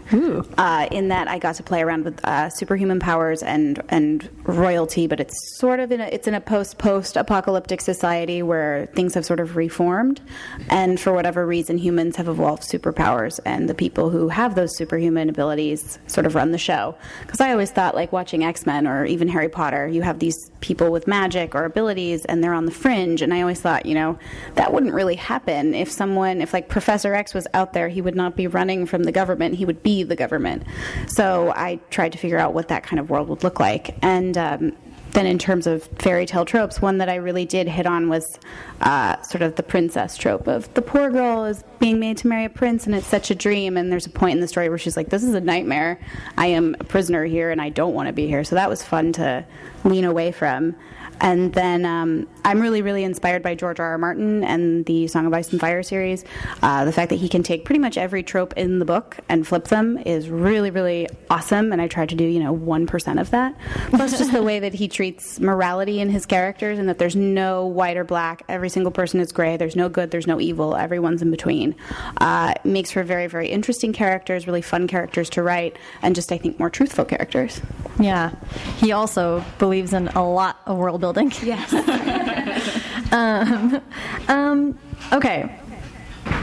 Uh, 0.58 0.88
in 0.90 1.08
that, 1.08 1.28
I 1.28 1.38
got 1.38 1.54
to 1.56 1.62
play 1.62 1.82
around 1.82 2.04
with 2.04 2.24
uh, 2.24 2.50
superhuman 2.50 3.00
powers 3.00 3.42
and 3.42 3.82
and 3.88 4.28
royalty, 4.44 5.06
but 5.06 5.20
it's 5.20 5.58
sort 5.58 5.80
of 5.80 5.92
in 5.92 6.00
a, 6.00 6.06
it's 6.06 6.26
in 6.26 6.34
a 6.34 6.40
post 6.40 6.78
post 6.78 7.16
apocalyptic 7.16 7.80
society 7.80 8.42
where 8.42 8.86
things 8.94 9.14
have 9.14 9.24
sort 9.24 9.40
of 9.40 9.56
reformed, 9.56 10.20
and 10.68 11.00
for 11.00 11.12
whatever 11.12 11.46
reason, 11.46 11.78
humans 11.78 12.16
have 12.16 12.28
evolved 12.28 12.62
superpowers, 12.62 13.40
and 13.44 13.68
the 13.68 13.74
people 13.74 14.10
who 14.10 14.28
have 14.28 14.54
those 14.54 14.76
superhuman 14.76 15.28
abilities 15.28 15.98
sort 16.06 16.26
of 16.26 16.34
run 16.34 16.50
the 16.52 16.58
show. 16.58 16.96
Because 17.22 17.40
I 17.40 17.52
always 17.52 17.70
thought, 17.70 17.94
like 17.94 18.12
watching 18.12 18.44
X 18.44 18.66
Men 18.66 18.86
or 18.86 19.04
even 19.04 19.28
Harry 19.28 19.48
Potter, 19.48 19.86
you 19.86 20.02
have 20.02 20.18
these 20.18 20.50
people 20.64 20.90
with 20.90 21.06
magic 21.06 21.54
or 21.54 21.66
abilities, 21.66 22.24
and 22.24 22.42
they're 22.42 22.54
on 22.54 22.64
the 22.64 22.72
fringe, 22.72 23.20
and 23.20 23.34
I 23.34 23.42
always 23.42 23.60
thought, 23.60 23.84
you 23.84 23.94
know, 23.94 24.18
that 24.54 24.72
wouldn't 24.72 24.94
really 24.94 25.16
happen 25.16 25.74
if 25.74 25.90
someone, 25.90 26.40
if 26.40 26.54
like 26.54 26.70
Professor 26.70 27.14
X 27.14 27.34
was 27.34 27.46
out 27.52 27.74
there, 27.74 27.90
he 27.90 28.00
would 28.00 28.16
not 28.16 28.34
be 28.34 28.46
running 28.46 28.86
from 28.86 29.04
the 29.04 29.12
government, 29.12 29.56
he 29.56 29.66
would 29.66 29.82
be 29.82 30.02
the 30.02 30.16
government. 30.16 30.62
So 31.06 31.52
I 31.54 31.80
tried 31.90 32.12
to 32.12 32.18
figure 32.18 32.38
out 32.38 32.54
what 32.54 32.68
that 32.68 32.82
kind 32.82 32.98
of 32.98 33.10
world 33.10 33.28
would 33.28 33.44
look 33.44 33.60
like. 33.60 33.94
And 34.00 34.38
um, 34.38 34.72
then, 35.14 35.26
in 35.26 35.38
terms 35.38 35.68
of 35.68 35.84
fairy 35.98 36.26
tale 36.26 36.44
tropes, 36.44 36.82
one 36.82 36.98
that 36.98 37.08
I 37.08 37.14
really 37.14 37.44
did 37.44 37.68
hit 37.68 37.86
on 37.86 38.08
was 38.08 38.36
uh, 38.80 39.22
sort 39.22 39.42
of 39.42 39.54
the 39.54 39.62
princess 39.62 40.16
trope 40.16 40.48
of 40.48 40.72
the 40.74 40.82
poor 40.82 41.08
girl 41.08 41.44
is 41.44 41.62
being 41.78 42.00
made 42.00 42.16
to 42.18 42.26
marry 42.26 42.46
a 42.46 42.50
prince 42.50 42.84
and 42.86 42.96
it's 42.96 43.06
such 43.06 43.30
a 43.30 43.34
dream. 43.34 43.76
And 43.76 43.92
there's 43.92 44.06
a 44.06 44.10
point 44.10 44.34
in 44.34 44.40
the 44.40 44.48
story 44.48 44.68
where 44.68 44.76
she's 44.76 44.96
like, 44.96 45.10
This 45.10 45.22
is 45.22 45.34
a 45.34 45.40
nightmare. 45.40 46.00
I 46.36 46.48
am 46.48 46.74
a 46.80 46.84
prisoner 46.84 47.24
here 47.24 47.52
and 47.52 47.62
I 47.62 47.68
don't 47.68 47.94
want 47.94 48.08
to 48.08 48.12
be 48.12 48.26
here. 48.26 48.42
So 48.42 48.56
that 48.56 48.68
was 48.68 48.82
fun 48.82 49.12
to 49.12 49.46
lean 49.84 50.04
away 50.04 50.32
from. 50.32 50.74
And 51.20 51.52
then 51.52 51.84
um, 51.86 52.26
I'm 52.44 52.60
really, 52.60 52.82
really 52.82 53.04
inspired 53.04 53.42
by 53.42 53.54
George 53.54 53.80
R. 53.80 53.92
R. 53.92 53.98
Martin 53.98 54.44
and 54.44 54.84
the 54.86 55.06
Song 55.08 55.26
of 55.26 55.32
Ice 55.32 55.50
and 55.52 55.60
Fire 55.60 55.82
series. 55.82 56.24
Uh, 56.62 56.84
the 56.84 56.92
fact 56.92 57.10
that 57.10 57.16
he 57.16 57.28
can 57.28 57.42
take 57.42 57.64
pretty 57.64 57.78
much 57.78 57.96
every 57.96 58.22
trope 58.22 58.52
in 58.54 58.78
the 58.78 58.84
book 58.84 59.18
and 59.28 59.46
flip 59.46 59.68
them 59.68 59.98
is 59.98 60.28
really, 60.28 60.70
really 60.70 61.08
awesome. 61.30 61.72
And 61.72 61.80
I 61.80 61.88
try 61.88 62.06
to 62.06 62.14
do, 62.14 62.24
you 62.24 62.40
know, 62.40 62.54
1% 62.56 63.20
of 63.20 63.30
that. 63.30 63.58
Plus, 63.90 64.18
just 64.18 64.32
the 64.32 64.42
way 64.42 64.58
that 64.60 64.74
he 64.74 64.88
treats 64.88 65.40
morality 65.40 66.00
in 66.00 66.10
his 66.10 66.26
characters 66.26 66.78
and 66.78 66.88
that 66.88 66.98
there's 66.98 67.16
no 67.16 67.66
white 67.66 67.96
or 67.96 68.04
black. 68.04 68.42
Every 68.48 68.68
single 68.68 68.92
person 68.92 69.20
is 69.20 69.32
gray. 69.32 69.56
There's 69.56 69.76
no 69.76 69.88
good, 69.88 70.10
there's 70.10 70.26
no 70.26 70.40
evil. 70.40 70.76
Everyone's 70.76 71.22
in 71.22 71.30
between. 71.30 71.74
Uh, 72.18 72.54
makes 72.64 72.90
for 72.90 73.02
very, 73.02 73.26
very 73.26 73.48
interesting 73.48 73.92
characters, 73.92 74.46
really 74.46 74.62
fun 74.62 74.86
characters 74.88 75.30
to 75.30 75.42
write, 75.42 75.76
and 76.02 76.14
just, 76.14 76.32
I 76.32 76.38
think, 76.38 76.58
more 76.58 76.70
truthful 76.70 77.04
characters. 77.04 77.60
Yeah. 77.98 78.34
He 78.78 78.92
also 78.92 79.44
believes 79.58 79.92
in 79.92 80.08
a 80.08 80.28
lot 80.28 80.60
of 80.66 80.76
world 80.76 81.03
building. 81.04 81.30
Yes. 81.42 81.70
um, 83.12 83.82
um, 84.28 84.78
okay. 85.12 85.60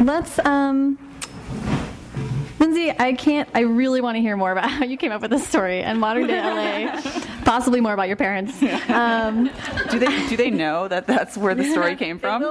Let's. 0.01 0.37
Um, 0.45 0.99
Lindsey, 2.59 2.91
I 2.91 3.13
can't. 3.13 3.49
I 3.55 3.61
really 3.61 4.01
want 4.01 4.17
to 4.17 4.21
hear 4.21 4.37
more 4.37 4.51
about 4.51 4.69
how 4.77 4.85
you 4.85 4.95
came 4.97 5.11
up 5.11 5.23
with 5.23 5.31
this 5.31 5.47
story 5.47 5.81
and 5.81 5.99
modern 5.99 6.27
day 6.27 6.39
LA. 6.39 7.01
Possibly 7.43 7.81
more 7.81 7.93
about 7.93 8.07
your 8.07 8.17
parents. 8.17 8.61
Um, 8.87 9.49
Do 9.89 9.97
they 9.97 10.27
do 10.27 10.37
they 10.37 10.51
know 10.51 10.87
that 10.87 11.07
that's 11.07 11.35
where 11.35 11.55
the 11.55 11.63
story 11.63 11.95
came 11.95 12.19
from? 12.19 12.43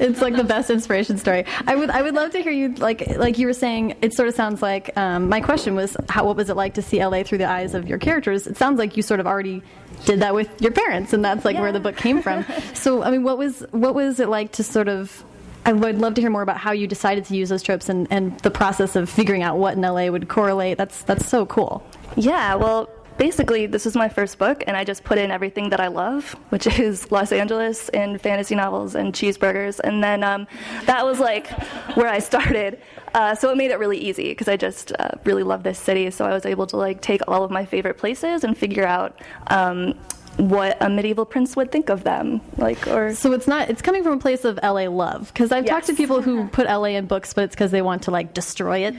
it's 0.00 0.20
like 0.20 0.34
the 0.34 0.42
best 0.42 0.70
inspiration 0.70 1.18
story. 1.18 1.44
I 1.68 1.76
would 1.76 1.88
I 1.88 2.02
would 2.02 2.14
love 2.14 2.32
to 2.32 2.42
hear 2.42 2.50
you 2.50 2.74
like 2.74 3.16
like 3.16 3.38
you 3.38 3.46
were 3.46 3.52
saying. 3.52 3.94
It 4.02 4.12
sort 4.12 4.28
of 4.28 4.34
sounds 4.34 4.60
like 4.60 4.90
um, 4.98 5.28
my 5.28 5.40
question 5.40 5.76
was 5.76 5.96
how 6.08 6.26
what 6.26 6.34
was 6.34 6.50
it 6.50 6.56
like 6.56 6.74
to 6.74 6.82
see 6.82 7.02
LA 7.02 7.22
through 7.22 7.38
the 7.38 7.48
eyes 7.48 7.74
of 7.74 7.88
your 7.88 7.98
characters? 7.98 8.48
It 8.48 8.56
sounds 8.56 8.76
like 8.80 8.96
you 8.96 9.04
sort 9.04 9.20
of 9.20 9.26
already 9.28 9.62
did 10.04 10.20
that 10.20 10.34
with 10.34 10.48
your 10.60 10.72
parents, 10.72 11.12
and 11.12 11.24
that's 11.24 11.44
like 11.44 11.56
where 11.56 11.72
the 11.72 11.80
book 11.80 11.96
came 11.96 12.22
from. 12.22 12.44
so 12.74 13.02
I 13.02 13.10
mean, 13.10 13.22
what 13.22 13.38
was 13.38 13.64
what 13.70 13.94
was 13.94 14.20
it 14.20 14.28
like 14.28 14.52
to 14.52 14.62
sort 14.62 14.88
of 14.88 15.24
I 15.66 15.72
would 15.72 15.98
love 15.98 16.14
to 16.14 16.20
hear 16.20 16.30
more 16.30 16.42
about 16.42 16.58
how 16.58 16.72
you 16.72 16.86
decided 16.86 17.24
to 17.26 17.36
use 17.36 17.48
those 17.48 17.62
tropes 17.62 17.88
and, 17.88 18.06
and 18.10 18.38
the 18.40 18.50
process 18.50 18.96
of 18.96 19.08
figuring 19.08 19.42
out 19.42 19.56
what 19.56 19.74
in 19.74 19.80
LA 19.80 20.08
would 20.08 20.28
correlate. 20.28 20.76
That's 20.76 21.02
that's 21.02 21.26
so 21.26 21.46
cool. 21.46 21.82
Yeah, 22.16 22.54
well, 22.54 22.90
basically, 23.16 23.66
this 23.66 23.86
is 23.86 23.96
my 23.96 24.08
first 24.08 24.38
book, 24.38 24.62
and 24.66 24.76
I 24.76 24.84
just 24.84 25.04
put 25.04 25.18
in 25.18 25.30
everything 25.30 25.70
that 25.70 25.80
I 25.80 25.86
love, 25.88 26.32
which 26.50 26.66
is 26.78 27.10
Los 27.10 27.32
Angeles 27.32 27.88
and 27.90 28.20
fantasy 28.20 28.54
novels 28.54 28.94
and 28.94 29.12
cheeseburgers. 29.12 29.80
And 29.82 30.04
then 30.04 30.22
um, 30.22 30.46
that 30.84 31.04
was 31.04 31.18
like 31.18 31.48
where 31.96 32.08
I 32.08 32.18
started. 32.18 32.80
Uh, 33.14 33.34
so 33.34 33.50
it 33.50 33.56
made 33.56 33.70
it 33.70 33.78
really 33.78 33.98
easy 33.98 34.30
because 34.30 34.48
I 34.48 34.56
just 34.56 34.92
uh, 34.98 35.10
really 35.24 35.44
love 35.44 35.62
this 35.62 35.78
city. 35.78 36.10
So 36.10 36.26
I 36.26 36.32
was 36.32 36.44
able 36.44 36.66
to 36.66 36.76
like 36.76 37.00
take 37.00 37.20
all 37.28 37.44
of 37.44 37.50
my 37.50 37.64
favorite 37.64 37.96
places 37.96 38.44
and 38.44 38.58
figure 38.58 38.86
out. 38.86 39.20
Um, 39.46 39.94
what 40.36 40.76
a 40.80 40.88
medieval 40.88 41.24
prince 41.24 41.54
would 41.54 41.70
think 41.70 41.88
of 41.88 42.04
them 42.04 42.40
like 42.56 42.86
or 42.88 43.14
So 43.14 43.32
it's 43.32 43.46
not 43.46 43.70
it's 43.70 43.82
coming 43.82 44.02
from 44.02 44.14
a 44.14 44.18
place 44.18 44.44
of 44.44 44.58
LA 44.62 44.88
love 44.88 45.28
because 45.32 45.52
I've 45.52 45.66
talked 45.66 45.86
to 45.86 45.94
people 45.94 46.22
who 46.22 46.48
put 46.52 46.66
LA 46.66 46.94
in 46.96 47.06
books, 47.06 47.32
but 47.32 47.44
it's 47.44 47.54
because 47.54 47.70
they 47.70 47.82
want 47.82 48.02
to 48.04 48.10
like 48.10 48.34
destroy 48.34 48.78
it 48.78 48.94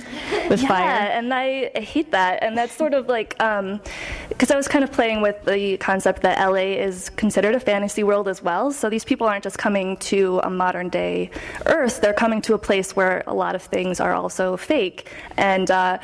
with 0.50 0.62
fire. 0.62 0.62
yeah, 0.62 0.68
fire. 0.68 1.10
and 1.12 1.34
I 1.34 1.72
hate 1.80 2.12
that. 2.12 2.42
And 2.42 2.58
that's 2.58 2.74
sort 2.74 2.94
of 2.94 3.08
like, 3.08 3.38
because 3.38 4.52
I 4.52 4.56
was 4.56 4.68
kind 4.68 4.84
of 4.84 4.92
playing 4.92 5.22
with 5.22 5.44
the 5.46 5.78
concept 5.78 6.22
that 6.22 6.40
LA 6.40 6.78
is 6.80 7.10
considered 7.12 7.56
a 7.56 7.60
fantasy 7.60 8.04
world 8.04 8.28
as 8.28 8.42
well. 8.42 8.72
So 8.72 8.90
these 8.90 9.06
people 9.06 9.28
aren't 9.28 9.44
just 9.44 9.58
coming 9.58 9.98
to 9.98 10.40
a 10.44 10.50
modern 10.50 10.90
day 10.90 11.32
Earth, 11.66 12.02
they're 12.02 12.14
coming 12.14 12.42
to 12.44 12.54
a 12.54 12.58
place 12.58 12.96
where 12.96 13.24
a 13.28 13.34
lot 13.34 13.56
of 13.56 13.62
things 13.62 14.00
are 14.00 14.14
also 14.14 14.58
fake. 14.58 15.10
And 15.38 15.70
uh, 15.70 16.00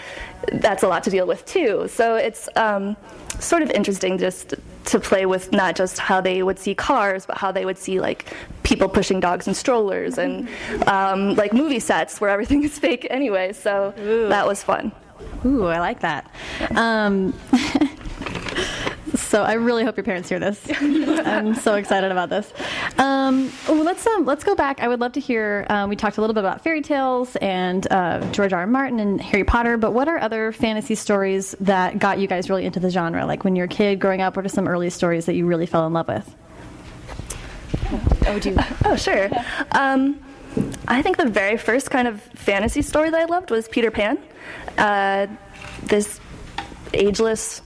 that's 0.53 0.83
a 0.83 0.87
lot 0.87 1.03
to 1.05 1.09
deal 1.09 1.27
with 1.27 1.45
too. 1.45 1.87
So 1.87 2.15
it's 2.15 2.49
um, 2.55 2.97
sort 3.41 3.61
of 3.61 3.71
interesting 3.71 4.17
just 4.17 4.53
to 4.85 4.99
play 4.99 5.25
with 5.25 5.51
not 5.51 5.75
just 5.75 5.99
how 5.99 6.21
they 6.21 6.43
would 6.43 6.59
see 6.59 6.75
cars, 6.75 7.25
but 7.25 7.37
how 7.37 7.51
they 7.51 7.65
would 7.65 7.77
see 7.77 7.99
like 7.99 8.33
people 8.63 8.87
pushing 8.87 9.19
dogs 9.19 9.47
and 9.47 9.55
strollers 9.55 10.17
and 10.17 10.47
um, 10.87 11.35
like 11.35 11.53
movie 11.53 11.79
sets 11.79 12.21
where 12.21 12.29
everything 12.29 12.63
is 12.69 12.77
fake 12.77 13.07
anyway. 13.09 13.53
So 13.53 13.93
that 14.29 14.45
was 14.45 14.63
fun. 14.63 14.91
Ooh, 15.45 15.65
I 15.65 15.79
like 15.79 15.99
that. 16.01 16.31
Um, 16.75 17.33
so 19.15 19.43
I 19.43 19.53
really 19.53 19.83
hope 19.83 19.97
your 19.97 20.03
parents 20.03 20.29
hear 20.29 20.39
this. 20.39 20.59
I'm 20.79 21.53
so 21.55 21.75
excited 21.75 22.11
about 22.11 22.29
this. 22.29 22.51
Um, 22.97 23.51
oh, 23.67 23.73
let's 23.73 24.05
um, 24.07 24.25
let's 24.25 24.43
go 24.43 24.55
back. 24.55 24.81
I 24.81 24.87
would 24.87 24.99
love 24.99 25.13
to 25.13 25.19
hear. 25.19 25.65
Um, 25.69 25.89
we 25.89 25.95
talked 25.95 26.17
a 26.17 26.21
little 26.21 26.33
bit 26.33 26.41
about 26.41 26.63
fairy 26.63 26.81
tales 26.81 27.35
and 27.37 27.85
uh, 27.91 28.21
George 28.31 28.53
R. 28.53 28.61
R. 28.61 28.67
Martin 28.67 28.99
and 28.99 29.21
Harry 29.21 29.43
Potter, 29.43 29.77
but 29.77 29.91
what 29.91 30.07
are 30.07 30.17
other 30.17 30.51
fantasy 30.51 30.95
stories 30.95 31.55
that 31.59 31.99
got 31.99 32.19
you 32.19 32.27
guys 32.27 32.49
really 32.49 32.65
into 32.65 32.79
the 32.79 32.89
genre? 32.89 33.25
Like 33.25 33.43
when 33.43 33.55
you 33.55 33.61
were 33.61 33.65
a 33.65 33.69
kid 33.69 33.99
growing 33.99 34.21
up, 34.21 34.35
what 34.35 34.45
are 34.45 34.49
some 34.49 34.67
early 34.67 34.89
stories 34.89 35.25
that 35.25 35.35
you 35.35 35.45
really 35.45 35.65
fell 35.65 35.85
in 35.87 35.93
love 35.93 36.07
with? 36.07 36.35
Oh, 38.27 38.39
do 38.39 38.51
you? 38.51 38.57
Oh, 38.85 38.95
sure. 38.95 39.29
Um, 39.71 40.19
I 40.87 41.01
think 41.01 41.17
the 41.17 41.29
very 41.29 41.57
first 41.57 41.91
kind 41.91 42.07
of 42.07 42.21
fantasy 42.21 42.81
story 42.81 43.09
that 43.09 43.19
I 43.19 43.25
loved 43.25 43.51
was 43.51 43.67
Peter 43.67 43.91
Pan. 43.91 44.17
Uh, 44.77 45.27
this 45.83 46.19
ageless 46.93 47.61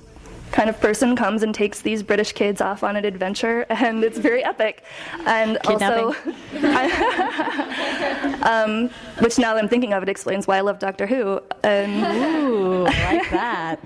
kind 0.56 0.70
of 0.70 0.80
person 0.80 1.18
comes 1.18 1.44
and 1.44 1.54
takes 1.54 1.82
these 1.82 2.02
British 2.02 2.32
kids 2.32 2.62
off 2.62 2.82
on 2.82 2.96
an 2.96 3.04
adventure, 3.04 3.66
and 3.70 4.04
it's 4.04 4.18
very 4.18 4.44
epic. 4.44 4.84
And 5.26 5.58
also, 5.66 6.16
um, 8.44 8.90
which 9.20 9.38
now 9.38 9.54
that 9.54 9.62
I'm 9.62 9.68
thinking 9.68 9.92
of 9.92 10.02
it, 10.02 10.08
explains 10.10 10.48
why 10.48 10.58
I 10.58 10.62
love 10.62 10.80
Doctor 10.80 11.06
Who. 11.06 11.42
And 11.64 11.92
Ooh, 12.24 12.86
I 12.88 13.14
like 13.14 13.30
that. 13.32 13.80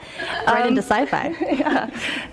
right 0.45 0.67
into 0.67 0.83
sci-fi. 0.83 1.35
yeah, 1.51 1.89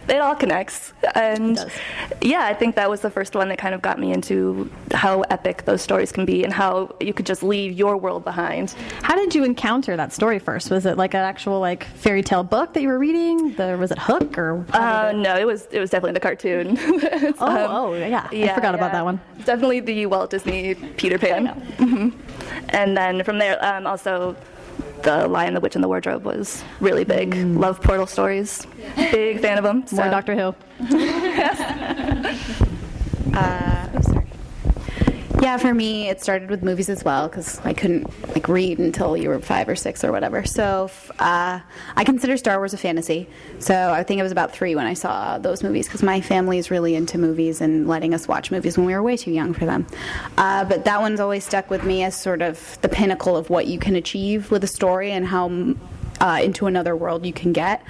it 0.07 0.19
all 0.19 0.35
connects. 0.35 0.93
And 1.15 1.57
does. 1.57 1.73
yeah, 2.21 2.45
I 2.45 2.53
think 2.53 2.75
that 2.75 2.91
was 2.91 3.01
the 3.01 3.11
first 3.11 3.35
one 3.35 3.49
that 3.49 3.57
kind 3.57 3.75
of 3.75 3.81
got 3.81 3.99
me 3.99 4.13
into 4.13 4.71
how 4.93 5.23
epic 5.23 5.65
those 5.65 5.81
stories 5.81 6.13
can 6.13 6.27
be 6.27 6.45
and 6.45 6.53
how 6.53 6.95
you 7.01 7.15
could 7.15 7.25
just 7.25 7.43
leave 7.43 7.73
your 7.73 7.97
world 7.97 8.23
behind. 8.25 8.73
How 9.03 9.17
did 9.17 9.35
you 9.35 9.45
encounter 9.45 9.97
that 9.97 10.13
story 10.13 10.39
first? 10.39 10.71
Was 10.71 10.85
it 10.85 10.99
like 10.99 11.15
an 11.15 11.21
actual 11.21 11.59
like 11.59 11.85
fairy 11.85 12.23
tale 12.23 12.45
book 12.45 12.75
that 12.75 12.83
you 12.83 12.89
were 12.89 12.99
reading? 12.99 13.55
The, 13.55 13.79
was 13.79 13.91
it 13.91 13.99
Hook 13.99 14.26
or? 14.37 14.65
Uh, 14.73 15.13
no, 15.15 15.37
it 15.37 15.47
was 15.47 15.67
it 15.71 15.81
was 15.81 15.91
definitely 15.91 16.13
the 16.13 16.21
cartoon. 16.21 16.79
Oh, 17.39 17.47
um, 17.47 17.71
oh, 17.71 17.95
yeah. 17.95 18.29
I 18.33 18.55
forgot 18.55 18.75
about 18.75 18.93
that 18.93 19.05
one. 19.05 19.21
Definitely 19.45 19.81
the 19.81 20.07
Walt 20.07 20.31
Disney 20.31 20.75
Peter 20.75 21.19
Pan. 21.19 21.47
hmm 21.79 22.09
And 22.71 22.97
then 22.97 23.23
from 23.25 23.39
there, 23.39 23.63
um, 23.65 23.87
also. 23.87 24.37
The 25.03 25.29
Lion, 25.29 25.55
the 25.55 25.61
Witch, 25.61 25.75
and 25.77 25.85
the 25.85 25.89
Wardrobe 25.89 26.25
was 26.25 26.65
really 26.81 27.05
big. 27.05 27.35
Love 27.35 27.81
Portal 27.81 28.07
stories. 28.07 28.67
Big 28.97 29.41
fan 29.41 29.59
of 29.59 29.65
them. 29.65 29.83
Mm. 29.85 29.93
More 29.93 30.09
Doctor 30.11 30.35
Who. 30.35 30.55
Uh. 33.37 33.87
Yeah, 35.43 35.59
for 35.59 35.73
me, 35.75 36.09
it 36.09 36.23
started 36.23 36.51
with 36.51 36.63
movies 36.63 36.89
as 36.89 37.05
well 37.05 37.29
because 37.29 37.61
I 37.61 37.75
couldn't 37.75 38.09
like 38.29 38.49
read 38.49 38.79
until 38.79 39.17
you 39.17 39.29
were 39.29 39.39
five 39.39 39.69
or 39.69 39.77
six 39.77 40.03
or 40.03 40.11
whatever. 40.11 40.45
So 40.45 40.91
uh, 41.19 41.61
I 41.95 42.05
consider 42.05 42.37
Star 42.39 42.59
Wars 42.59 42.73
a 42.73 42.79
fantasy. 42.79 43.29
So 43.59 43.93
I 43.93 44.03
think 44.03 44.19
I 44.19 44.23
was 44.23 44.33
about 44.33 44.53
three 44.53 44.75
when 44.75 44.87
I 44.87 44.95
saw 44.95 45.39
those 45.39 45.63
movies 45.63 45.87
because 45.87 46.03
my 46.03 46.21
family 46.23 46.59
is 46.59 46.71
really 46.71 46.95
into 46.95 47.19
movies 47.19 47.61
and 47.61 47.87
letting 47.87 48.15
us 48.15 48.27
watch 48.27 48.51
movies 48.51 48.79
when 48.79 48.87
we 48.87 48.95
were 48.95 49.03
way 49.03 49.17
too 49.17 49.31
young 49.31 49.53
for 49.53 49.67
them. 49.67 49.87
Uh, 50.39 50.65
but 50.65 50.85
that 50.87 51.01
one's 51.01 51.21
always 51.21 51.45
stuck 51.45 51.71
with 51.71 51.85
me 51.85 52.03
as 52.03 52.19
sort 52.19 52.41
of 52.41 52.79
the 52.81 52.89
pinnacle 52.89 53.37
of 53.37 53.51
what 53.51 53.67
you 53.67 53.79
can 53.79 53.95
achieve 53.95 54.51
with 54.51 54.65
a 54.65 54.69
story 54.69 55.13
and 55.13 55.27
how. 55.27 55.75
Uh, 56.21 56.41
into 56.43 56.67
another 56.67 56.97
world 56.97 57.27
you 57.27 57.33
can 57.33 57.53
get. 57.53 57.83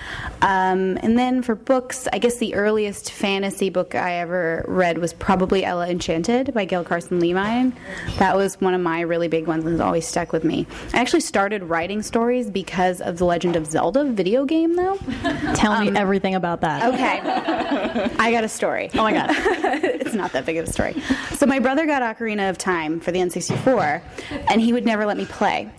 Um, 0.43 0.99
and 1.03 1.19
then 1.19 1.43
for 1.43 1.55
books, 1.55 2.09
I 2.13 2.19
guess 2.19 2.39
the 2.39 2.55
earliest 2.55 3.13
fantasy 3.13 3.71
book 3.71 3.95
I 3.95 4.15
ever 4.15 4.65
read 4.69 4.99
was 4.99 5.13
probably 5.13 5.65
Ella 5.65 5.89
Enchanted 5.89 6.53
by 6.55 6.65
Gail 6.65 6.85
Carson 6.85 7.21
Levine. 7.21 7.75
That 8.19 8.37
was 8.37 8.61
one 8.61 8.75
of 8.75 8.81
my 8.81 9.01
really 9.01 9.29
big 9.29 9.47
ones 9.47 9.65
and 9.65 9.73
has 9.73 9.81
always 9.81 10.07
stuck 10.07 10.33
with 10.33 10.45
me. 10.45 10.67
I 10.93 10.99
actually 10.99 11.21
started 11.21 11.63
writing 11.65 12.03
stories 12.03 12.51
because 12.51 13.01
of 13.01 13.19
the 13.19 13.25
Legend 13.25 13.57
of 13.57 13.67
Zelda 13.67 14.05
video 14.05 14.45
game, 14.45 14.77
though. 14.77 14.97
Tell 15.55 15.81
me 15.81 15.97
everything 15.97 16.35
about 16.35 16.61
that. 16.61 16.95
Okay. 16.95 17.21
I 18.19 18.31
got 18.31 18.45
a 18.45 18.49
story. 18.49 18.91
Oh 18.95 19.03
my 19.03 19.13
god. 19.13 19.31
it's 20.07 20.15
not 20.15 20.33
that 20.33 20.47
big 20.47 20.57
of 20.57 20.69
a 20.69 20.73
story. 20.73 20.95
So 21.33 21.47
my 21.47 21.59
brother 21.59 21.87
got 21.87 22.03
Ocarina 22.03 22.51
of 22.51 22.59
Time 22.59 23.01
for 23.01 23.13
the 23.13 23.19
N64, 23.19 24.03
and 24.51 24.61
he 24.61 24.73
would 24.73 24.85
never 24.85 25.07
let 25.07 25.17
me 25.17 25.25
play. 25.25 25.71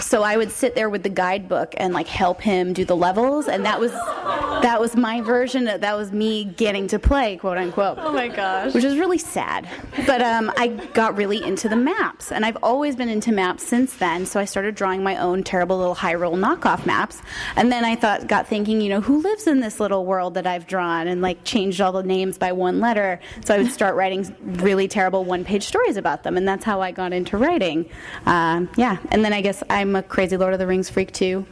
So 0.00 0.22
I 0.22 0.36
would 0.36 0.50
sit 0.50 0.74
there 0.74 0.90
with 0.90 1.02
the 1.02 1.08
guidebook 1.08 1.74
and 1.76 1.94
like 1.94 2.06
help 2.06 2.40
him 2.40 2.72
do 2.72 2.84
the 2.84 2.96
levels, 2.96 3.48
and 3.48 3.64
that 3.64 3.78
was 3.78 3.92
that 3.92 4.78
was 4.80 4.96
my 4.96 5.20
version. 5.20 5.68
Of, 5.68 5.80
that 5.80 5.96
was 5.96 6.12
me 6.12 6.44
getting 6.44 6.86
to 6.88 6.98
play, 6.98 7.36
quote 7.36 7.58
unquote. 7.58 7.98
Oh 8.00 8.12
my 8.12 8.28
gosh. 8.28 8.74
Which 8.74 8.84
is 8.84 8.98
really 8.98 9.18
sad. 9.18 9.68
But 10.06 10.20
um, 10.22 10.52
I 10.56 10.68
got 10.68 11.16
really 11.16 11.42
into 11.42 11.68
the 11.68 11.76
maps, 11.76 12.32
and 12.32 12.44
I've 12.44 12.58
always 12.62 12.96
been 12.96 13.08
into 13.08 13.32
maps 13.32 13.62
since 13.62 13.94
then. 13.96 14.26
So 14.26 14.40
I 14.40 14.44
started 14.44 14.74
drawing 14.74 15.02
my 15.02 15.16
own 15.16 15.42
terrible 15.42 15.78
little 15.78 15.94
Hyrule 15.94 16.38
knockoff 16.38 16.86
maps, 16.86 17.22
and 17.56 17.70
then 17.70 17.84
I 17.84 17.96
thought, 17.96 18.26
got 18.26 18.46
thinking, 18.48 18.80
you 18.80 18.88
know, 18.88 19.00
who 19.00 19.20
lives 19.22 19.46
in 19.46 19.60
this 19.60 19.80
little 19.80 20.04
world 20.04 20.34
that 20.34 20.46
I've 20.46 20.66
drawn, 20.66 21.06
and 21.06 21.22
like 21.22 21.44
changed 21.44 21.80
all 21.80 21.92
the 21.92 22.02
names 22.02 22.38
by 22.38 22.52
one 22.52 22.80
letter. 22.80 23.20
So 23.44 23.54
I 23.54 23.58
would 23.58 23.70
start 23.70 23.94
writing 23.94 24.34
really 24.42 24.88
terrible 24.88 25.24
one-page 25.24 25.64
stories 25.64 25.96
about 25.96 26.22
them, 26.22 26.36
and 26.36 26.46
that's 26.46 26.64
how 26.64 26.80
I 26.80 26.90
got 26.90 27.12
into 27.12 27.36
writing. 27.36 27.88
Um, 28.26 28.68
yeah, 28.76 28.98
and 29.10 29.24
then 29.24 29.32
I 29.32 29.40
guess 29.40 29.59
I'm 29.68 29.96
a 29.96 30.02
crazy 30.02 30.36
Lord 30.36 30.52
of 30.52 30.58
the 30.58 30.66
Rings 30.66 30.88
freak 30.88 31.12
too. 31.12 31.44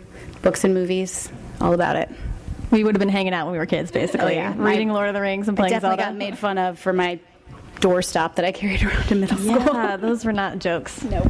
Books 0.43 0.65
and 0.65 0.73
movies, 0.75 1.31
all 1.61 1.73
about 1.75 1.97
it. 1.97 2.09
We 2.71 2.85
would 2.85 2.95
have 2.95 3.01
been 3.01 3.09
hanging 3.09 3.33
out 3.35 3.47
when 3.47 3.53
we 3.53 3.59
were 3.59 3.67
kids, 3.67 3.91
basically, 3.91 4.37
Oh, 4.37 4.41
yeah. 4.41 4.55
reading 4.57 4.91
Lord 4.91 5.09
of 5.09 5.15
the 5.15 5.21
Rings 5.21 5.49
and 5.49 5.59
I 5.59 5.61
playing 5.63 5.73
definitely 5.73 5.99
Zelda. 5.99 6.13
got 6.13 6.17
made 6.19 6.39
fun 6.39 6.59
of 6.59 6.79
for 6.79 6.93
my 6.93 7.19
doorstop 7.81 8.35
that 8.37 8.45
I 8.45 8.53
carried 8.53 8.83
around 8.83 9.11
in 9.11 9.21
middle 9.21 9.37
school. 9.39 9.57
Yeah, 9.59 9.97
those 9.97 10.25
were 10.25 10.33
not 10.33 10.59
jokes. 10.59 11.03
No. 11.03 11.21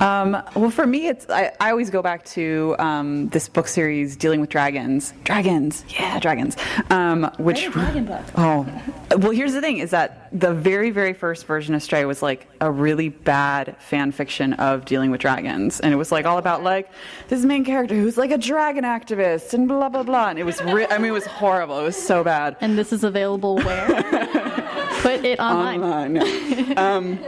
Um, 0.00 0.42
well, 0.54 0.70
for 0.70 0.86
me, 0.86 1.08
it's 1.08 1.26
I, 1.30 1.52
I 1.58 1.70
always 1.70 1.90
go 1.90 2.02
back 2.02 2.24
to 2.26 2.76
um, 2.78 3.28
this 3.28 3.48
book 3.48 3.66
series, 3.66 4.16
Dealing 4.16 4.40
with 4.40 4.50
Dragons. 4.50 5.14
Dragons, 5.24 5.84
yeah, 5.88 6.18
dragons. 6.18 6.56
Um, 6.90 7.30
which 7.38 7.68
oh, 8.36 8.66
well, 9.16 9.30
here's 9.30 9.54
the 9.54 9.60
thing: 9.60 9.78
is 9.78 9.90
that 9.90 10.28
the 10.38 10.52
very, 10.52 10.90
very 10.90 11.14
first 11.14 11.46
version 11.46 11.74
of 11.74 11.82
Stray 11.82 12.04
was 12.04 12.22
like 12.22 12.46
a 12.60 12.70
really 12.70 13.08
bad 13.08 13.76
fan 13.78 14.12
fiction 14.12 14.52
of 14.54 14.84
dealing 14.84 15.10
with 15.10 15.20
dragons, 15.20 15.80
and 15.80 15.92
it 15.92 15.96
was 15.96 16.12
like 16.12 16.26
all 16.26 16.38
about 16.38 16.62
like 16.62 16.90
this 17.28 17.44
main 17.44 17.64
character 17.64 17.94
who's 17.94 18.18
like 18.18 18.30
a 18.30 18.38
dragon 18.38 18.84
activist 18.84 19.54
and 19.54 19.66
blah 19.66 19.88
blah 19.88 20.02
blah. 20.02 20.28
And 20.28 20.38
it 20.38 20.44
was, 20.44 20.62
re- 20.62 20.86
I 20.90 20.98
mean, 20.98 21.08
it 21.08 21.14
was 21.14 21.26
horrible. 21.26 21.78
It 21.80 21.84
was 21.84 21.96
so 21.96 22.22
bad. 22.22 22.56
And 22.60 22.76
this 22.76 22.92
is 22.92 23.02
available 23.02 23.56
where? 23.56 23.86
Put 25.00 25.24
it 25.24 25.38
online. 25.38 26.18
Online. 26.18 26.78
um, 26.78 27.18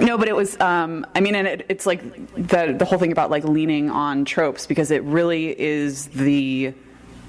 no, 0.00 0.18
but 0.18 0.28
it 0.28 0.36
was. 0.36 0.58
Um, 0.60 1.06
I 1.14 1.20
mean, 1.20 1.34
and 1.34 1.46
it, 1.46 1.66
it's 1.68 1.86
like 1.86 2.02
the 2.34 2.74
the 2.76 2.84
whole 2.84 2.98
thing 2.98 3.12
about 3.12 3.30
like 3.30 3.44
leaning 3.44 3.90
on 3.90 4.24
tropes 4.24 4.66
because 4.66 4.90
it 4.90 5.02
really 5.04 5.58
is 5.58 6.06
the 6.08 6.74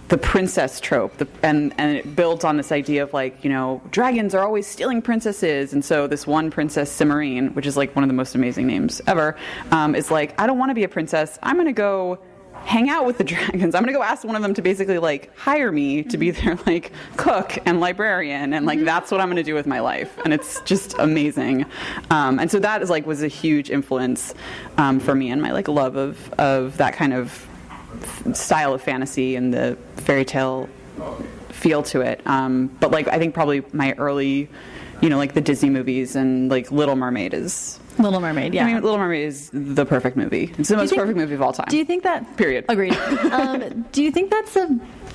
the 0.07 0.17
princess 0.17 0.79
trope, 0.79 1.17
the, 1.17 1.27
and 1.41 1.73
and 1.77 1.97
it 1.97 2.15
builds 2.15 2.43
on 2.43 2.57
this 2.57 2.71
idea 2.71 3.03
of 3.03 3.13
like 3.13 3.43
you 3.43 3.49
know 3.49 3.81
dragons 3.91 4.35
are 4.35 4.43
always 4.43 4.67
stealing 4.67 5.01
princesses, 5.01 5.73
and 5.73 5.83
so 5.83 6.07
this 6.07 6.27
one 6.27 6.51
princess 6.51 6.95
Cimorene, 6.95 7.53
which 7.55 7.65
is 7.65 7.75
like 7.75 7.95
one 7.95 8.03
of 8.03 8.07
the 8.07 8.13
most 8.13 8.35
amazing 8.35 8.67
names 8.67 9.01
ever, 9.07 9.35
um, 9.71 9.95
is 9.95 10.11
like 10.11 10.39
I 10.39 10.47
don't 10.47 10.57
want 10.57 10.69
to 10.69 10.75
be 10.75 10.83
a 10.83 10.89
princess. 10.89 11.39
I'm 11.41 11.57
gonna 11.57 11.73
go 11.73 12.19
hang 12.65 12.89
out 12.89 13.05
with 13.05 13.17
the 13.17 13.23
dragons. 13.35 13.75
I'm 13.75 13.83
gonna 13.83 13.93
go 13.93 14.03
ask 14.03 14.23
one 14.25 14.35
of 14.35 14.41
them 14.41 14.53
to 14.55 14.61
basically 14.61 14.97
like 14.97 15.35
hire 15.37 15.71
me 15.71 16.03
to 16.03 16.17
be 16.17 16.31
their 16.31 16.55
like 16.65 16.91
cook 17.15 17.57
and 17.65 17.79
librarian, 17.79 18.53
and 18.53 18.65
like 18.65 18.83
that's 18.83 19.11
what 19.11 19.21
I'm 19.21 19.29
gonna 19.29 19.43
do 19.43 19.53
with 19.53 19.67
my 19.67 19.79
life. 19.79 20.17
And 20.25 20.33
it's 20.33 20.61
just 20.61 20.95
amazing. 20.99 21.65
Um, 22.09 22.39
and 22.39 22.51
so 22.51 22.59
that 22.59 22.81
is 22.81 22.89
like 22.89 23.05
was 23.05 23.23
a 23.23 23.27
huge 23.27 23.69
influence 23.69 24.33
um, 24.77 24.99
for 24.99 25.15
me 25.15 25.29
and 25.31 25.41
my 25.41 25.51
like 25.51 25.67
love 25.67 25.95
of 25.95 26.33
of 26.33 26.77
that 26.77 26.93
kind 26.93 27.13
of 27.13 27.47
f- 28.01 28.35
style 28.35 28.73
of 28.73 28.81
fantasy 28.81 29.35
and 29.35 29.53
the 29.53 29.77
fairy 29.97 30.25
tale 30.25 30.67
feel 31.49 31.83
to 31.83 32.01
it. 32.01 32.21
Um, 32.25 32.67
but 32.79 32.91
like 32.91 33.07
I 33.07 33.17
think 33.19 33.33
probably 33.33 33.63
my 33.71 33.93
early, 33.93 34.49
you 35.01 35.09
know, 35.09 35.17
like 35.17 35.33
the 35.33 35.41
Disney 35.41 35.69
movies 35.69 36.15
and 36.15 36.49
like 36.49 36.71
Little 36.71 36.95
Mermaid 36.95 37.33
is. 37.33 37.79
Little 37.97 38.19
Mermaid, 38.19 38.53
yeah. 38.53 38.63
I 38.65 38.73
mean, 38.73 38.81
Little 38.83 38.97
Mermaid 38.97 39.25
is 39.27 39.49
the 39.53 39.85
perfect 39.85 40.17
movie. 40.17 40.53
It's 40.57 40.69
the 40.69 40.77
most 40.77 40.89
think- 40.89 40.99
perfect 41.01 41.17
movie 41.17 41.33
of 41.35 41.41
all 41.41 41.53
time. 41.53 41.67
do 41.69 41.77
you 41.77 41.85
think 41.85 42.03
that? 42.03 42.35
Period. 42.37 42.65
Agreed. 42.69 42.93
um, 43.31 43.85
do 43.91 44.03
you 44.03 44.11
think 44.11 44.29
that's 44.31 44.55
a 44.55 44.67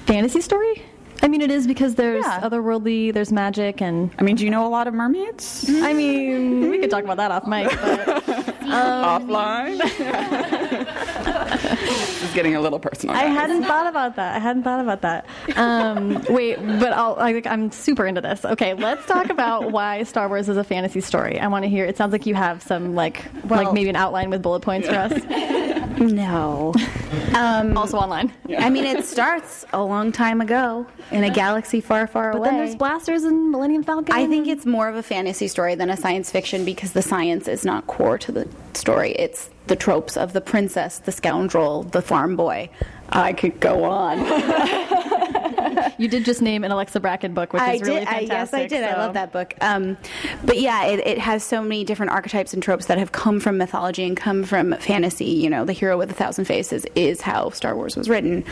fantasy 0.07 0.41
story? 0.41 0.83
I 1.23 1.29
mean, 1.29 1.43
it 1.43 1.51
is 1.51 1.67
because 1.67 1.97
there's 1.97 2.25
Yeah. 2.25 2.41
otherworldly, 2.41 3.13
there's 3.13 3.31
magic, 3.31 3.83
and 3.83 4.11
I 4.19 4.23
mean, 4.23 4.37
do 4.37 4.45
you 4.47 4.51
know 4.51 4.67
a 4.67 4.71
lot 4.71 4.87
of 4.87 4.95
mermaids? 4.95 5.67
I 5.69 5.93
mean, 5.93 6.71
we 6.71 6.79
could 6.79 6.89
talk 6.91 7.05
about 7.05 7.19
that 7.19 7.31
off 7.31 7.47
mic. 7.47 7.69
But 7.69 8.25
Offline? 8.71 9.79
this 11.49 12.23
is 12.23 12.35
getting 12.35 12.55
a 12.57 12.61
little 12.61 12.79
personal. 12.79 13.15
I 13.15 13.25
hadn't 13.25 13.65
thought 13.65 13.87
about 13.87 14.17
that. 14.17 14.37
I 14.37 14.39
hadn't 14.39 14.63
thought 14.63 14.81
about 14.81 15.03
that. 15.03 15.27
Um, 15.57 16.25
wait, 16.29 16.57
but 16.57 16.93
I'll, 16.93 17.17
I, 17.19 17.41
I'm 17.47 17.71
super 17.71 18.07
into 18.07 18.21
this. 18.21 18.45
Okay, 18.45 18.75
let's 18.75 19.07
talk 19.07 19.31
about 19.31 19.73
why 19.73 20.03
Star 20.05 20.29
Wars 20.29 20.49
is 20.49 20.57
a 20.57 20.65
fantasy 20.65 21.01
story. 21.01 21.39
I 21.41 21.49
want 21.49 21.65
to 21.65 21.69
hear. 21.69 21.85
It 21.85 21.97
sounds 21.97 22.13
like 22.13 22.27
you 22.27 22.35
have 22.35 22.63
some 22.63 22.95
like 22.95 23.25
like 23.49 23.73
maybe 23.73 23.91
an 23.91 23.97
outline 23.97 24.31
with 24.31 24.43
bullet 24.43 24.61
points 24.61 24.89
for 24.89 24.95
us. 24.95 25.13
No. 26.01 26.73
Um, 27.35 27.77
Also 27.77 27.99
online. 27.99 28.33
I 28.59 28.71
mean, 28.71 28.85
it 28.87 29.05
starts 29.05 29.67
a 29.75 29.83
long 29.83 30.13
time 30.13 30.41
ago 30.41 30.87
in 31.11 31.25
a 31.25 31.31
galaxy 31.31 31.83
far, 31.83 32.07
far 32.07 32.33
But 32.33 32.39
away. 32.39 32.49
But 32.49 32.51
then 32.53 32.65
there's 32.65 32.77
blasters 32.77 33.25
and 33.25 33.51
Millennium 33.51 33.83
Falcon. 33.83 34.15
I 34.15 34.27
think 34.27 34.49
it's 34.49 34.65
more 34.65 34.89
of 34.89 34.97
a 34.97 35.03
fantasy 35.03 35.47
story 35.47 35.75
than 35.75 35.91
a 35.91 35.97
science 35.99 36.31
fiction 36.31 36.65
because 36.65 36.93
the 36.93 37.03
science 37.03 37.49
is 37.49 37.67
not 37.67 37.87
core 37.87 38.17
to 38.19 38.33
the 38.33 38.49
story. 38.73 39.13
It's 39.13 39.51
the 39.67 39.77
tropes 39.77 40.17
of 40.17 40.33
the 40.33 40.41
princess, 40.41 41.01
the 41.01 41.13
scoundrel, 41.31 41.85
the 41.85 42.03
farm 42.03 42.37
boy. 42.37 42.69
I 43.09 43.33
could 43.33 43.59
go 43.61 43.85
on. 43.85 44.19
you 45.99 46.09
did 46.09 46.25
just 46.25 46.43
name 46.43 46.63
an 46.65 46.71
Alexa 46.71 47.01
Bracken 47.01 47.35
book, 47.35 47.53
which 47.53 47.63
I 47.63 47.75
is 47.75 47.83
really 47.83 48.01
did. 48.01 48.09
I, 48.09 48.27
fantastic. 48.27 48.31
yes, 48.31 48.55
I 48.55 48.67
did. 48.67 48.85
I 48.85 48.97
love 48.97 49.15
that 49.15 49.33
book. 49.33 49.55
Um, 49.61 49.97
but 50.45 50.61
yeah, 50.61 50.87
it, 50.87 51.01
it 51.07 51.19
has 51.19 51.43
so 51.43 51.63
many 51.63 51.85
different 51.85 52.13
archetypes 52.13 52.55
and 52.55 52.63
tropes 52.63 52.87
that 52.87 52.99
have 52.99 53.13
come 53.13 53.41
from 53.41 53.59
mythology 53.59 54.05
and 54.05 54.17
come 54.17 54.45
from 54.45 54.77
fantasy. 54.79 55.25
You 55.25 55.51
know, 55.51 55.65
the 55.65 55.73
hero 55.73 55.99
with 55.99 56.11
a 56.11 56.15
thousand 56.15 56.45
faces 56.45 56.87
is 56.95 57.21
how 57.21 57.51
Star 57.51 57.75
Wars 57.75 57.97
was 57.97 58.09
written. 58.09 58.45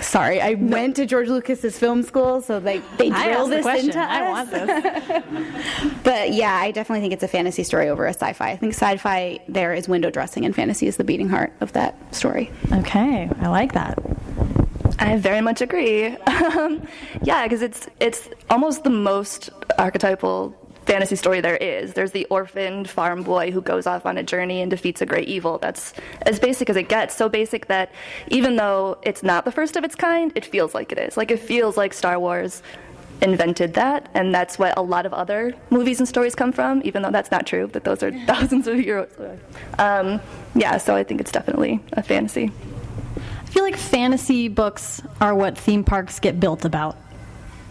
Sorry, 0.00 0.40
I 0.40 0.54
went 0.54 0.96
to 0.96 1.06
George 1.06 1.28
Lucas's 1.28 1.78
film 1.78 2.02
school, 2.02 2.40
so 2.40 2.60
they 2.60 2.78
they 2.98 3.10
I 3.10 3.24
drill 3.24 3.40
asked 3.40 3.50
the 3.50 3.72
this 3.72 3.84
into 3.84 4.00
us. 4.00 4.08
I 4.08 4.28
want 4.30 4.50
this. 4.50 5.92
But 6.04 6.32
yeah, 6.32 6.54
I 6.54 6.70
definitely 6.70 7.00
think 7.00 7.12
it's 7.12 7.22
a 7.22 7.28
fantasy 7.28 7.62
story 7.62 7.88
over 7.88 8.06
a 8.06 8.10
sci-fi. 8.10 8.50
I 8.50 8.56
think 8.56 8.74
sci-fi 8.74 9.40
there 9.48 9.72
is 9.74 9.88
window 9.88 10.10
dressing, 10.10 10.44
and 10.44 10.54
fantasy 10.54 10.86
is 10.86 10.96
the 10.96 11.04
beating 11.04 11.28
heart 11.28 11.52
of 11.60 11.72
that 11.74 11.96
story. 12.14 12.50
Okay, 12.72 13.30
I 13.40 13.48
like 13.48 13.72
that. 13.74 13.98
I 14.98 15.16
very 15.16 15.40
much 15.40 15.60
agree. 15.60 16.16
Um, 16.52 16.86
yeah, 17.22 17.44
because 17.44 17.62
it's 17.62 17.88
it's 17.98 18.28
almost 18.50 18.84
the 18.84 18.90
most 18.90 19.48
archetypal 19.78 20.54
fantasy 20.86 21.16
story 21.16 21.40
there 21.40 21.56
is. 21.56 21.94
There's 21.94 22.12
the 22.12 22.26
orphaned 22.26 22.88
farm 22.88 23.22
boy 23.22 23.50
who 23.50 23.60
goes 23.60 23.86
off 23.86 24.06
on 24.06 24.18
a 24.18 24.22
journey 24.22 24.62
and 24.62 24.70
defeats 24.70 25.00
a 25.00 25.06
great 25.06 25.28
evil. 25.28 25.58
That's 25.58 25.94
as 26.22 26.38
basic 26.38 26.68
as 26.70 26.76
it 26.76 26.88
gets. 26.88 27.14
So 27.14 27.28
basic 27.28 27.66
that 27.66 27.92
even 28.28 28.56
though 28.56 28.98
it's 29.02 29.22
not 29.22 29.44
the 29.44 29.52
first 29.52 29.76
of 29.76 29.84
its 29.84 29.94
kind, 29.94 30.32
it 30.34 30.44
feels 30.44 30.74
like 30.74 30.92
it 30.92 30.98
is. 30.98 31.16
Like 31.16 31.30
it 31.30 31.38
feels 31.38 31.76
like 31.76 31.92
Star 31.92 32.18
Wars 32.18 32.62
invented 33.20 33.74
that, 33.74 34.10
and 34.14 34.34
that's 34.34 34.58
what 34.58 34.76
a 34.76 34.82
lot 34.82 35.06
of 35.06 35.14
other 35.14 35.54
movies 35.70 36.00
and 36.00 36.08
stories 36.08 36.34
come 36.34 36.50
from. 36.52 36.82
Even 36.84 37.02
though 37.02 37.10
that's 37.10 37.30
not 37.30 37.46
true, 37.46 37.68
that 37.68 37.84
those 37.84 38.02
are 38.02 38.10
thousands 38.26 38.66
of 38.66 38.80
years. 38.80 39.10
Um, 39.78 40.20
yeah, 40.54 40.76
so 40.78 40.96
I 40.96 41.04
think 41.04 41.20
it's 41.20 41.32
definitely 41.32 41.80
a 41.92 42.02
fantasy. 42.02 42.50
I 43.16 43.54
feel 43.54 43.62
like 43.62 43.76
fantasy 43.76 44.48
books 44.48 45.02
are 45.20 45.34
what 45.34 45.56
theme 45.56 45.84
parks 45.84 46.18
get 46.18 46.40
built 46.40 46.64
about. 46.64 46.96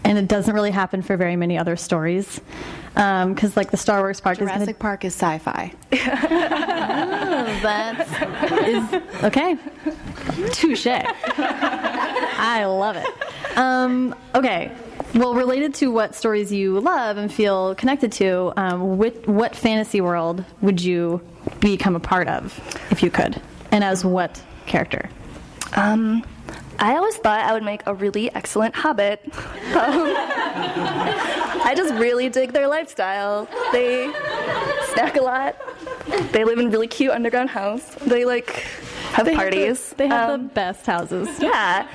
And 0.04 0.18
it 0.18 0.28
doesn't 0.28 0.54
really 0.54 0.70
happen 0.70 1.02
for 1.02 1.16
very 1.16 1.36
many 1.36 1.56
other 1.56 1.76
stories. 1.76 2.40
Because, 2.94 3.56
like, 3.56 3.70
the 3.70 3.76
Star 3.76 4.00
Wars 4.00 4.20
park 4.20 4.38
is 4.38 4.40
Jurassic 4.40 4.66
going 4.66 4.74
Park 4.76 5.04
is 5.04 5.14
sci-fi. 5.14 5.72
That 7.62 8.06
is 8.66 9.24
okay. 9.24 9.56
Touche. 10.52 10.86
I 10.86 12.64
love 12.64 12.96
it. 12.96 13.06
Um, 13.56 14.14
okay. 14.34 14.72
Well, 15.14 15.34
related 15.34 15.74
to 15.74 15.90
what 15.90 16.14
stories 16.14 16.50
you 16.50 16.80
love 16.80 17.16
and 17.18 17.32
feel 17.32 17.74
connected 17.74 18.12
to, 18.12 18.52
um, 18.56 18.96
what, 18.96 19.26
what 19.28 19.54
fantasy 19.54 20.00
world 20.00 20.44
would 20.62 20.82
you 20.82 21.20
become 21.60 21.94
a 21.94 22.00
part 22.00 22.28
of 22.28 22.58
if 22.90 23.02
you 23.02 23.10
could? 23.10 23.40
And 23.70 23.84
as 23.84 24.04
what 24.04 24.42
character? 24.66 25.10
Um, 25.76 26.24
I 26.82 26.96
always 26.96 27.14
thought 27.14 27.38
I 27.38 27.52
would 27.52 27.62
make 27.62 27.82
a 27.86 27.94
really 27.94 28.34
excellent 28.34 28.74
hobbit. 28.74 29.20
Um, 29.72 30.12
I 31.64 31.72
just 31.74 31.94
really 31.94 32.28
dig 32.28 32.52
their 32.52 32.68
lifestyle. 32.68 33.48
They 33.72 34.12
snack 34.92 35.16
a 35.16 35.22
lot. 35.22 35.56
They 36.32 36.44
live 36.44 36.58
in 36.58 36.66
a 36.66 36.70
really 36.70 36.88
cute 36.88 37.10
underground 37.10 37.48
house. 37.48 37.94
They 38.06 38.26
like 38.26 38.66
have 39.14 39.24
They 39.26 39.32
have 39.34 39.50
the- 39.50 39.56
parties. 39.56 39.94
they 39.96 40.06
have 40.08 40.30
Um, 40.30 40.42
the 40.48 40.48
best 40.54 40.86
houses. 40.86 41.28
yeah. 41.40 41.86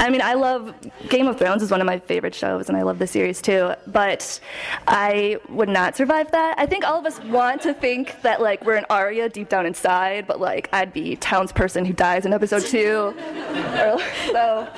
I 0.00 0.10
mean, 0.10 0.22
I 0.22 0.34
love 0.34 0.74
Game 1.08 1.26
of 1.26 1.38
Thrones 1.38 1.62
is 1.62 1.70
one 1.70 1.80
of 1.80 1.86
my 1.86 1.98
favorite 1.98 2.34
shows, 2.34 2.68
and 2.68 2.76
I 2.76 2.82
love 2.82 2.98
the 2.98 3.06
series 3.06 3.40
too. 3.42 3.72
But 3.86 4.40
I 4.86 5.38
would 5.48 5.68
not 5.68 5.96
survive 5.96 6.30
that. 6.32 6.58
I 6.58 6.66
think 6.66 6.84
all 6.84 6.98
of 6.98 7.06
us 7.06 7.20
want 7.24 7.62
to 7.62 7.74
think 7.74 8.20
that 8.22 8.40
like 8.40 8.64
we're 8.64 8.76
an 8.76 8.86
Arya 8.90 9.28
deep 9.28 9.48
down 9.48 9.66
inside, 9.66 10.26
but 10.26 10.40
like 10.40 10.68
I'd 10.72 10.92
be 10.92 11.16
townsperson 11.16 11.86
who 11.86 11.92
dies 11.92 12.26
in 12.26 12.32
episode 12.32 12.62
two. 12.62 13.14
Or, 13.72 13.98
so, 14.26 14.68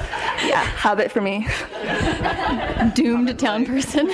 yeah, 0.44 0.64
Hobbit 0.64 1.10
for 1.12 1.20
me. 1.20 1.46
Doomed 2.94 3.38
town 3.38 3.66
person. 3.66 4.08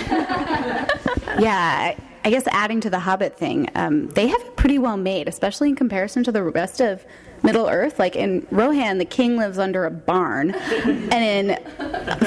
Yeah, 1.38 1.54
I, 1.56 1.96
I 2.24 2.30
guess 2.30 2.44
adding 2.50 2.80
to 2.82 2.90
the 2.90 2.98
Hobbit 2.98 3.36
thing, 3.38 3.68
um, 3.74 4.08
they 4.08 4.26
have 4.28 4.40
it 4.40 4.56
pretty 4.56 4.78
well 4.78 4.96
made, 4.96 5.28
especially 5.28 5.68
in 5.70 5.76
comparison 5.76 6.24
to 6.24 6.32
the 6.32 6.42
rest 6.42 6.80
of 6.80 7.04
Middle 7.42 7.68
Earth. 7.68 7.98
Like 7.98 8.16
in 8.16 8.46
Rohan, 8.50 8.98
the 8.98 9.04
king 9.04 9.36
lives 9.36 9.58
under 9.58 9.84
a 9.84 9.90
barn, 9.90 10.50
and 10.84 11.12
in 11.12 11.56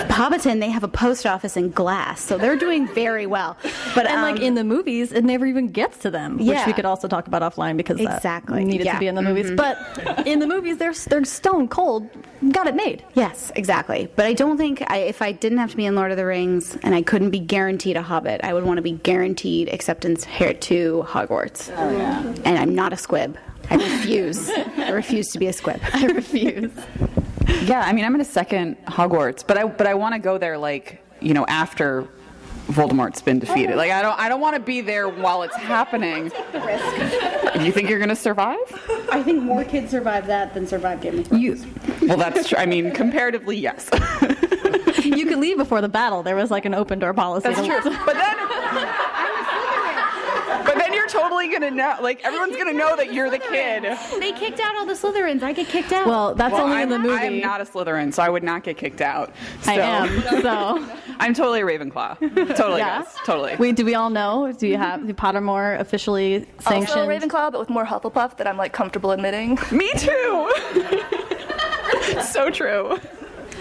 Hobbiton, 0.10 0.60
they 0.60 0.70
have 0.70 0.84
a 0.84 0.88
post 0.88 1.26
office 1.26 1.58
in 1.58 1.72
glass, 1.72 2.22
so 2.22 2.38
they're 2.38 2.56
doing 2.56 2.88
very 2.88 3.26
well. 3.26 3.58
But 3.96 4.08
and 4.08 4.22
like 4.22 4.38
um, 4.38 4.42
in 4.42 4.56
the 4.56 4.64
movies, 4.64 5.12
it 5.12 5.24
never 5.24 5.46
even 5.46 5.68
gets 5.70 5.98
to 6.00 6.12
them, 6.12 6.38
which 6.38 6.66
we 6.66 6.74
could 6.74 6.86
also 6.86 7.08
talk 7.08 7.28
about 7.28 7.42
offline 7.42 7.78
because 7.78 7.98
that 7.98 8.18
Exactly. 8.18 8.64
needed 8.66 8.86
Yeah. 8.86 8.94
to 8.94 9.00
be 9.00 9.08
in 9.08 9.16
the 9.16 9.22
movies. 9.22 9.52
But 9.52 9.78
in 10.26 10.40
the 10.40 10.48
movies, 10.48 10.78
they're 10.78 10.94
they're 10.94 11.26
stone 11.26 11.68
cold. 11.68 12.10
Got 12.52 12.68
it 12.68 12.76
made. 12.76 13.04
Yes, 13.14 13.52
exactly. 13.56 14.10
But 14.16 14.26
I 14.26 14.34
don't 14.34 14.58
think 14.58 14.84
I, 14.88 14.98
if 14.98 15.22
I 15.22 15.32
didn't 15.32 15.58
have 15.60 15.72
to 15.72 15.78
be 15.78 15.86
in 15.86 15.96
Lord 15.96 16.12
of 16.12 16.18
the 16.18 16.26
Rings 16.26 16.78
and 16.84 16.94
I 16.94 17.02
couldn't 17.02 17.30
be 17.32 17.40
guaranteed 17.40 17.96
a 17.98 18.02
Hobbit, 18.02 18.42
I 18.44 18.54
would 18.54 18.64
want 18.66 18.78
to 18.78 18.82
be 18.82 18.92
guaranteed 18.94 19.70
acceptance 19.70 20.26
here 20.26 20.54
to 20.54 21.06
Hogwarts. 21.08 21.74
Oh, 21.78 21.98
yeah. 21.98 22.20
And 22.46 22.58
I'm 22.58 22.76
not 22.76 22.92
a 22.94 22.98
squib. 22.98 23.38
I 23.74 23.98
refuse. 23.98 24.50
I 24.50 24.90
refuse 24.90 25.28
to 25.30 25.40
be 25.40 25.48
a 25.48 25.54
squib. 25.54 25.82
I 25.94 26.06
refuse. 26.06 26.72
Yeah, 27.64 27.82
I 27.82 27.94
mean, 27.94 28.06
I'm 28.06 28.14
going 28.14 28.24
to 28.24 28.32
second 28.32 28.78
Hogwarts, 28.86 29.46
but 29.46 29.58
I 29.58 29.66
but 29.66 29.88
I 29.88 29.94
want 29.96 30.14
to 30.16 30.20
go 30.20 30.38
there 30.38 30.58
like 30.58 31.02
you 31.22 31.34
know 31.34 31.46
after 31.48 32.08
Voldemort's 32.68 33.22
been 33.22 33.40
defeated. 33.40 33.76
Like 33.76 33.92
I 33.92 34.02
don't 34.02 34.18
I 34.20 34.30
don't 34.30 34.42
want 34.42 34.56
to 34.56 34.62
be 34.62 34.82
there 34.82 35.10
while 35.10 35.44
it's 35.44 35.56
happening. 35.56 36.30
Take 36.30 36.52
the 36.52 36.62
risk. 36.62 37.62
You 37.62 37.72
think 37.72 37.90
you're 37.90 38.00
going 38.00 38.10
to 38.10 38.16
survive? 38.16 38.58
I 39.12 39.22
think 39.22 39.44
more 39.44 39.64
kids 39.64 39.92
survive 39.92 40.28
that 40.28 40.54
than 40.54 40.66
survive 40.66 41.02
Game 41.02 41.20
of 41.20 41.32
You 41.34 41.58
Well, 42.02 42.18
that's 42.18 42.50
true. 42.50 42.58
I 42.58 42.66
mean, 42.66 42.92
comparatively, 42.92 43.58
yes. 43.58 43.90
you 45.04 45.26
could 45.26 45.38
leave 45.38 45.58
before 45.58 45.82
the 45.82 45.90
battle. 45.90 46.24
There 46.24 46.36
was 46.36 46.50
like 46.50 46.66
an 46.66 46.74
open 46.74 47.00
door 47.00 47.14
policy. 47.14 47.50
That's 47.50 47.66
true. 47.66 47.80
But 48.06 48.16
then. 48.16 48.43
But 51.14 51.22
then 51.22 51.30
you're 51.30 51.30
totally 51.30 51.48
gonna 51.50 51.72
know, 51.72 51.98
like 52.02 52.24
everyone's 52.24 52.56
gonna 52.56 52.74
know 52.74 52.96
that 52.96 53.14
you're 53.14 53.30
the 53.30 53.40
kid. 53.40 53.84
They 54.20 54.32
kicked 54.32 54.60
out 54.60 54.76
all 54.78 54.86
the 54.86 54.94
Slytherins. 54.94 55.44
I 55.44 55.54
get 55.54 55.68
kicked 55.68 55.92
out. 55.92 56.08
Well, 56.08 56.36
that's 56.36 56.54
Well, 56.54 56.64
only 56.64 56.78
I'm, 56.78 56.84
in 56.84 56.90
the 56.90 57.00
movie. 57.00 57.22
I 57.22 57.26
am 57.26 57.40
not 57.40 57.62
a 57.62 57.66
Slytherin, 57.66 58.14
so 58.14 58.24
I 58.24 58.30
would 58.30 58.44
not 58.44 58.64
get 58.64 58.78
kicked 58.78 59.02
out. 59.02 59.34
So. 59.62 59.72
I 59.72 59.76
am. 59.76 60.22
So 60.42 60.90
I'm 61.20 61.34
totally 61.34 61.62
a 61.62 61.66
Ravenclaw. 61.66 62.20
Totally, 62.56 62.80
yeah. 62.80 63.00
yes, 63.00 63.18
totally. 63.26 63.56
Wait, 63.58 63.76
do 63.76 63.86
we 63.86 63.96
all 63.96 64.10
know? 64.10 64.52
Do 64.52 64.68
you 64.68 64.78
have 64.78 65.08
the 65.08 65.14
Pottermore 65.14 65.80
officially 65.80 66.46
sanctioned? 66.60 67.00
Also 67.00 67.08
Ravenclaw, 67.08 67.52
but 67.52 67.60
with 67.60 67.70
more 67.70 67.86
Hufflepuff 67.86 68.38
that 68.38 68.48
I'm 68.48 68.58
like 68.58 68.74
comfortable 68.74 69.12
admitting. 69.12 69.58
Me 69.72 69.92
too. 69.94 70.54
so 72.22 72.50
true. 72.50 73.00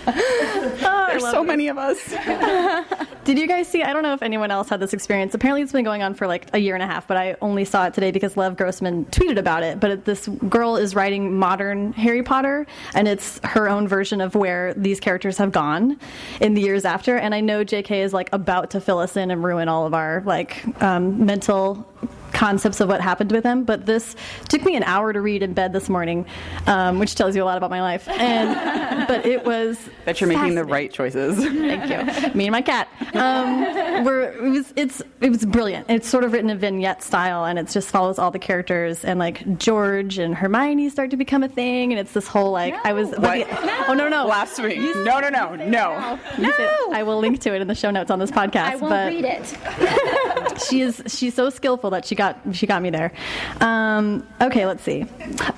There's 0.07 1.31
so 1.31 1.45
many 1.45 1.69
of 1.69 1.79
us. 1.79 1.99
Did 3.25 3.39
you 3.39 3.47
guys 3.47 3.69
see? 3.69 3.83
I 3.83 3.93
don't 3.93 4.03
know 4.03 4.15
if 4.15 4.23
anyone 4.23 4.51
else 4.51 4.69
had 4.69 4.81
this 4.81 4.93
experience. 4.93 5.35
Apparently, 5.35 5.63
it's 5.63 5.71
been 5.73 5.85
going 5.85 6.03
on 6.03 6.15
for 6.15 6.27
like 6.27 6.49
a 6.53 6.59
year 6.59 6.75
and 6.75 6.83
a 6.83 6.87
half, 6.87 7.07
but 7.07 7.17
I 7.17 7.37
only 7.41 7.65
saw 7.65 7.87
it 7.87 7.95
today 7.95 8.11
because 8.11 8.37
Lev 8.37 8.57
Grossman 8.57 9.05
tweeted 9.07 9.39
about 9.39 9.63
it. 9.63 9.79
But 9.79 9.91
it, 9.93 10.05
this 10.05 10.27
girl 10.49 10.77
is 10.77 10.97
writing 10.97 11.39
modern 11.39 11.93
Harry 11.93 12.23
Potter, 12.23 12.67
and 12.95 13.07
it's 13.07 13.39
her 13.45 13.69
own 13.69 13.87
version 13.87 14.21
of 14.21 14.35
where 14.35 14.75
these 14.75 14.99
characters 14.99 15.39
have 15.39 15.53
gone 15.53 15.99
in 16.41 16.55
the 16.55 16.63
years 16.63 16.85
after. 16.85 17.17
And 17.17 17.35
I 17.35 17.41
know 17.41 17.63
J.K. 17.63 18.03
is 18.03 18.13
like 18.13 18.29
about 18.33 18.71
to 18.71 18.81
fill 18.81 18.99
us 18.99 19.17
in 19.17 19.31
and 19.31 19.45
ruin 19.45 19.69
all 19.69 19.87
of 19.87 19.95
our 19.95 20.23
like 20.27 20.83
um, 20.83 21.25
mental 21.25 21.87
concepts 22.33 22.81
of 22.81 22.89
what 22.89 23.01
happened 23.01 23.31
with 23.31 23.43
them. 23.45 23.63
But 23.65 23.87
this 23.87 24.17
took 24.49 24.65
me 24.65 24.75
an 24.75 24.83
hour 24.85 25.13
to 25.13 25.21
read 25.21 25.43
in 25.43 25.53
bed 25.53 25.73
this 25.73 25.89
morning, 25.89 26.27
um, 26.67 26.99
which 26.99 27.15
tells 27.15 27.37
you 27.37 27.43
a 27.43 27.47
lot 27.47 27.57
about 27.59 27.71
my 27.71 27.83
life. 27.83 28.09
And 28.09 29.07
but 29.07 29.27
it 29.27 29.45
was 29.45 29.79
That 30.07 30.21
you're 30.21 30.29
making 30.29 30.55
the 30.55 30.65
right 30.65 30.91
choices. 30.93 31.37
Thank 31.37 31.91
you. 31.91 32.35
Me 32.35 32.47
and 32.47 32.53
my 32.53 32.63
cat. 32.63 32.89
Um, 33.15 34.05
we're, 34.05 34.33
it 34.33 34.43
was 34.43 34.73
it's 34.77 35.03
it 35.21 35.31
was 35.31 35.45
brilliant. 35.45 35.87
It's 35.91 36.09
sort 36.09 36.25
of 36.25 36.33
written 36.33 36.51
in 36.51 36.59
vignette 36.59 37.03
style, 37.03 37.45
and 37.45 37.59
it 37.59 37.69
just 37.69 37.91
follows 37.91 38.19
all 38.19 38.31
the 38.31 38.39
characters. 38.39 39.05
And 39.05 39.19
like 39.19 39.59
George 39.59 40.19
and 40.19 40.35
Hermione 40.35 40.89
start 40.89 41.11
to 41.11 41.17
become 41.17 41.43
a 41.43 41.49
thing, 41.49 41.93
and 41.93 42.01
it's 42.01 42.13
this 42.13 42.27
whole 42.27 42.51
like 42.51 42.75
I 42.85 42.93
was. 42.93 43.11
What? 43.11 43.47
Oh 43.89 43.95
no 43.95 44.09
no. 44.09 44.25
Blasphemy. 44.27 44.79
No, 44.79 45.21
no, 45.21 45.29
no, 45.29 45.55
no. 45.55 46.19
You 46.39 46.53
said- 46.55 46.71
I 46.93 47.03
will 47.03 47.19
link 47.19 47.41
to 47.41 47.55
it 47.55 47.61
in 47.63 47.69
the 47.69 47.75
show 47.75 47.91
notes 47.91 48.11
on 48.11 48.19
this 48.19 48.31
podcast. 48.31 48.57
I 48.65 48.77
won't 48.77 48.91
but 48.91 49.09
read 49.13 49.25
it. 49.25 50.63
she 50.69 50.81
is 50.83 51.03
she's 51.07 51.35
so 51.35 51.51
skillful 51.51 51.91
that 51.93 52.05
she 52.05 52.15
got 52.15 52.39
she 52.53 52.67
got 52.67 52.83
me 52.83 52.91
there. 52.91 53.13
Um, 53.61 54.27
okay, 54.41 54.67
let's 54.67 54.83
see. 54.83 55.07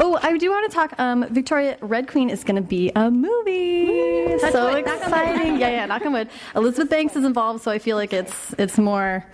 Oh, 0.01 0.18
I 0.23 0.37
do 0.37 0.51
want 0.51 0.70
to 0.70 0.75
talk. 0.75 0.94
Um, 0.99 1.27
Victoria 1.31 1.77
Red 1.81 2.09
Queen 2.09 2.31
is 2.31 2.44
going 2.44 2.57
to 2.57 2.62
be 2.62 2.90
a 2.94 3.11
movie. 3.11 4.38
so 4.38 4.68
on 4.68 4.75
wood. 4.75 4.87
exciting! 4.87 5.59
Yeah, 5.59 5.70
yeah, 5.70 5.87
knock 5.87 6.05
on 6.05 6.12
wood. 6.12 6.29
Elizabeth 6.55 6.90
Banks 6.90 7.16
is 7.16 7.25
involved, 7.25 7.62
so 7.62 7.70
I 7.70 7.79
feel 7.79 7.97
like 7.97 8.12
it's 8.12 8.55
it's 8.59 8.79
more. 8.79 9.25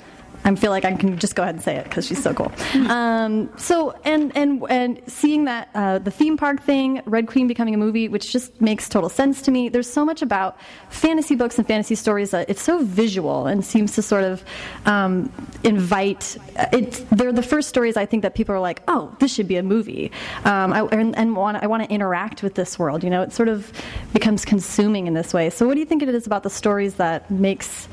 I 0.45 0.55
feel 0.55 0.71
like 0.71 0.85
I 0.85 0.95
can 0.95 1.19
just 1.19 1.35
go 1.35 1.43
ahead 1.43 1.55
and 1.55 1.63
say 1.63 1.77
it 1.77 1.85
because 1.85 2.07
she's 2.07 2.23
so 2.23 2.35
cool. 2.35 2.53
Um, 2.91 3.51
so 3.57 3.95
and 4.05 4.37
and 4.37 4.63
and 4.69 5.01
seeing 5.07 5.45
that 5.45 5.69
uh, 5.75 5.99
the 5.99 6.11
theme 6.11 6.37
park 6.37 6.63
thing, 6.63 7.03
Red 7.05 7.29
Queen 7.29 7.47
becoming 7.47 7.75
a 7.75 7.77
movie, 7.77 8.09
which 8.09 8.33
just 8.33 8.61
makes 8.61 8.89
total 8.89 9.09
sense 9.09 9.43
to 9.43 9.51
me. 9.51 9.69
There's 9.69 9.91
so 9.91 10.05
much 10.05 10.23
about 10.23 10.59
fantasy 10.89 11.35
books 11.37 11.57
and 11.59 11.67
fantasy 11.67 11.95
stories 11.95 12.31
that 12.31 12.51
it's 12.51 12.63
so 12.63 12.83
visual 12.83 13.47
and 13.47 13.65
seems 13.65 13.95
to 13.95 14.03
sort 14.03 14.25
of 14.25 14.45
um, 14.87 15.33
invite. 15.63 16.37
It's 16.73 17.01
they're 17.13 17.33
the 17.33 17.43
first 17.43 17.69
stories 17.69 17.97
I 17.97 18.07
think 18.07 18.23
that 18.23 18.35
people 18.35 18.55
are 18.55 18.61
like, 18.61 18.83
oh, 18.89 19.15
this 19.21 19.33
should 19.33 19.47
be 19.47 19.57
a 19.57 19.63
movie, 19.63 20.11
um, 20.45 20.73
I, 20.73 20.81
and, 20.87 21.17
and 21.17 21.37
want 21.37 21.63
I 21.63 21.67
want 21.67 21.85
to 21.85 21.91
interact 21.91 22.43
with 22.43 22.55
this 22.55 22.79
world. 22.79 23.05
You 23.05 23.11
know, 23.11 23.23
it 23.23 23.33
sort 23.33 23.49
of 23.49 23.73
becomes 24.13 24.45
consuming 24.45 25.07
in 25.07 25.15
this 25.15 25.33
way. 25.33 25.51
So, 25.51 25.67
what 25.67 25.75
do 25.75 25.81
you 25.81 25.87
think 25.87 26.03
it 26.03 26.09
is 26.09 26.27
about 26.27 26.43
the 26.43 26.51
stories 26.51 26.95
that 26.95 27.31
makes 27.31 27.89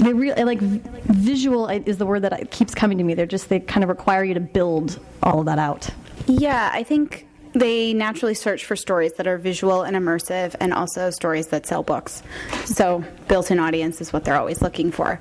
they 0.00 0.12
really 0.12 0.44
like 0.44 0.60
visual 0.60 1.68
is 1.68 1.98
the 1.98 2.06
word 2.06 2.22
that 2.22 2.50
keeps 2.50 2.74
coming 2.74 2.98
to 2.98 3.04
me. 3.04 3.14
They're 3.14 3.26
just 3.26 3.48
they 3.48 3.60
kind 3.60 3.84
of 3.84 3.90
require 3.90 4.24
you 4.24 4.34
to 4.34 4.40
build 4.40 4.98
all 5.22 5.40
of 5.40 5.46
that 5.46 5.58
out. 5.58 5.88
Yeah, 6.26 6.70
I 6.72 6.82
think 6.82 7.26
they 7.52 7.92
naturally 7.92 8.34
search 8.34 8.64
for 8.64 8.76
stories 8.76 9.12
that 9.14 9.26
are 9.26 9.36
visual 9.36 9.82
and 9.82 9.96
immersive 9.96 10.54
and 10.60 10.72
also 10.72 11.10
stories 11.10 11.48
that 11.48 11.66
sell 11.66 11.82
books. 11.82 12.22
So, 12.64 13.04
built 13.28 13.50
in 13.50 13.58
audience 13.58 14.00
is 14.00 14.12
what 14.12 14.24
they're 14.24 14.38
always 14.38 14.62
looking 14.62 14.92
for. 14.92 15.20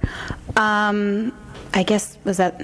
Um, 0.56 1.34
I 1.74 1.84
guess, 1.84 2.18
was 2.24 2.38
that. 2.38 2.62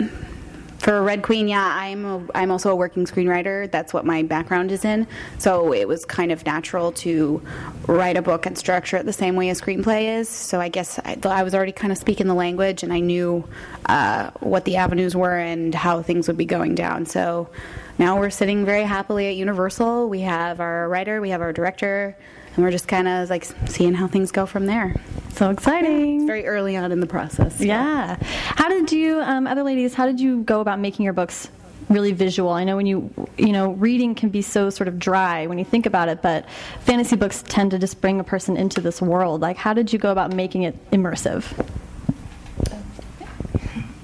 For 0.85 1.01
Red 1.01 1.23
Queen, 1.23 1.47
yeah, 1.47 1.67
I'm 1.67 2.05
a, 2.05 2.27
I'm 2.35 2.51
also 2.51 2.69
a 2.69 2.75
working 2.75 3.05
screenwriter. 3.05 3.71
That's 3.71 3.91
what 3.91 4.05
my 4.05 4.21
background 4.21 4.71
is 4.71 4.85
in. 4.85 5.07
So 5.39 5.73
it 5.73 5.87
was 5.87 6.05
kind 6.05 6.31
of 6.31 6.45
natural 6.45 6.91
to 6.91 7.41
write 7.87 8.17
a 8.17 8.21
book 8.21 8.45
and 8.45 8.55
structure 8.55 8.95
it 8.97 9.05
the 9.07 9.11
same 9.11 9.35
way 9.35 9.49
a 9.49 9.55
screenplay 9.55 10.19
is. 10.19 10.29
So 10.29 10.61
I 10.61 10.69
guess 10.69 10.99
I, 10.99 11.17
I 11.23 11.41
was 11.41 11.55
already 11.55 11.71
kind 11.71 11.91
of 11.91 11.97
speaking 11.97 12.27
the 12.27 12.35
language, 12.35 12.83
and 12.83 12.93
I 12.93 12.99
knew 12.99 13.43
uh, 13.87 14.29
what 14.41 14.65
the 14.65 14.75
avenues 14.75 15.15
were 15.15 15.39
and 15.39 15.73
how 15.73 16.03
things 16.03 16.27
would 16.27 16.37
be 16.37 16.45
going 16.45 16.75
down. 16.75 17.07
So 17.07 17.49
now 17.97 18.19
we're 18.19 18.29
sitting 18.29 18.63
very 18.63 18.83
happily 18.83 19.25
at 19.27 19.35
Universal. 19.37 20.07
We 20.07 20.21
have 20.21 20.59
our 20.59 20.87
writer, 20.87 21.19
we 21.19 21.31
have 21.31 21.41
our 21.41 21.51
director, 21.51 22.15
and 22.55 22.63
we're 22.63 22.71
just 22.71 22.87
kind 22.87 23.07
of 23.07 23.29
like 23.29 23.45
seeing 23.67 23.93
how 23.93 24.07
things 24.07 24.31
go 24.31 24.45
from 24.45 24.65
there. 24.65 24.95
So 25.33 25.49
exciting! 25.49 26.17
It's 26.17 26.25
very 26.25 26.45
early 26.45 26.77
on 26.77 26.91
in 26.91 27.01
the 27.01 27.07
process. 27.07 27.57
so. 27.57 27.63
Yeah. 27.63 28.17
How 28.21 28.69
did 28.69 28.91
you, 28.91 29.19
um, 29.19 29.47
other 29.47 29.63
ladies? 29.63 29.93
How 29.93 30.05
did 30.05 30.19
you 30.19 30.43
go 30.43 30.61
about 30.61 30.79
making 30.79 31.03
your 31.03 31.13
books 31.13 31.49
really 31.89 32.13
visual? 32.13 32.51
I 32.51 32.63
know 32.63 32.77
when 32.77 32.85
you, 32.85 33.11
you 33.37 33.51
know, 33.51 33.71
reading 33.73 34.15
can 34.15 34.29
be 34.29 34.41
so 34.41 34.69
sort 34.69 34.87
of 34.87 34.97
dry 34.97 35.45
when 35.47 35.57
you 35.59 35.65
think 35.65 35.85
about 35.85 36.07
it, 36.07 36.21
but 36.21 36.49
fantasy 36.81 37.17
books 37.17 37.43
tend 37.47 37.71
to 37.71 37.79
just 37.79 37.99
bring 37.99 38.21
a 38.21 38.23
person 38.23 38.55
into 38.55 38.79
this 38.79 39.01
world. 39.01 39.41
Like, 39.41 39.57
how 39.57 39.73
did 39.73 39.91
you 39.91 39.99
go 39.99 40.11
about 40.11 40.33
making 40.33 40.63
it 40.63 40.91
immersive? 40.91 41.43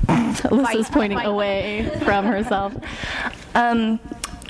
Elissa's 0.51 0.89
pointing 0.89 1.19
away 1.19 1.89
from 2.03 2.25
herself. 2.25 2.75
Um, 3.55 4.01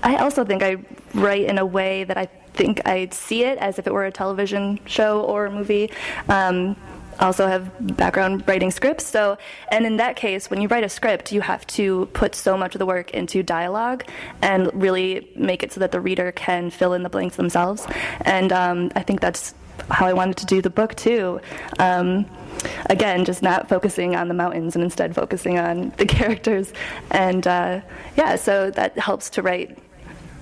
I 0.02 0.18
also 0.18 0.44
think 0.44 0.64
I 0.64 0.78
write 1.14 1.46
in 1.46 1.60
a 1.60 1.66
way 1.66 2.06
that 2.06 2.18
I 2.18 2.28
think 2.54 2.88
I'd 2.88 3.14
see 3.14 3.44
it 3.44 3.58
as 3.58 3.80
if 3.80 3.88
it 3.88 3.94
were 3.94 4.06
a 4.06 4.12
television 4.12 4.80
show 4.86 5.22
or 5.22 5.50
movie. 5.50 5.90
Um, 6.30 6.76
also 7.20 7.46
have 7.48 7.72
background 7.98 8.44
writing 8.48 8.72
scripts, 8.72 9.06
so 9.06 9.38
and 9.70 9.86
in 9.86 9.98
that 9.98 10.16
case, 10.16 10.50
when 10.50 10.60
you 10.60 10.68
write 10.68 10.84
a 10.84 10.90
script, 10.90 11.32
you 11.32 11.42
have 11.42 11.66
to 11.68 12.08
put 12.14 12.34
so 12.34 12.58
much 12.58 12.74
of 12.74 12.80
the 12.80 12.86
work 12.86 13.12
into 13.12 13.44
dialogue 13.44 14.04
and 14.42 14.70
really 14.74 15.32
make 15.36 15.62
it 15.62 15.72
so 15.72 15.80
that 15.80 15.92
the 15.92 16.02
reader 16.02 16.32
can 16.32 16.72
fill 16.72 16.94
in 16.94 17.04
the 17.04 17.10
blanks 17.10 17.36
themselves. 17.36 17.86
And 18.22 18.52
um, 18.52 18.92
I 18.96 19.04
think 19.04 19.22
that's 19.22 19.54
how 19.90 20.06
I 20.06 20.14
wanted 20.14 20.38
to 20.38 20.46
do 20.46 20.62
the 20.62 20.70
book 20.70 20.96
too. 20.96 21.40
Um, 21.80 22.26
again, 22.90 23.26
just 23.26 23.42
not 23.42 23.70
focusing 23.70 24.16
on 24.16 24.28
the 24.28 24.34
mountains 24.34 24.76
and 24.76 24.84
instead 24.84 25.16
focusing 25.16 25.60
on 25.60 25.94
the 25.98 26.06
characters. 26.18 26.74
And 27.12 27.46
uh, 27.46 27.82
yeah, 28.18 28.36
so 28.36 28.72
that 28.72 28.98
helps 28.98 29.30
to 29.32 29.42
write 29.42 29.78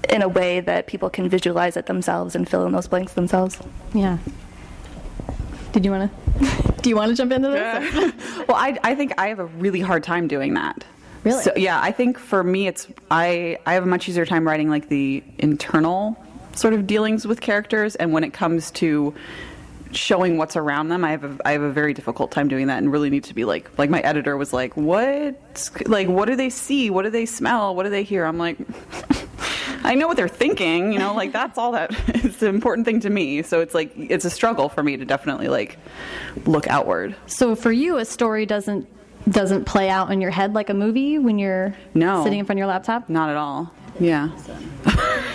in 0.10 0.22
a 0.22 0.28
way 0.28 0.60
that 0.60 0.88
people 0.88 1.10
can 1.10 1.30
visualize 1.30 1.78
it 1.78 1.86
themselves 1.86 2.36
and 2.36 2.50
fill 2.50 2.65
in 2.65 2.72
those 2.72 2.88
blanks 2.88 3.13
themselves. 3.13 3.60
Yeah. 3.94 4.17
Did 5.71 5.86
you 5.86 5.92
want 5.92 6.12
to? 6.12 6.73
Do 6.81 6.90
you 6.90 6.96
want 6.96 7.10
to 7.10 7.15
jump 7.15 7.31
into 7.31 7.50
this? 7.50 7.94
Yeah. 7.94 8.12
well, 8.48 8.58
I, 8.58 8.77
I 8.83 8.96
think 8.96 9.13
I 9.17 9.27
have 9.27 9.40
a 9.40 9.46
really 9.46 9.81
hard 9.81 10.04
time 10.04 10.27
doing 10.27 10.56
that. 10.56 10.83
Really? 11.23 11.44
So, 11.44 11.52
yeah, 11.56 11.79
I 11.81 11.92
think 11.92 12.17
for 12.17 12.44
me, 12.44 12.67
it's 12.67 12.88
I 13.12 13.58
I 13.65 13.73
have 13.73 13.83
a 13.83 13.88
much 13.88 14.08
easier 14.08 14.25
time 14.25 14.48
writing 14.48 14.69
like 14.69 14.88
the 14.88 15.23
internal 15.38 16.17
sort 16.56 16.73
of 16.73 16.88
dealings 16.88 17.27
with 17.27 17.42
characters, 17.42 17.96
and 17.96 18.13
when 18.13 18.23
it 18.23 18.31
comes 18.31 18.71
to 18.71 19.13
showing 19.92 20.38
what's 20.38 20.56
around 20.56 20.90
them, 20.90 21.04
I 21.04 21.12
have 21.12 21.23
a 21.25 21.38
I 21.46 21.52
have 21.52 21.62
a 21.62 21.71
very 21.71 21.94
difficult 21.94 22.31
time 22.31 22.48
doing 22.48 22.67
that, 22.67 22.77
and 22.77 22.90
really 22.92 23.10
need 23.10 23.25
to 23.25 23.33
be 23.33 23.44
like 23.44 23.69
like 23.77 23.90
my 23.90 24.00
editor 24.00 24.38
was 24.38 24.54
like, 24.54 24.77
what 24.77 25.69
like 25.86 26.08
what 26.08 26.25
do 26.25 26.38
they 26.38 26.50
see? 26.50 26.90
What 26.90 27.04
do 27.04 27.10
they 27.10 27.25
smell? 27.25 27.75
What 27.75 27.83
do 27.83 27.90
they 27.90 28.04
hear? 28.04 28.25
I'm 28.25 28.38
like. 28.38 28.58
I 29.84 29.96
know 29.96 30.08
what 30.08 30.17
they're 30.17 30.27
thinking, 30.27 30.92
you 30.94 31.00
know, 31.00 31.13
like 31.13 31.32
that's 31.32 31.58
all 31.58 31.71
that 31.73 31.92
is 32.25 32.42
an 32.44 32.50
important 32.54 32.86
thing 32.86 33.00
to 33.02 33.10
me. 33.10 33.42
So 33.44 33.62
it's 33.62 33.73
like 33.73 33.92
it's 33.96 34.25
a 34.25 34.30
struggle 34.30 34.69
for 34.69 34.84
me 34.84 34.98
to 34.98 35.06
definitely 35.06 35.48
like 35.48 35.77
look 36.46 36.67
outward. 36.67 37.15
So 37.27 37.56
for 37.56 37.71
you, 37.71 37.98
a 37.98 38.06
story 38.06 38.46
doesn't 38.46 38.88
doesn't 39.30 39.65
play 39.65 39.90
out 39.90 40.12
in 40.12 40.21
your 40.21 40.32
head 40.32 40.54
like 40.54 40.69
a 40.69 40.73
movie 40.73 41.19
when 41.19 41.38
you're 41.40 41.75
No. 41.94 42.23
sitting 42.23 42.40
in 42.40 42.46
front 42.46 42.58
of 42.58 42.60
your 42.60 42.67
laptop. 42.67 43.10
Not 43.10 43.30
at 43.30 43.36
all. 43.36 43.71
Yeah. 44.00 44.30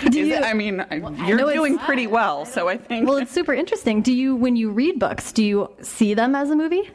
Is 0.03 0.15
it- 0.29 0.43
I 0.43 0.53
mean, 0.53 0.83
you're 0.91 1.37
know 1.37 1.47
it's- 1.49 1.53
doing 1.53 1.77
pretty 1.79 2.07
well, 2.07 2.45
so 2.45 2.67
I 2.67 2.77
think. 2.77 3.07
Well, 3.07 3.17
it's 3.17 3.31
super 3.31 3.53
interesting. 3.53 4.01
Do 4.01 4.11
you, 4.13 4.35
when 4.35 4.55
you 4.55 4.71
read 4.71 4.99
books, 4.99 5.31
do 5.31 5.43
you 5.43 5.69
see 5.81 6.13
them 6.15 6.35
as 6.35 6.49
a 6.49 6.55
movie? 6.55 6.89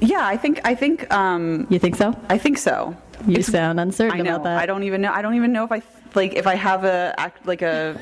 yeah, 0.00 0.26
I 0.26 0.36
think 0.36 0.60
I 0.64 0.74
think 0.74 1.10
um, 1.12 1.66
You 1.70 1.78
think 1.78 1.96
so? 1.96 2.14
I 2.28 2.36
think 2.36 2.58
so. 2.58 2.94
You 3.26 3.42
sound 3.42 3.80
uncertain 3.80 4.20
I 4.20 4.22
know. 4.22 4.32
about 4.34 4.44
that. 4.44 4.58
I 4.58 4.66
don't 4.66 4.82
even 4.82 5.00
know. 5.00 5.10
I 5.10 5.22
don't 5.22 5.34
even 5.36 5.52
know 5.52 5.64
if 5.64 5.72
I 5.72 5.80
like 6.16 6.34
if 6.34 6.46
I 6.46 6.54
have 6.54 6.84
a 6.84 7.14
act 7.18 7.46
like 7.46 7.62
a. 7.62 7.98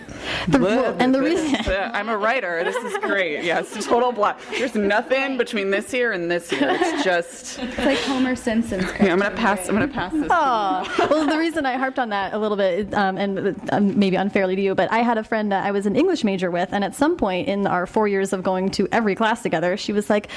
the, 0.48 0.58
well, 0.58 0.96
and 0.98 1.14
the 1.14 1.20
reason- 1.20 1.56
I'm 1.68 2.08
a 2.08 2.16
writer. 2.16 2.62
This 2.64 2.76
is 2.76 2.96
great. 2.98 3.44
Yes, 3.44 3.84
total 3.86 4.12
black. 4.12 4.38
There's 4.50 4.74
nothing 4.74 5.36
between 5.36 5.70
this 5.70 5.90
here 5.90 6.12
and 6.12 6.30
this 6.30 6.50
here. 6.50 6.68
It's 6.80 7.04
just. 7.04 7.58
It's 7.58 7.78
like 7.78 7.98
Homer 7.98 8.36
Simpson's. 8.36 8.84
Yeah, 9.04 9.12
I'm 9.12 9.18
gonna 9.18 9.34
pass. 9.34 9.68
I'm 9.68 9.74
gonna 9.74 9.88
pass 9.88 10.12
this. 10.12 10.28
Aw. 10.30 11.06
well, 11.10 11.26
the 11.26 11.38
reason 11.38 11.66
I 11.66 11.76
harped 11.76 11.98
on 11.98 12.08
that 12.10 12.32
a 12.32 12.38
little 12.38 12.56
bit, 12.56 12.94
um, 12.94 13.18
and 13.18 13.60
um, 13.72 13.98
maybe 13.98 14.16
unfairly 14.16 14.56
to 14.56 14.62
you, 14.62 14.74
but 14.74 14.90
I 14.90 15.00
had 15.00 15.18
a 15.18 15.24
friend 15.24 15.52
that 15.52 15.64
I 15.64 15.72
was 15.72 15.84
an 15.86 15.96
English 15.96 16.24
major 16.24 16.50
with, 16.50 16.68
and 16.72 16.84
at 16.84 16.94
some 16.94 17.16
point 17.16 17.48
in 17.48 17.66
our 17.66 17.86
four 17.86 18.08
years 18.08 18.32
of 18.32 18.42
going 18.42 18.70
to 18.70 18.88
every 18.92 19.14
class 19.14 19.42
together, 19.42 19.76
she 19.76 19.92
was 19.92 20.08
like, 20.08 20.28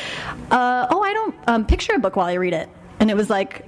uh, 0.51 0.87
"Oh, 0.89 1.01
I 1.01 1.13
don't 1.13 1.35
um, 1.47 1.65
picture 1.65 1.93
a 1.93 1.99
book 1.99 2.15
while 2.15 2.27
I 2.27 2.33
read 2.33 2.53
it," 2.53 2.67
and 2.99 3.09
it 3.11 3.15
was 3.15 3.29
like. 3.29 3.65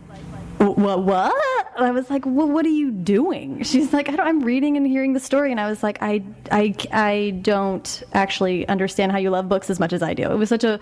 What? 0.60 1.04
What? 1.04 1.66
I 1.78 1.92
was 1.92 2.10
like, 2.10 2.26
well, 2.26 2.50
what 2.50 2.66
are 2.66 2.70
you 2.70 2.92
doing? 2.92 3.64
She's 3.64 3.94
like, 3.94 4.10
I 4.10 4.18
don't, 4.18 4.28
I'm 4.28 4.42
reading 4.42 4.76
and 4.76 4.86
hearing 4.86 5.14
the 5.14 5.20
story, 5.22 5.52
and 5.52 5.60
I 5.60 5.70
was 5.70 5.82
like, 5.82 6.00
I, 6.02 6.22
I, 6.52 6.76
I 6.92 7.40
don't 7.42 8.04
actually 8.12 8.68
understand 8.68 9.14
how 9.14 9.18
you 9.18 9.30
love 9.30 9.48
books 9.48 9.70
as 9.70 9.80
much 9.80 9.94
as 9.94 10.04
I 10.04 10.14
do. 10.14 10.24
It 10.24 10.36
was 10.36 10.50
such 10.50 10.66
a 10.66 10.82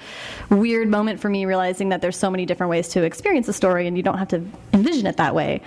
weird 0.49 0.87
moment 0.87 1.19
for 1.19 1.29
me 1.29 1.45
realizing 1.45 1.89
that 1.89 2.01
there's 2.01 2.17
so 2.17 2.31
many 2.31 2.47
different 2.47 2.71
ways 2.71 2.87
to 2.89 3.03
experience 3.03 3.47
a 3.47 3.53
story, 3.53 3.85
and 3.85 3.95
you 3.95 4.01
don't 4.01 4.17
have 4.17 4.29
to 4.29 4.43
envision 4.73 5.05
it 5.05 5.17
that 5.17 5.35
way. 5.35 5.61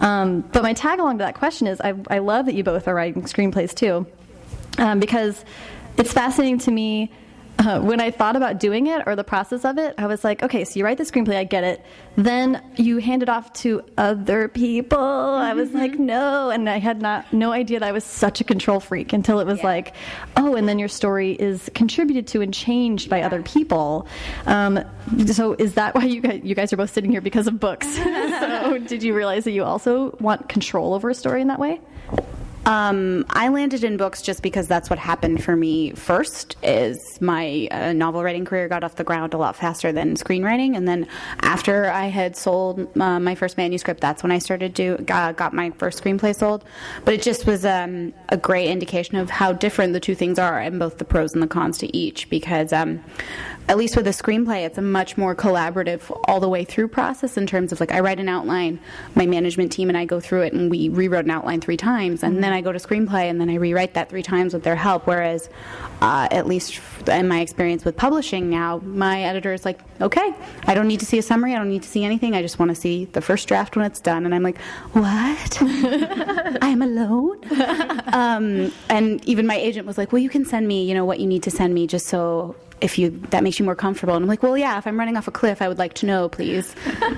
Um, 0.00 0.42
but 0.42 0.62
my 0.62 0.72
tag 0.72 1.00
along 1.00 1.18
to 1.18 1.24
that 1.24 1.34
question 1.34 1.66
is, 1.66 1.80
I, 1.80 1.94
I 2.08 2.18
love 2.18 2.46
that 2.46 2.54
you 2.54 2.62
both 2.62 2.86
are 2.86 2.94
writing 2.94 3.22
screenplays 3.22 3.74
too, 3.74 4.06
um, 4.78 5.00
because 5.00 5.44
it's 5.96 6.12
fascinating 6.12 6.58
to 6.60 6.70
me. 6.70 7.10
Uh, 7.58 7.80
when 7.80 8.00
I 8.00 8.10
thought 8.10 8.36
about 8.36 8.60
doing 8.60 8.86
it 8.86 9.02
or 9.06 9.16
the 9.16 9.24
process 9.24 9.64
of 9.64 9.78
it, 9.78 9.94
I 9.96 10.06
was 10.06 10.22
like, 10.22 10.42
okay, 10.42 10.64
so 10.64 10.78
you 10.78 10.84
write 10.84 10.98
the 10.98 11.04
screenplay, 11.04 11.36
I 11.36 11.44
get 11.44 11.64
it. 11.64 11.82
Then 12.16 12.62
you 12.76 12.98
hand 12.98 13.22
it 13.22 13.28
off 13.28 13.52
to 13.54 13.82
other 13.96 14.48
people. 14.48 14.98
I 14.98 15.54
was 15.54 15.72
like, 15.72 15.98
no, 15.98 16.50
and 16.50 16.68
I 16.68 16.78
had 16.78 17.00
not 17.00 17.32
no 17.32 17.52
idea 17.52 17.80
that 17.80 17.88
I 17.88 17.92
was 17.92 18.04
such 18.04 18.40
a 18.40 18.44
control 18.44 18.78
freak 18.78 19.12
until 19.12 19.40
it 19.40 19.46
was 19.46 19.62
like, 19.62 19.94
oh, 20.36 20.54
and 20.54 20.68
then 20.68 20.78
your 20.78 20.88
story 20.88 21.32
is 21.32 21.70
contributed 21.74 22.26
to 22.28 22.42
and 22.42 22.52
changed 22.52 23.08
by 23.08 23.22
other 23.22 23.42
people. 23.42 24.06
Um, 24.46 24.84
so 25.26 25.54
is 25.54 25.74
that 25.74 25.94
why 25.94 26.04
you 26.04 26.20
guys, 26.20 26.40
you 26.44 26.54
guys 26.54 26.72
are 26.72 26.76
both 26.76 26.90
sitting 26.90 27.10
here 27.10 27.22
because 27.22 27.46
of 27.46 27.58
books? 27.58 27.86
so 27.96 28.78
did 28.78 29.02
you 29.02 29.14
realize 29.14 29.44
that 29.44 29.52
you 29.52 29.64
also 29.64 30.14
want 30.20 30.48
control 30.48 30.92
over 30.94 31.08
a 31.08 31.14
story 31.14 31.40
in 31.40 31.48
that 31.48 31.58
way? 31.58 31.80
Um, 32.66 33.24
I 33.30 33.48
landed 33.48 33.84
in 33.84 33.96
books 33.96 34.22
just 34.22 34.42
because 34.42 34.66
that's 34.66 34.90
what 34.90 34.98
happened 34.98 35.44
for 35.44 35.54
me 35.54 35.92
first. 35.92 36.56
Is 36.64 37.20
my 37.20 37.68
uh, 37.70 37.92
novel 37.92 38.24
writing 38.24 38.44
career 38.44 38.66
got 38.66 38.82
off 38.82 38.96
the 38.96 39.04
ground 39.04 39.34
a 39.34 39.38
lot 39.38 39.54
faster 39.54 39.92
than 39.92 40.16
screenwriting, 40.16 40.76
and 40.76 40.88
then 40.88 41.06
after 41.42 41.88
I 41.88 42.06
had 42.06 42.36
sold 42.36 42.88
uh, 43.00 43.20
my 43.20 43.36
first 43.36 43.56
manuscript, 43.56 44.00
that's 44.00 44.24
when 44.24 44.32
I 44.32 44.38
started 44.38 44.74
to 44.76 44.96
got, 44.98 45.36
got 45.36 45.54
my 45.54 45.70
first 45.70 46.02
screenplay 46.02 46.34
sold. 46.34 46.64
But 47.04 47.14
it 47.14 47.22
just 47.22 47.46
was 47.46 47.64
um, 47.64 48.12
a 48.30 48.36
great 48.36 48.68
indication 48.68 49.16
of 49.16 49.30
how 49.30 49.52
different 49.52 49.92
the 49.92 50.00
two 50.00 50.16
things 50.16 50.36
are, 50.36 50.58
and 50.58 50.80
both 50.80 50.98
the 50.98 51.04
pros 51.04 51.34
and 51.34 51.42
the 51.42 51.46
cons 51.46 51.78
to 51.78 51.96
each. 51.96 52.28
Because 52.28 52.72
um, 52.72 53.00
at 53.68 53.76
least 53.76 53.96
with 53.96 54.06
a 54.06 54.10
screenplay, 54.10 54.64
it's 54.64 54.78
a 54.78 54.82
much 54.82 55.18
more 55.18 55.34
collaborative 55.34 56.16
all 56.24 56.38
the 56.38 56.48
way 56.48 56.64
through 56.64 56.88
process 56.88 57.36
in 57.36 57.46
terms 57.46 57.72
of 57.72 57.80
like 57.80 57.92
I 57.92 58.00
write 58.00 58.20
an 58.20 58.28
outline, 58.28 58.78
my 59.14 59.26
management 59.26 59.72
team 59.72 59.88
and 59.88 59.98
I 59.98 60.04
go 60.04 60.20
through 60.20 60.42
it, 60.42 60.52
and 60.52 60.70
we 60.70 60.88
rewrote 60.88 61.24
an 61.24 61.30
outline 61.30 61.60
three 61.60 61.76
times, 61.76 62.22
and 62.22 62.42
then 62.44 62.52
I 62.52 62.60
go 62.60 62.70
to 62.70 62.78
screenplay 62.78 63.28
and 63.28 63.40
then 63.40 63.50
I 63.50 63.54
rewrite 63.54 63.94
that 63.94 64.08
three 64.08 64.22
times 64.22 64.54
with 64.54 64.62
their 64.62 64.76
help. 64.76 65.06
Whereas, 65.06 65.48
uh, 66.00 66.28
at 66.30 66.46
least 66.46 66.80
in 67.08 67.26
my 67.28 67.40
experience 67.40 67.84
with 67.84 67.96
publishing 67.96 68.50
now, 68.50 68.78
my 68.78 69.22
editor 69.22 69.52
is 69.52 69.64
like, 69.64 69.80
okay, 70.00 70.34
I 70.64 70.74
don't 70.74 70.86
need 70.86 71.00
to 71.00 71.06
see 71.06 71.18
a 71.18 71.22
summary, 71.22 71.54
I 71.54 71.58
don't 71.58 71.70
need 71.70 71.82
to 71.82 71.88
see 71.88 72.04
anything, 72.04 72.34
I 72.34 72.42
just 72.42 72.58
want 72.58 72.70
to 72.70 72.74
see 72.74 73.06
the 73.06 73.20
first 73.20 73.48
draft 73.48 73.76
when 73.76 73.86
it's 73.86 74.00
done, 74.00 74.24
and 74.24 74.34
I'm 74.34 74.42
like, 74.42 74.58
what? 74.92 75.58
I'm 76.62 76.82
alone. 76.82 77.40
um, 78.12 78.72
and 78.88 79.24
even 79.24 79.46
my 79.46 79.56
agent 79.56 79.86
was 79.86 79.98
like, 79.98 80.12
well, 80.12 80.22
you 80.22 80.30
can 80.30 80.44
send 80.44 80.68
me, 80.68 80.84
you 80.84 80.94
know, 80.94 81.04
what 81.04 81.18
you 81.18 81.26
need 81.26 81.42
to 81.44 81.50
send 81.50 81.74
me, 81.74 81.86
just 81.86 82.06
so 82.06 82.54
if 82.80 82.98
you 82.98 83.10
that 83.30 83.42
makes 83.42 83.58
you 83.58 83.64
more 83.64 83.74
comfortable. 83.74 84.14
And 84.14 84.24
I'm 84.24 84.28
like, 84.28 84.42
well, 84.42 84.56
yeah, 84.56 84.78
if 84.78 84.86
I'm 84.86 84.98
running 84.98 85.16
off 85.16 85.28
a 85.28 85.30
cliff, 85.30 85.62
I 85.62 85.68
would 85.68 85.78
like 85.78 85.94
to 85.94 86.06
know, 86.06 86.28
please. 86.28 86.74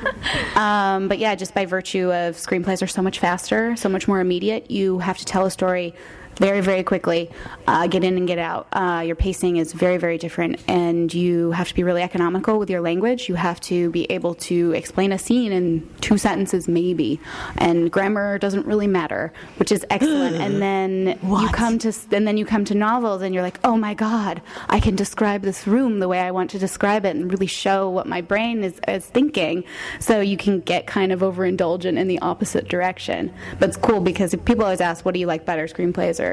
um, 0.54 1.08
but 1.08 1.18
yeah, 1.18 1.34
just 1.34 1.54
by 1.54 1.66
virtue 1.66 2.12
of 2.12 2.36
screenplays 2.36 2.82
are 2.82 2.86
so 2.86 3.02
much 3.02 3.18
faster, 3.18 3.76
so 3.76 3.88
much 3.88 4.06
more 4.06 4.20
immediate. 4.20 4.70
You 4.70 4.98
have 4.98 5.18
to 5.18 5.24
tell 5.24 5.46
a 5.46 5.50
story 5.50 5.94
very, 6.38 6.60
very 6.60 6.82
quickly, 6.82 7.30
uh, 7.66 7.86
get 7.86 8.04
in 8.04 8.16
and 8.16 8.26
get 8.26 8.38
out. 8.38 8.68
Uh, 8.72 9.02
your 9.04 9.16
pacing 9.16 9.56
is 9.56 9.72
very, 9.72 9.96
very 9.96 10.18
different, 10.18 10.60
and 10.68 11.12
you 11.12 11.50
have 11.50 11.68
to 11.68 11.74
be 11.74 11.82
really 11.82 12.02
economical 12.02 12.58
with 12.58 12.70
your 12.70 12.80
language. 12.80 13.28
You 13.28 13.34
have 13.34 13.60
to 13.62 13.90
be 13.90 14.04
able 14.10 14.34
to 14.34 14.72
explain 14.72 15.12
a 15.12 15.18
scene 15.18 15.52
in 15.52 15.88
two 16.00 16.16
sentences, 16.16 16.68
maybe, 16.68 17.20
and 17.58 17.90
grammar 17.90 18.38
doesn't 18.38 18.66
really 18.66 18.86
matter, 18.86 19.32
which 19.56 19.72
is 19.72 19.84
excellent. 19.90 20.36
and 20.36 20.62
then 20.68 21.18
you 21.22 21.48
come 21.48 21.78
to, 21.80 21.92
and 22.12 22.26
then 22.26 22.36
you 22.36 22.46
come 22.46 22.64
to 22.66 22.74
novels, 22.74 23.22
and 23.22 23.34
you're 23.34 23.42
like, 23.42 23.58
oh 23.64 23.76
my 23.76 23.94
god, 23.94 24.40
I 24.68 24.80
can 24.80 24.94
describe 24.94 25.42
this 25.42 25.66
room 25.66 25.98
the 25.98 26.08
way 26.08 26.20
I 26.20 26.30
want 26.30 26.50
to 26.50 26.58
describe 26.58 27.04
it, 27.04 27.16
and 27.16 27.30
really 27.30 27.46
show 27.46 27.90
what 27.90 28.06
my 28.06 28.20
brain 28.20 28.62
is, 28.62 28.80
is 28.86 29.04
thinking. 29.04 29.64
So 29.98 30.20
you 30.20 30.36
can 30.36 30.60
get 30.60 30.86
kind 30.86 31.10
of 31.12 31.20
overindulgent 31.20 31.98
in 31.98 32.06
the 32.06 32.20
opposite 32.20 32.68
direction. 32.68 33.32
But 33.58 33.70
it's 33.70 33.78
cool 33.78 34.00
because 34.00 34.34
people 34.44 34.64
always 34.64 34.80
ask, 34.80 35.04
what 35.04 35.14
do 35.14 35.20
you 35.20 35.26
like 35.26 35.44
better, 35.44 35.66
screenplays 35.66 36.20
or, 36.20 36.27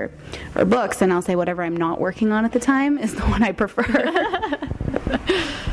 or 0.56 0.66
books? 0.66 1.02
And 1.02 1.12
I'll 1.12 1.22
say 1.22 1.36
whatever 1.36 1.64
I'm 1.64 1.78
not 1.78 2.00
working 2.00 2.32
on 2.32 2.46
at 2.46 2.52
the 2.52 2.60
time 2.60 2.98
is 2.98 3.16
the 3.16 3.24
one 3.24 3.44
I 3.44 3.52
prefer. 3.52 3.84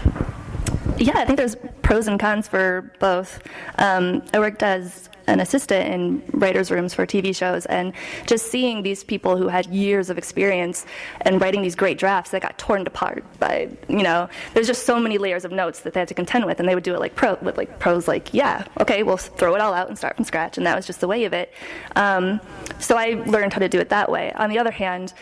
Yeah, 0.99 1.19
I 1.19 1.25
think 1.25 1.37
there's 1.37 1.57
pros 1.83 2.07
and 2.07 2.21
cons 2.21 2.47
for 2.47 2.93
both. 3.01 3.43
Um, 3.79 4.23
I 4.33 4.39
worked 4.39 4.63
as 4.63 5.09
an 5.33 5.41
assistant 5.41 5.89
in 5.89 6.23
writers' 6.39 6.71
rooms 6.71 6.95
for 6.95 7.07
TV 7.07 7.35
shows, 7.35 7.67
and 7.67 7.93
just 8.27 8.51
seeing 8.51 8.83
these 8.83 9.03
people 9.03 9.37
who 9.37 9.49
had 9.49 9.67
years 9.67 10.11
of 10.11 10.19
experience 10.19 10.85
and 11.23 11.41
writing 11.41 11.63
these 11.63 11.75
great 11.75 11.99
drafts 11.99 12.31
that 12.31 12.43
got 12.43 12.57
torn 12.59 12.87
apart 12.87 13.25
by, 13.41 13.69
you 13.89 14.03
know, 14.03 14.29
there's 14.55 14.67
just 14.67 14.85
so 14.85 15.01
many 15.01 15.19
layers 15.19 15.45
of 15.45 15.53
notes 15.53 15.81
that 15.81 15.95
they 15.95 16.01
had 16.01 16.09
to 16.09 16.15
contend 16.15 16.45
with, 16.45 16.61
and 16.61 16.69
they 16.69 16.75
would 16.75 16.85
do 16.85 16.95
it 16.95 17.01
like 17.01 17.15
pro 17.15 17.37
with 17.43 17.57
like 17.57 17.79
pros, 17.79 18.07
like 18.07 18.33
yeah, 18.35 18.65
okay, 18.81 19.03
we'll 19.03 19.17
throw 19.17 19.55
it 19.55 19.61
all 19.61 19.73
out 19.73 19.89
and 19.89 19.97
start 19.97 20.17
from 20.17 20.25
scratch, 20.25 20.59
and 20.59 20.67
that 20.67 20.77
was 20.77 20.87
just 20.87 21.01
the 21.01 21.09
way 21.09 21.25
of 21.25 21.33
it. 21.33 21.53
Um, 21.97 22.41
so 22.79 22.97
I 22.97 23.23
learned 23.27 23.53
how 23.53 23.61
to 23.61 23.69
do 23.69 23.81
it 23.81 23.89
that 23.89 24.11
way. 24.11 24.33
On 24.33 24.51
the 24.51 24.59
other 24.59 24.71
hand, 24.71 25.15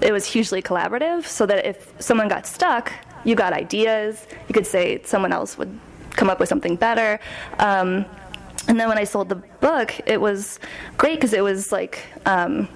it 0.00 0.12
was 0.12 0.26
hugely 0.26 0.60
collaborative, 0.60 1.24
so 1.24 1.46
that 1.46 1.64
if 1.64 1.92
someone 2.00 2.28
got 2.28 2.46
stuck, 2.46 2.92
you 3.24 3.36
got 3.36 3.52
ideas. 3.52 4.26
You 4.48 4.54
could 4.54 4.66
say 4.66 5.00
someone 5.04 5.32
else 5.32 5.56
would 5.56 5.78
come 6.10 6.28
up 6.28 6.40
with 6.40 6.48
something 6.48 6.76
better. 6.76 7.20
Um, 7.58 8.04
and 8.68 8.78
then 8.78 8.88
when 8.88 8.98
I 8.98 9.04
sold 9.04 9.28
the 9.28 9.36
book, 9.36 9.94
it 10.06 10.20
was 10.20 10.58
great 10.96 11.16
because 11.16 11.32
it 11.32 11.42
was 11.42 11.72
like, 11.72 12.04
um, 12.26 12.68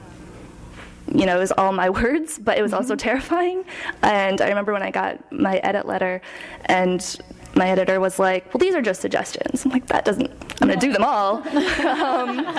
you 1.12 1.26
know, 1.26 1.36
it 1.36 1.40
was 1.40 1.52
all 1.52 1.72
my 1.72 1.90
words, 2.00 2.38
but 2.38 2.58
it 2.58 2.62
was 2.62 2.72
also 2.72 2.96
terrifying. 2.96 3.64
And 4.02 4.40
I 4.40 4.48
remember 4.48 4.72
when 4.72 4.82
I 4.82 4.90
got 4.90 5.32
my 5.32 5.58
edit 5.58 5.86
letter, 5.86 6.20
and 6.66 7.16
my 7.54 7.68
editor 7.70 8.00
was 8.00 8.18
like, 8.18 8.52
"Well, 8.52 8.58
these 8.58 8.74
are 8.74 8.82
just 8.82 9.00
suggestions." 9.00 9.64
I'm 9.64 9.70
like, 9.70 9.86
"That 9.86 10.04
doesn't. 10.04 10.30
I'm 10.60 10.68
going 10.68 10.78
to 10.78 10.86
do 10.86 10.92
them 10.92 11.04
all." 11.04 11.36
um, 11.48 12.44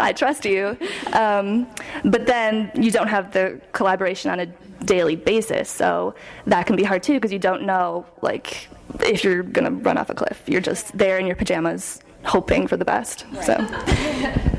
I 0.00 0.12
trust 0.16 0.44
you. 0.44 0.76
Um, 1.12 1.68
but 2.04 2.26
then 2.26 2.72
you 2.74 2.90
don't 2.90 3.08
have 3.08 3.32
the 3.32 3.60
collaboration 3.72 4.30
on 4.30 4.40
a 4.40 4.46
daily 4.84 5.16
basis, 5.16 5.68
so 5.68 6.14
that 6.46 6.66
can 6.66 6.74
be 6.76 6.84
hard 6.84 7.02
too 7.02 7.14
because 7.14 7.32
you 7.32 7.38
don't 7.38 7.62
know 7.62 8.06
like 8.22 8.68
if 9.00 9.24
you're 9.24 9.42
going 9.42 9.64
to 9.64 9.70
run 9.70 9.98
off 9.98 10.10
a 10.10 10.14
cliff. 10.14 10.42
You're 10.46 10.60
just 10.60 10.96
there 10.96 11.18
in 11.18 11.26
your 11.26 11.36
pajamas 11.36 12.00
hoping 12.24 12.66
for 12.66 12.76
the 12.76 12.84
best. 12.84 13.26
So. 13.42 13.56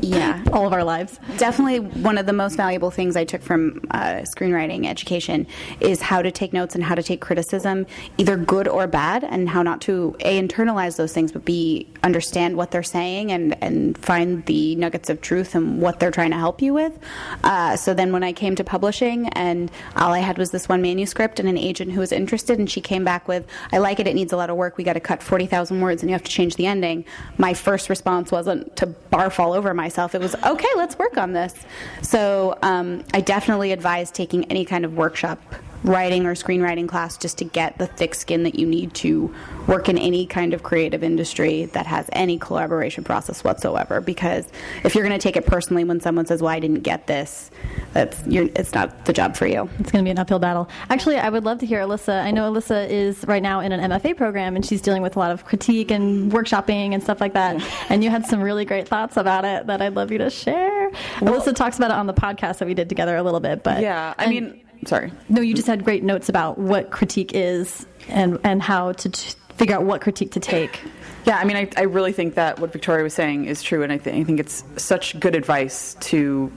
Yeah. 0.00 0.42
all 0.52 0.66
of 0.66 0.72
our 0.72 0.84
lives. 0.84 1.18
Definitely 1.38 1.80
one 1.80 2.18
of 2.18 2.26
the 2.26 2.32
most 2.32 2.56
valuable 2.56 2.90
things 2.90 3.16
I 3.16 3.24
took 3.24 3.42
from 3.42 3.80
uh, 3.90 4.22
screenwriting 4.22 4.86
education 4.86 5.46
is 5.80 6.00
how 6.00 6.22
to 6.22 6.30
take 6.30 6.52
notes 6.52 6.74
and 6.74 6.84
how 6.84 6.94
to 6.94 7.02
take 7.02 7.20
criticism, 7.20 7.86
either 8.18 8.36
good 8.36 8.68
or 8.68 8.86
bad, 8.86 9.24
and 9.24 9.48
how 9.48 9.62
not 9.62 9.80
to 9.82 10.16
a 10.20 10.40
internalize 10.40 10.96
those 10.96 11.12
things, 11.12 11.32
but 11.32 11.44
b 11.44 11.88
understand 12.02 12.56
what 12.56 12.70
they're 12.70 12.82
saying 12.82 13.32
and 13.32 13.56
and 13.62 13.96
find 13.98 14.44
the 14.46 14.76
nuggets 14.76 15.08
of 15.10 15.20
truth 15.20 15.54
and 15.54 15.80
what 15.80 16.00
they're 16.00 16.10
trying 16.10 16.30
to 16.30 16.36
help 16.36 16.60
you 16.60 16.74
with. 16.74 16.98
Uh, 17.42 17.76
so 17.76 17.94
then 17.94 18.12
when 18.12 18.22
I 18.22 18.32
came 18.32 18.54
to 18.56 18.64
publishing, 18.64 19.28
and 19.30 19.70
all 19.96 20.12
I 20.12 20.18
had 20.18 20.38
was 20.38 20.50
this 20.50 20.68
one 20.68 20.82
manuscript 20.82 21.40
and 21.40 21.48
an 21.48 21.58
agent 21.58 21.92
who 21.92 22.00
was 22.00 22.12
interested, 22.12 22.58
and 22.58 22.70
she 22.70 22.80
came 22.80 23.04
back 23.04 23.26
with, 23.26 23.46
"I 23.72 23.78
like 23.78 24.00
it. 24.00 24.06
It 24.06 24.14
needs 24.14 24.32
a 24.32 24.36
lot 24.36 24.50
of 24.50 24.56
work. 24.56 24.76
We 24.76 24.84
got 24.84 24.94
to 24.94 25.00
cut 25.00 25.22
forty 25.22 25.46
thousand 25.46 25.80
words, 25.80 26.02
and 26.02 26.10
you 26.10 26.14
have 26.14 26.24
to 26.24 26.30
change 26.30 26.56
the 26.56 26.66
ending." 26.66 27.04
My 27.38 27.54
first 27.54 27.88
response 27.88 28.30
wasn't 28.30 28.76
to 28.76 28.86
barf 29.12 29.38
all 29.38 29.53
over 29.54 29.74
myself. 29.74 30.14
It 30.14 30.20
was, 30.20 30.34
"Okay, 30.44 30.68
let's 30.76 30.98
work 30.98 31.16
on 31.16 31.32
this." 31.32 31.54
So 32.02 32.58
um, 32.62 33.02
I 33.14 33.20
definitely 33.20 33.72
advise 33.72 34.10
taking 34.10 34.44
any 34.46 34.64
kind 34.64 34.84
of 34.84 34.94
workshop 34.94 35.40
writing 35.84 36.26
or 36.26 36.34
screenwriting 36.34 36.88
class 36.88 37.16
just 37.16 37.38
to 37.38 37.44
get 37.44 37.78
the 37.78 37.86
thick 37.86 38.14
skin 38.14 38.42
that 38.42 38.58
you 38.58 38.66
need 38.66 38.94
to 38.94 39.32
work 39.66 39.88
in 39.88 39.98
any 39.98 40.26
kind 40.26 40.54
of 40.54 40.62
creative 40.62 41.04
industry 41.04 41.66
that 41.66 41.86
has 41.86 42.08
any 42.12 42.38
collaboration 42.38 43.04
process 43.04 43.44
whatsoever. 43.44 44.00
Because 44.00 44.46
if 44.82 44.94
you're 44.94 45.04
going 45.06 45.18
to 45.18 45.22
take 45.22 45.36
it 45.36 45.46
personally 45.46 45.84
when 45.84 46.00
someone 46.00 46.26
says, 46.26 46.42
"Well, 46.42 46.50
I 46.52 46.58
didn't 46.60 46.80
get 46.80 47.06
this," 47.06 47.50
that's 47.92 48.26
you're, 48.26 48.48
it's 48.56 48.74
not 48.74 49.04
the 49.04 49.12
job 49.12 49.36
for 49.36 49.46
you. 49.46 49.68
It's 49.78 49.92
going 49.92 50.04
to 50.04 50.06
be 50.06 50.10
an 50.10 50.18
uphill 50.18 50.38
battle. 50.38 50.68
Actually, 50.90 51.16
I 51.16 51.28
would 51.28 51.44
love 51.44 51.58
to 51.58 51.66
hear 51.66 51.80
Elissa. 51.80 52.14
I 52.14 52.30
know 52.30 52.48
Elissa 52.48 52.92
is 52.92 53.24
right 53.26 53.42
now 53.42 53.60
in 53.60 53.72
an 53.72 53.90
MFA 53.90 54.16
program, 54.16 54.56
and 54.56 54.64
she's 54.64 54.80
dealing 54.80 55.02
with 55.02 55.16
a 55.16 55.18
lot 55.18 55.30
of 55.30 55.44
critique 55.44 55.90
and 55.90 56.32
workshopping 56.32 56.92
and 56.94 57.02
stuff 57.02 57.20
like 57.20 57.34
that. 57.34 57.62
And 57.90 58.02
you 58.02 58.08
had 58.10 58.24
some 58.26 58.40
really 58.40 58.64
great 58.64 58.88
thoughts 58.88 59.16
about 59.16 59.44
it 59.44 59.66
that 59.66 59.82
I'd 59.82 59.94
love 59.94 60.10
you 60.10 60.18
to 60.18 60.30
share. 60.30 60.90
Elissa 61.20 61.52
talks 61.52 61.76
about 61.76 61.90
it 61.90 61.94
on 61.94 62.06
the 62.06 62.14
podcast 62.14 62.58
that 62.58 62.66
we 62.66 62.74
did 62.74 62.88
together 62.88 63.14
a 63.16 63.22
little 63.22 63.40
bit, 63.40 63.62
but 63.62 63.82
Yeah, 63.82 64.14
I 64.18 64.26
mean, 64.26 64.63
sorry. 64.86 65.12
no, 65.28 65.40
you 65.40 65.54
just 65.54 65.66
had 65.66 65.84
great 65.84 66.02
notes 66.02 66.28
about 66.28 66.58
what 66.58 66.90
critique 66.90 67.32
is 67.34 67.86
and 68.08 68.38
and 68.44 68.62
how 68.62 68.92
to 68.92 69.08
t- 69.08 69.34
figure 69.56 69.76
out 69.76 69.84
what 69.84 70.00
critique 70.00 70.32
to 70.32 70.40
take. 70.40 70.80
Yeah, 71.24 71.38
I 71.38 71.44
mean, 71.44 71.56
I, 71.56 71.70
I 71.76 71.82
really 71.82 72.12
think 72.12 72.34
that 72.34 72.58
what 72.58 72.72
Victoria 72.72 73.02
was 73.02 73.14
saying 73.14 73.46
is 73.46 73.62
true, 73.62 73.82
and 73.82 73.92
I, 73.92 73.96
th- 73.98 74.14
I 74.14 74.24
think 74.24 74.40
it's 74.40 74.62
such 74.76 75.18
good 75.18 75.34
advice 75.34 75.94
to 76.00 76.52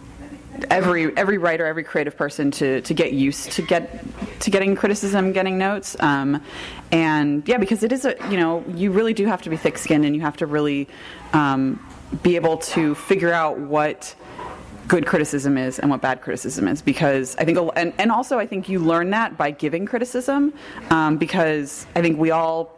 every 0.69 1.15
every 1.15 1.37
writer, 1.37 1.65
every 1.65 1.83
creative 1.83 2.17
person 2.17 2.51
to 2.51 2.81
to 2.81 2.93
get 2.93 3.13
used 3.13 3.51
to 3.53 3.61
get 3.61 4.03
to 4.41 4.51
getting 4.51 4.75
criticism, 4.75 5.31
getting 5.31 5.57
notes, 5.57 5.95
um, 5.99 6.41
and 6.91 7.47
yeah, 7.47 7.57
because 7.57 7.83
it 7.83 7.91
is 7.91 8.05
a 8.05 8.15
you 8.29 8.37
know 8.37 8.63
you 8.67 8.91
really 8.91 9.13
do 9.13 9.25
have 9.25 9.41
to 9.43 9.49
be 9.49 9.57
thick-skinned, 9.57 10.05
and 10.05 10.15
you 10.15 10.21
have 10.21 10.37
to 10.37 10.45
really 10.45 10.87
um, 11.33 11.79
be 12.23 12.35
able 12.35 12.57
to 12.57 12.95
figure 12.95 13.31
out 13.31 13.59
what 13.59 14.15
good 14.87 15.05
criticism 15.05 15.57
is 15.57 15.79
and 15.79 15.89
what 15.89 16.01
bad 16.01 16.21
criticism 16.21 16.67
is 16.67 16.81
because 16.81 17.35
I 17.37 17.45
think 17.45 17.57
and, 17.75 17.93
and 17.97 18.11
also 18.11 18.39
I 18.39 18.47
think 18.47 18.69
you 18.69 18.79
learn 18.79 19.09
that 19.11 19.37
by 19.37 19.51
giving 19.51 19.85
criticism 19.85 20.53
um, 20.89 21.17
because 21.17 21.85
I 21.95 22.01
think 22.01 22.17
we 22.17 22.31
all 22.31 22.73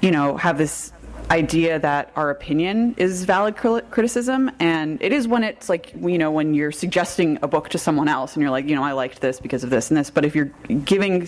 you 0.00 0.10
know 0.10 0.36
have 0.36 0.58
this 0.58 0.92
idea 1.30 1.78
that 1.80 2.12
our 2.14 2.30
opinion 2.30 2.94
is 2.98 3.24
valid 3.24 3.56
criticism 3.56 4.50
and 4.60 5.02
it 5.02 5.12
is 5.12 5.26
when 5.26 5.42
it's 5.42 5.68
like 5.68 5.92
you 5.94 6.18
know 6.18 6.30
when 6.30 6.54
you're 6.54 6.70
suggesting 6.70 7.38
a 7.42 7.48
book 7.48 7.68
to 7.70 7.78
someone 7.78 8.08
else 8.08 8.34
and 8.34 8.42
you're 8.42 8.50
like 8.50 8.68
you 8.68 8.76
know 8.76 8.84
I 8.84 8.92
liked 8.92 9.20
this 9.20 9.40
because 9.40 9.64
of 9.64 9.70
this 9.70 9.90
and 9.90 9.96
this. 9.96 10.10
But 10.10 10.24
if 10.24 10.36
you're 10.36 10.52
giving 10.84 11.26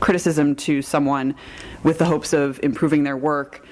criticism 0.00 0.56
to 0.56 0.82
someone 0.82 1.34
with 1.84 1.98
the 1.98 2.04
hopes 2.04 2.32
of 2.32 2.58
improving 2.62 3.04
their 3.04 3.16
work 3.16 3.64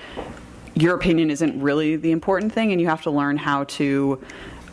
your 0.75 0.95
opinion 0.95 1.31
isn't 1.31 1.61
really 1.61 1.97
the 1.97 2.11
important 2.11 2.53
thing, 2.53 2.73
and 2.73 2.81
you 2.81 2.89
have 2.89 3.03
to 3.03 3.11
learn 3.11 3.37
how 3.37 3.65
to 3.65 4.21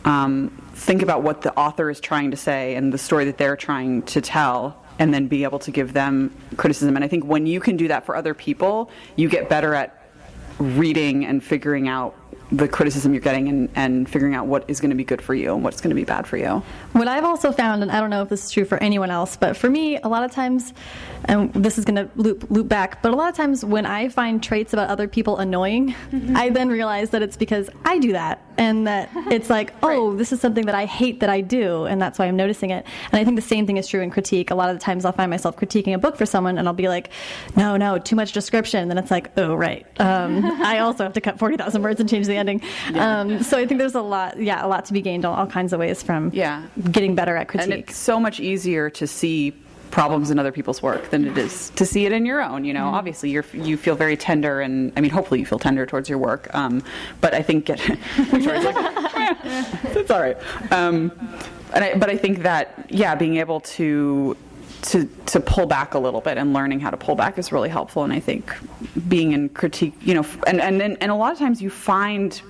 um, 0.05 0.51
think 0.81 1.01
about 1.01 1.21
what 1.21 1.41
the 1.41 1.55
author 1.57 1.89
is 1.89 1.99
trying 1.99 2.31
to 2.31 2.37
say 2.37 2.75
and 2.75 2.91
the 2.91 2.97
story 2.97 3.25
that 3.25 3.37
they're 3.37 3.55
trying 3.55 4.01
to 4.03 4.19
tell, 4.19 4.75
and 4.97 5.13
then 5.13 5.27
be 5.27 5.43
able 5.43 5.59
to 5.59 5.71
give 5.71 5.93
them 5.93 6.35
criticism. 6.57 6.95
And 6.95 7.05
I 7.05 7.07
think 7.07 7.23
when 7.23 7.45
you 7.45 7.59
can 7.59 7.77
do 7.77 7.87
that 7.87 8.05
for 8.05 8.15
other 8.15 8.33
people, 8.33 8.89
you 9.15 9.29
get 9.29 9.47
better 9.47 9.73
at 9.73 9.97
reading 10.59 11.25
and 11.25 11.43
figuring 11.43 11.87
out 11.87 12.15
the 12.51 12.67
criticism 12.67 13.13
you're 13.13 13.21
getting 13.21 13.47
and, 13.47 13.69
and 13.75 14.09
figuring 14.09 14.35
out 14.35 14.45
what 14.45 14.69
is 14.69 14.81
going 14.81 14.89
to 14.89 14.95
be 14.95 15.05
good 15.05 15.21
for 15.21 15.33
you 15.33 15.53
and 15.53 15.63
what's 15.63 15.79
going 15.79 15.89
to 15.89 15.95
be 15.95 16.03
bad 16.03 16.27
for 16.27 16.35
you. 16.35 16.61
What 16.91 17.07
I've 17.07 17.23
also 17.23 17.51
found, 17.51 17.81
and 17.81 17.89
I 17.91 18.01
don't 18.01 18.09
know 18.09 18.23
if 18.23 18.29
this 18.29 18.43
is 18.45 18.51
true 18.51 18.65
for 18.65 18.77
anyone 18.83 19.09
else, 19.09 19.37
but 19.37 19.55
for 19.55 19.69
me, 19.69 19.97
a 19.97 20.09
lot 20.09 20.23
of 20.23 20.31
times, 20.31 20.73
and 21.25 21.53
this 21.53 21.77
is 21.77 21.85
going 21.85 21.95
to 21.95 22.09
loop 22.17 22.51
loop 22.51 22.67
back, 22.67 23.01
but 23.01 23.13
a 23.13 23.15
lot 23.15 23.29
of 23.29 23.37
times 23.37 23.63
when 23.63 23.85
I 23.85 24.09
find 24.09 24.43
traits 24.43 24.73
about 24.73 24.89
other 24.89 25.07
people 25.07 25.37
annoying, 25.37 25.95
mm-hmm. 26.11 26.35
I 26.35 26.49
then 26.49 26.67
realize 26.67 27.11
that 27.11 27.21
it's 27.21 27.37
because 27.37 27.69
I 27.85 27.99
do 27.99 28.11
that, 28.11 28.41
and 28.61 28.85
that 28.87 29.09
it's 29.31 29.49
like, 29.49 29.73
oh, 29.81 30.15
this 30.15 30.31
is 30.31 30.39
something 30.39 30.67
that 30.67 30.75
I 30.75 30.85
hate 30.85 31.19
that 31.21 31.29
I 31.29 31.41
do, 31.41 31.85
and 31.85 31.99
that's 32.01 32.19
why 32.19 32.27
I'm 32.27 32.35
noticing 32.37 32.69
it. 32.69 32.85
And 33.11 33.19
I 33.19 33.23
think 33.25 33.35
the 33.35 33.41
same 33.41 33.65
thing 33.65 33.77
is 33.77 33.87
true 33.87 34.01
in 34.01 34.11
critique. 34.11 34.51
A 34.51 34.55
lot 34.55 34.69
of 34.69 34.77
the 34.77 34.83
times, 34.83 35.03
I'll 35.03 35.11
find 35.11 35.29
myself 35.29 35.57
critiquing 35.57 35.93
a 35.93 35.97
book 35.97 36.15
for 36.15 36.25
someone, 36.27 36.57
and 36.57 36.67
I'll 36.67 36.73
be 36.73 36.87
like, 36.87 37.09
no, 37.57 37.75
no, 37.75 37.97
too 37.97 38.15
much 38.15 38.31
description. 38.33 38.81
And 38.83 38.91
Then 38.91 38.97
it's 38.99 39.11
like, 39.11 39.31
oh, 39.37 39.55
right. 39.55 39.85
Um, 39.99 40.45
I 40.61 40.79
also 40.79 41.03
have 41.03 41.13
to 41.13 41.21
cut 41.21 41.39
forty 41.39 41.57
thousand 41.57 41.81
words 41.81 41.99
and 41.99 42.07
change 42.09 42.27
the 42.27 42.35
ending. 42.35 42.61
Um, 42.93 43.41
so 43.43 43.57
I 43.57 43.65
think 43.65 43.79
there's 43.79 43.95
a 43.95 44.01
lot, 44.01 44.39
yeah, 44.39 44.63
a 44.65 44.67
lot 44.67 44.85
to 44.85 44.93
be 44.93 45.01
gained 45.01 45.25
on 45.25 45.37
all 45.37 45.47
kinds 45.47 45.73
of 45.73 45.79
ways 45.79 46.03
from 46.03 46.29
Yeah. 46.33 46.63
getting 46.91 47.15
better 47.15 47.35
at 47.35 47.47
critique. 47.47 47.71
And 47.71 47.79
it's 47.83 47.97
so 47.97 48.19
much 48.19 48.39
easier 48.39 48.89
to 48.91 49.07
see 49.07 49.53
problems 49.91 50.31
in 50.31 50.39
other 50.39 50.51
people's 50.51 50.81
work 50.81 51.09
than 51.09 51.25
it 51.25 51.37
is 51.37 51.69
to 51.71 51.85
see 51.85 52.05
it 52.05 52.11
in 52.11 52.25
your 52.25 52.41
own. 52.41 52.65
You 52.65 52.73
know, 52.73 52.87
obviously 52.87 53.29
you're 53.29 53.45
you 53.53 53.77
feel 53.77 53.95
very 53.95 54.17
tender, 54.17 54.61
and 54.61 54.91
I 54.97 55.01
mean, 55.01 55.11
hopefully 55.11 55.39
you 55.39 55.45
feel 55.45 55.59
tender 55.59 55.85
towards 55.85 56.09
your 56.09 56.17
work. 56.17 56.53
Um, 56.55 56.83
but 57.19 57.33
I 57.33 57.41
think 57.41 57.67
Victoria's 57.67 58.65
like, 58.65 58.75
"Eh, 58.75 59.65
it's 59.83 60.11
all 60.11 60.21
right. 60.21 60.37
Um, 60.71 61.11
and 61.73 61.83
I, 61.83 61.95
but 61.95 62.09
I 62.09 62.17
think 62.17 62.39
that 62.43 62.87
yeah, 62.89 63.15
being 63.15 63.37
able 63.37 63.59
to. 63.61 64.37
To, 64.85 65.07
to 65.27 65.39
pull 65.39 65.67
back 65.67 65.93
a 65.93 65.99
little 65.99 66.21
bit 66.21 66.39
and 66.39 66.53
learning 66.53 66.79
how 66.79 66.89
to 66.89 66.97
pull 66.97 67.13
back 67.13 67.37
is 67.37 67.51
really 67.51 67.69
helpful 67.69 68.03
and 68.03 68.11
I 68.11 68.19
think 68.19 68.51
being 69.07 69.31
in 69.31 69.49
critique 69.49 69.93
you 70.01 70.15
know 70.15 70.25
and 70.47 70.59
and 70.59 70.81
and, 70.81 70.97
and 70.99 71.11
a 71.11 71.13
lot 71.13 71.31
of 71.31 71.37
times 71.37 71.61
you 71.61 71.69
find 71.69 72.41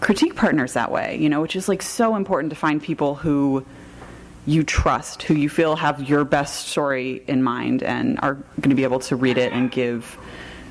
critique 0.00 0.36
partners 0.36 0.74
that 0.74 0.90
way, 0.90 1.16
you 1.16 1.28
know, 1.28 1.40
which 1.40 1.56
is 1.56 1.68
like 1.68 1.82
so 1.82 2.16
important 2.16 2.50
to 2.50 2.56
find 2.56 2.82
people 2.82 3.14
who 3.14 3.64
you 4.46 4.62
trust, 4.62 5.24
who 5.24 5.34
you 5.34 5.48
feel 5.48 5.76
have 5.76 6.08
your 6.08 6.24
best 6.24 6.68
story 6.68 7.22
in 7.26 7.42
mind 7.42 7.82
and 7.82 8.18
are 8.22 8.34
going 8.34 8.70
to 8.70 8.76
be 8.76 8.84
able 8.84 9.00
to 9.00 9.16
read 9.16 9.38
it 9.38 9.52
and 9.52 9.70
give 9.70 10.18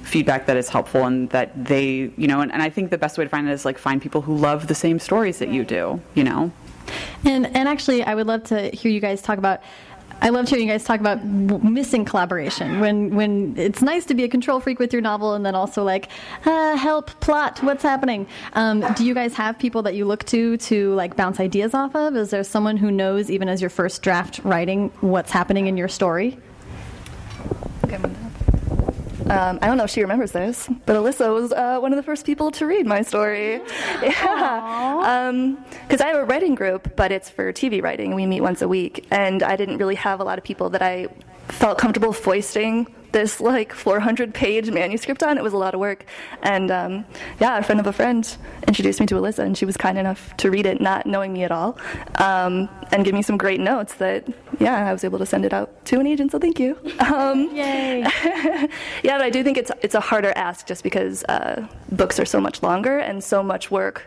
feedback 0.04 0.46
that 0.46 0.56
is 0.56 0.70
helpful 0.70 1.06
and 1.06 1.30
that 1.32 1.52
they, 1.66 2.12
you 2.16 2.28
know, 2.28 2.42
and, 2.42 2.52
and 2.52 2.62
I 2.62 2.70
think 2.70 2.90
the 2.90 2.98
best 2.98 3.18
way 3.18 3.26
to 3.26 3.30
find 3.30 3.48
it 3.48 3.52
is 3.52 3.66
like 3.66 3.78
find 3.78 4.02
people 4.02 4.22
who 4.22 4.36
love 4.38 4.68
the 4.68 4.76
same 4.76 5.00
stories 5.00 5.40
that 5.40 5.50
you 5.50 5.66
do, 5.66 6.00
you 6.14 6.24
know. 6.24 6.52
And 7.26 7.48
and 7.48 7.68
actually, 7.68 8.04
I 8.04 8.14
would 8.16 8.28
love 8.28 8.44
to 8.46 8.70
hear 8.70 8.92
you 8.92 9.00
guys 9.00 9.22
talk 9.22 9.38
about. 9.38 9.62
I 10.22 10.30
loved 10.30 10.50
hearing 10.50 10.68
you 10.68 10.74
guys 10.74 10.84
talk 10.84 11.00
about 11.00 11.24
missing 11.24 12.04
collaboration 12.06 12.80
when 12.80 13.16
when 13.16 13.54
it's 13.58 13.82
nice 13.82 14.06
to 14.06 14.14
be 14.14 14.24
a 14.24 14.28
control 14.28 14.60
freak 14.60 14.80
with 14.80 14.92
your 14.92 15.02
novel, 15.02 15.34
and 15.34 15.46
then 15.46 15.56
also 15.56 15.84
like, 15.84 16.10
uh, 16.46 16.76
help 16.78 17.12
plot, 17.20 17.62
what's 17.64 17.84
happening? 17.84 18.26
Um, 18.54 18.82
do 18.96 19.06
you 19.06 19.14
guys 19.14 19.34
have 19.36 19.60
people 19.60 19.84
that 19.84 19.94
you 19.94 20.06
look 20.06 20.24
to 20.26 20.58
to 20.58 20.94
like 20.96 21.16
bounce 21.16 21.40
ideas 21.40 21.74
off 21.74 21.96
of? 21.96 22.16
Is 22.16 22.32
there 22.32 22.44
someone 22.44 22.78
who 22.78 22.92
knows, 22.92 23.30
even 23.30 23.50
as 23.50 23.62
your 23.62 23.70
first 23.70 24.02
draft 24.02 24.40
writing, 24.44 24.92
what's 25.02 25.32
happening 25.32 25.68
in 25.68 25.78
your 25.78 25.88
story? 25.88 26.38
Um, 29.30 29.58
I 29.62 29.68
don't 29.68 29.78
know 29.78 29.86
if 29.86 29.90
she 29.90 30.02
remembers 30.02 30.32
this, 30.34 30.70
but 30.86 30.96
Elissa 30.96 31.32
was 31.32 31.52
uh, 31.52 31.80
one 31.80 31.92
of 31.92 31.98
the 31.98 32.04
first 32.04 32.26
people 32.26 32.52
to 32.52 32.66
read 32.66 32.86
my 32.86 33.02
story. 33.02 33.62
Yeah. 34.02 35.56
Because 35.88 36.02
I 36.02 36.08
have 36.08 36.18
a 36.18 36.26
writing 36.26 36.54
group, 36.56 36.96
but 36.96 37.12
it's 37.12 37.30
for 37.30 37.52
TV 37.52 37.82
writing. 37.82 38.14
We 38.14 38.26
meet 38.26 38.42
once 38.42 38.62
a 38.62 38.68
week. 38.68 39.06
And 39.12 39.42
I 39.42 39.56
didn't 39.56 39.78
really 39.78 39.96
have 39.96 40.20
a 40.20 40.24
lot 40.24 40.38
of 40.38 40.44
people 40.44 40.70
that 40.72 40.82
I 40.82 41.08
felt 41.48 41.78
comfortable 41.78 42.14
foisting 42.14 42.88
this 43.16 43.40
like 43.40 43.72
400 43.74 44.34
page 44.34 44.70
manuscript 44.70 45.24
on. 45.24 45.38
It 45.38 45.44
was 45.44 45.54
a 45.54 45.58
lot 45.58 45.74
of 45.74 45.80
work. 45.80 46.06
And 46.44 46.70
um, 46.70 47.06
yeah, 47.40 47.58
a 47.58 47.64
friend 47.64 47.80
of 47.80 47.88
a 47.88 47.94
friend 47.94 48.22
introduced 48.68 49.00
me 49.00 49.06
to 49.06 49.18
Elissa, 49.18 49.44
and 49.44 49.58
she 49.58 49.64
was 49.66 49.78
kind 49.78 49.98
enough 49.98 50.36
to 50.38 50.52
read 50.52 50.66
it, 50.66 50.82
not 50.82 51.06
knowing 51.06 51.32
me 51.32 51.46
at 51.46 51.52
all, 51.52 51.78
um, 52.16 52.68
and 52.92 53.06
give 53.06 53.14
me 53.14 53.22
some 53.22 53.38
great 53.38 53.62
notes 53.62 53.94
that, 53.96 54.28
yeah, 54.60 54.86
I 54.90 54.92
was 54.92 55.06
able 55.06 55.18
to 55.20 55.26
send 55.26 55.46
it 55.46 55.54
out 55.54 55.70
to 55.86 56.00
an 56.02 56.08
agent, 56.08 56.32
so 56.34 56.40
thank 56.40 56.60
you. 56.60 56.78
Um, 57.16 57.56
Yay! 57.56 58.02
yeah, 59.04 59.18
but 59.18 59.22
I 59.22 59.30
do 59.30 59.44
think 59.44 59.58
it's 59.58 59.72
it's 59.82 59.96
a 59.96 60.00
harder 60.02 60.34
ask 60.36 60.66
just 60.68 60.84
because 60.84 61.24
uh, 61.26 61.66
books 61.92 62.20
are 62.20 62.26
so 62.26 62.42
much 62.42 62.62
longer 62.64 62.98
and 62.98 63.24
so 63.24 63.42
much 63.44 63.70
work 63.72 63.98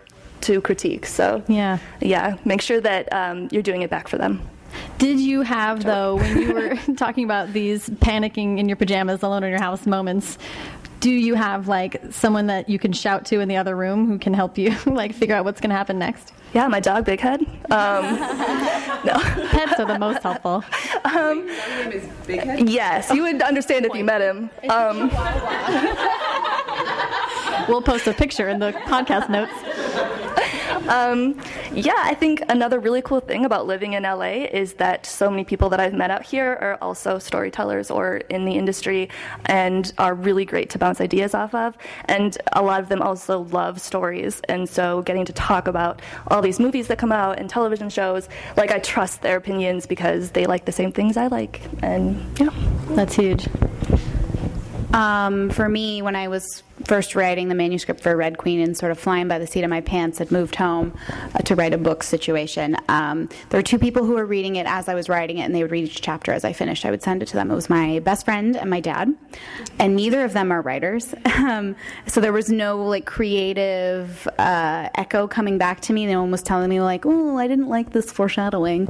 to 0.43 0.61
critique. 0.61 1.07
So 1.07 1.43
Yeah. 1.49 1.79
yeah, 2.01 2.37
make 2.45 2.61
sure 2.61 2.81
that 2.81 3.11
um, 3.13 3.49
you're 3.53 3.63
doing 3.63 3.83
it 3.83 3.91
back 3.91 4.09
for 4.09 4.19
them. 4.19 4.43
Did 4.99 5.21
you 5.21 5.43
have 5.43 5.85
though 5.85 6.17
when 6.17 6.39
you 6.39 6.53
were 6.53 6.77
talking 6.97 7.25
about 7.25 7.53
these 7.53 7.89
panicking 7.89 8.59
in 8.59 8.69
your 8.69 8.77
pajamas 8.77 9.23
alone 9.23 9.45
in 9.45 9.51
your 9.51 9.61
house 9.61 9.87
moments? 9.87 10.39
Do 11.01 11.11
you 11.11 11.35
have 11.35 11.69
like 11.69 12.01
someone 12.11 12.49
that 12.49 12.69
you 12.69 12.79
can 12.81 12.93
shout 12.93 13.25
to 13.27 13.39
in 13.39 13.49
the 13.49 13.57
other 13.57 13.77
room 13.77 14.09
who 14.09 14.19
can 14.19 14.35
help 14.35 14.59
you 14.59 14.75
like 14.87 15.15
figure 15.15 15.37
out 15.37 15.45
what's 15.45 15.61
going 15.61 15.71
to 15.71 15.77
happen 15.77 15.99
next? 15.99 16.33
Yeah, 16.55 16.67
my 16.67 16.81
dog, 16.81 17.05
Big 17.05 17.21
Head. 17.21 17.43
Um, 17.71 18.19
Pets 19.49 19.79
are 19.79 19.87
the 19.87 19.99
most 19.99 20.23
helpful. 20.23 20.65
Is 21.93 22.09
Big 22.27 22.41
Head. 22.41 22.69
Yes, 22.69 23.11
you 23.13 23.23
would 23.23 23.43
understand 23.43 23.85
if 23.87 23.95
you 23.95 24.03
met 24.03 24.21
him. 24.21 24.51
Um, 24.69 25.11
We'll 27.69 27.83
post 27.83 28.07
a 28.07 28.15
picture 28.15 28.49
in 28.49 28.61
the 28.61 28.73
podcast 28.87 29.29
notes. 29.29 29.53
um, 30.89 31.41
yeah, 31.73 31.95
I 31.97 32.15
think 32.15 32.43
another 32.49 32.79
really 32.81 33.03
cool 33.03 33.21
thing 33.21 33.45
about 33.45 33.67
living 33.67 33.95
in 33.95 34.03
LA 34.03 34.47
is 34.51 34.75
that 34.75 35.07
so 35.07 35.31
many 35.31 35.45
people 35.45 35.69
that 35.71 35.81
I've 35.81 35.95
met 35.95 36.11
out 36.11 36.25
here 36.25 36.59
are 36.61 36.79
also 36.81 37.19
storytellers 37.19 37.91
or 37.91 38.17
in 38.29 38.45
the 38.45 38.53
industry 38.53 39.09
and 39.47 39.93
are 39.99 40.15
really 40.15 40.45
great 40.45 40.71
to 40.71 40.79
bounce 40.79 41.01
ideas 41.01 41.35
off 41.35 41.55
of. 41.55 41.77
And 42.07 42.37
a 42.53 42.63
lot 42.63 42.81
of 42.81 42.89
them 42.89 43.03
also 43.03 43.41
love 43.45 43.81
stories. 43.81 44.41
And 44.49 44.69
so 44.69 45.03
getting 45.03 45.25
to 45.27 45.33
talk 45.33 45.69
about 45.69 46.01
all 46.29 46.43
these 46.43 46.61
movies 46.61 46.89
that 46.89 46.99
come 46.99 47.13
out 47.13 47.39
and 47.39 47.49
television 47.49 47.91
shows, 47.91 48.29
like 48.57 48.71
I 48.71 48.79
trust 48.79 49.23
their 49.23 49.37
opinions 49.37 49.87
because 49.87 50.31
they 50.31 50.47
like 50.47 50.65
the 50.65 50.73
same 50.73 50.93
things 50.93 51.17
I 51.17 51.27
like. 51.27 51.63
And 51.83 52.39
yeah. 52.39 52.51
That's 52.91 53.15
huge. 53.15 53.47
Um, 54.93 55.51
for 55.51 55.69
me, 55.69 56.03
when 56.03 56.17
I 56.17 56.29
was 56.29 56.63
first 56.85 57.15
writing 57.15 57.49
the 57.49 57.55
manuscript 57.55 58.01
for 58.01 58.17
Red 58.17 58.39
Queen 58.39 58.61
and 58.61 58.77
sort 58.77 58.93
of 58.93 58.99
flying 58.99 59.29
by 59.29 59.39
the 59.39 59.47
seat 59.47 59.63
of 59.63 59.71
my 59.71 59.81
pants, 59.81 60.19
had 60.19 60.31
moved 60.31 60.55
home 60.55 60.97
uh, 61.35 61.39
to 61.41 61.55
write 61.55 61.75
a 61.75 61.79
book 61.79 62.03
situation. 62.03 62.77
Um, 62.89 63.29
there 63.51 63.59
were 63.59 63.65
two 63.65 63.79
people 63.79 64.05
who 64.05 64.15
were 64.15 64.25
reading 64.25 64.57
it 64.57 64.67
as 64.67 64.89
I 64.89 64.95
was 64.95 65.09
writing 65.09 65.39
it, 65.39 65.43
and 65.43 65.55
they 65.55 65.63
would 65.63 65.71
read 65.71 65.85
each 65.85 66.01
chapter 66.01 66.33
as 66.33 66.45
I 66.45 66.53
finished. 66.53 66.85
I 66.85 66.91
would 66.91 67.03
send 67.03 67.23
it 67.23 67.27
to 67.27 67.35
them. 67.35 67.51
It 67.51 67.55
was 67.55 67.69
my 67.69 67.99
best 68.01 68.25
friend 68.25 68.57
and 68.57 68.71
my 68.71 68.81
dad, 68.81 69.15
and 69.79 69.97
neither 69.97 70.25
of 70.25 70.33
them 70.33 70.53
are 70.53 70.61
writers. 70.63 71.15
Um, 71.39 71.77
so 72.07 72.21
there 72.21 72.33
was 72.33 72.51
no 72.51 72.85
like 72.85 73.07
creative 73.07 74.27
uh, 74.39 74.89
echo 74.97 75.29
coming 75.29 75.57
back 75.57 75.81
to 75.83 75.93
me. 75.93 76.05
No 76.05 76.21
one 76.21 76.33
was 76.33 76.43
telling 76.43 76.69
me 76.69 76.81
like, 76.81 77.07
"Oh, 77.07 77.39
I 77.39 77.47
didn't 77.47 77.69
like 77.69 77.93
this 77.93 78.11
foreshadowing." 78.11 78.89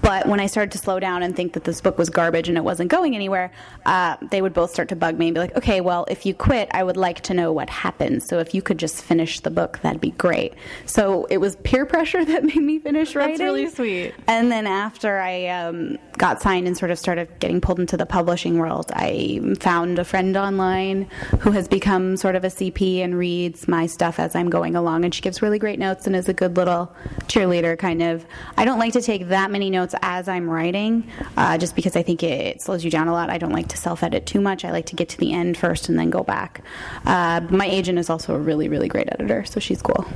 But 0.00 0.26
when 0.26 0.40
I 0.40 0.46
started 0.46 0.72
to 0.72 0.78
slow 0.78 0.98
down 0.98 1.22
and 1.22 1.36
think 1.36 1.52
that 1.52 1.64
this 1.64 1.80
book 1.80 1.98
was 1.98 2.08
garbage 2.08 2.48
and 2.48 2.56
it 2.56 2.64
wasn't 2.64 2.90
going 2.90 3.14
anywhere, 3.14 3.52
uh, 3.84 4.16
they 4.30 4.40
would 4.40 4.54
both 4.54 4.70
start 4.70 4.88
to 4.88 4.96
bug 4.96 5.18
me 5.18 5.28
and 5.28 5.34
be 5.34 5.40
like, 5.40 5.56
okay, 5.56 5.80
well, 5.80 6.06
if 6.08 6.24
you 6.24 6.34
quit, 6.34 6.68
I 6.72 6.82
would 6.82 6.96
like 6.96 7.20
to 7.22 7.34
know 7.34 7.52
what 7.52 7.68
happened. 7.68 8.22
So 8.22 8.38
if 8.38 8.54
you 8.54 8.62
could 8.62 8.78
just 8.78 9.02
finish 9.02 9.40
the 9.40 9.50
book, 9.50 9.80
that'd 9.80 10.00
be 10.00 10.12
great. 10.12 10.54
So 10.86 11.26
it 11.26 11.38
was 11.38 11.56
peer 11.56 11.84
pressure 11.86 12.24
that 12.24 12.44
made 12.44 12.56
me 12.56 12.78
finish 12.78 13.14
writing. 13.14 13.36
That's 13.36 13.42
really 13.42 13.68
sweet. 13.68 14.14
And 14.26 14.50
then 14.50 14.66
after 14.66 15.18
I 15.18 15.46
um, 15.48 15.98
got 16.16 16.40
signed 16.40 16.66
and 16.66 16.76
sort 16.76 16.90
of 16.90 16.98
started 16.98 17.28
getting 17.38 17.60
pulled 17.60 17.80
into 17.80 17.96
the 17.96 18.06
publishing 18.06 18.58
world, 18.58 18.90
I 18.94 19.40
found 19.60 19.98
a 19.98 20.04
friend 20.04 20.36
online 20.36 21.08
who 21.40 21.50
has 21.52 21.68
become 21.68 22.16
sort 22.16 22.36
of 22.36 22.44
a 22.44 22.48
CP 22.48 22.98
and 22.98 23.16
reads 23.16 23.68
my 23.68 23.86
stuff 23.86 24.18
as 24.18 24.34
I'm 24.34 24.48
going 24.48 24.76
along. 24.76 25.04
And 25.04 25.14
she 25.14 25.20
gives 25.20 25.42
really 25.42 25.58
great 25.58 25.78
notes 25.78 26.06
and 26.06 26.16
is 26.16 26.28
a 26.28 26.34
good 26.34 26.56
little 26.56 26.94
cheerleader, 27.26 27.78
kind 27.78 28.02
of. 28.02 28.24
I 28.56 28.64
don't 28.64 28.78
like 28.78 28.94
to 28.94 29.02
take 29.02 29.28
that 29.28 29.50
many 29.50 29.57
notes 29.58 29.94
as 30.02 30.28
I'm 30.28 30.48
writing, 30.48 31.10
uh, 31.36 31.58
just 31.58 31.74
because 31.74 31.96
I 31.96 32.02
think 32.02 32.22
it 32.22 32.62
slows 32.62 32.84
you 32.84 32.90
down 32.90 33.08
a 33.08 33.12
lot. 33.12 33.30
I 33.30 33.38
don't 33.38 33.52
like 33.52 33.68
to 33.68 33.76
self 33.76 34.02
edit 34.02 34.26
too 34.26 34.40
much. 34.40 34.64
I 34.64 34.70
like 34.70 34.86
to 34.86 34.96
get 34.96 35.08
to 35.10 35.18
the 35.18 35.32
end 35.32 35.56
first 35.58 35.88
and 35.88 35.98
then 35.98 36.10
go 36.10 36.22
back. 36.22 36.62
Uh, 37.04 37.40
my 37.50 37.66
agent 37.66 37.98
is 37.98 38.08
also 38.08 38.34
a 38.34 38.38
really, 38.38 38.68
really 38.68 38.88
great 38.88 39.08
editor, 39.10 39.44
so 39.44 39.60
she's 39.60 39.82
cool. 39.82 40.06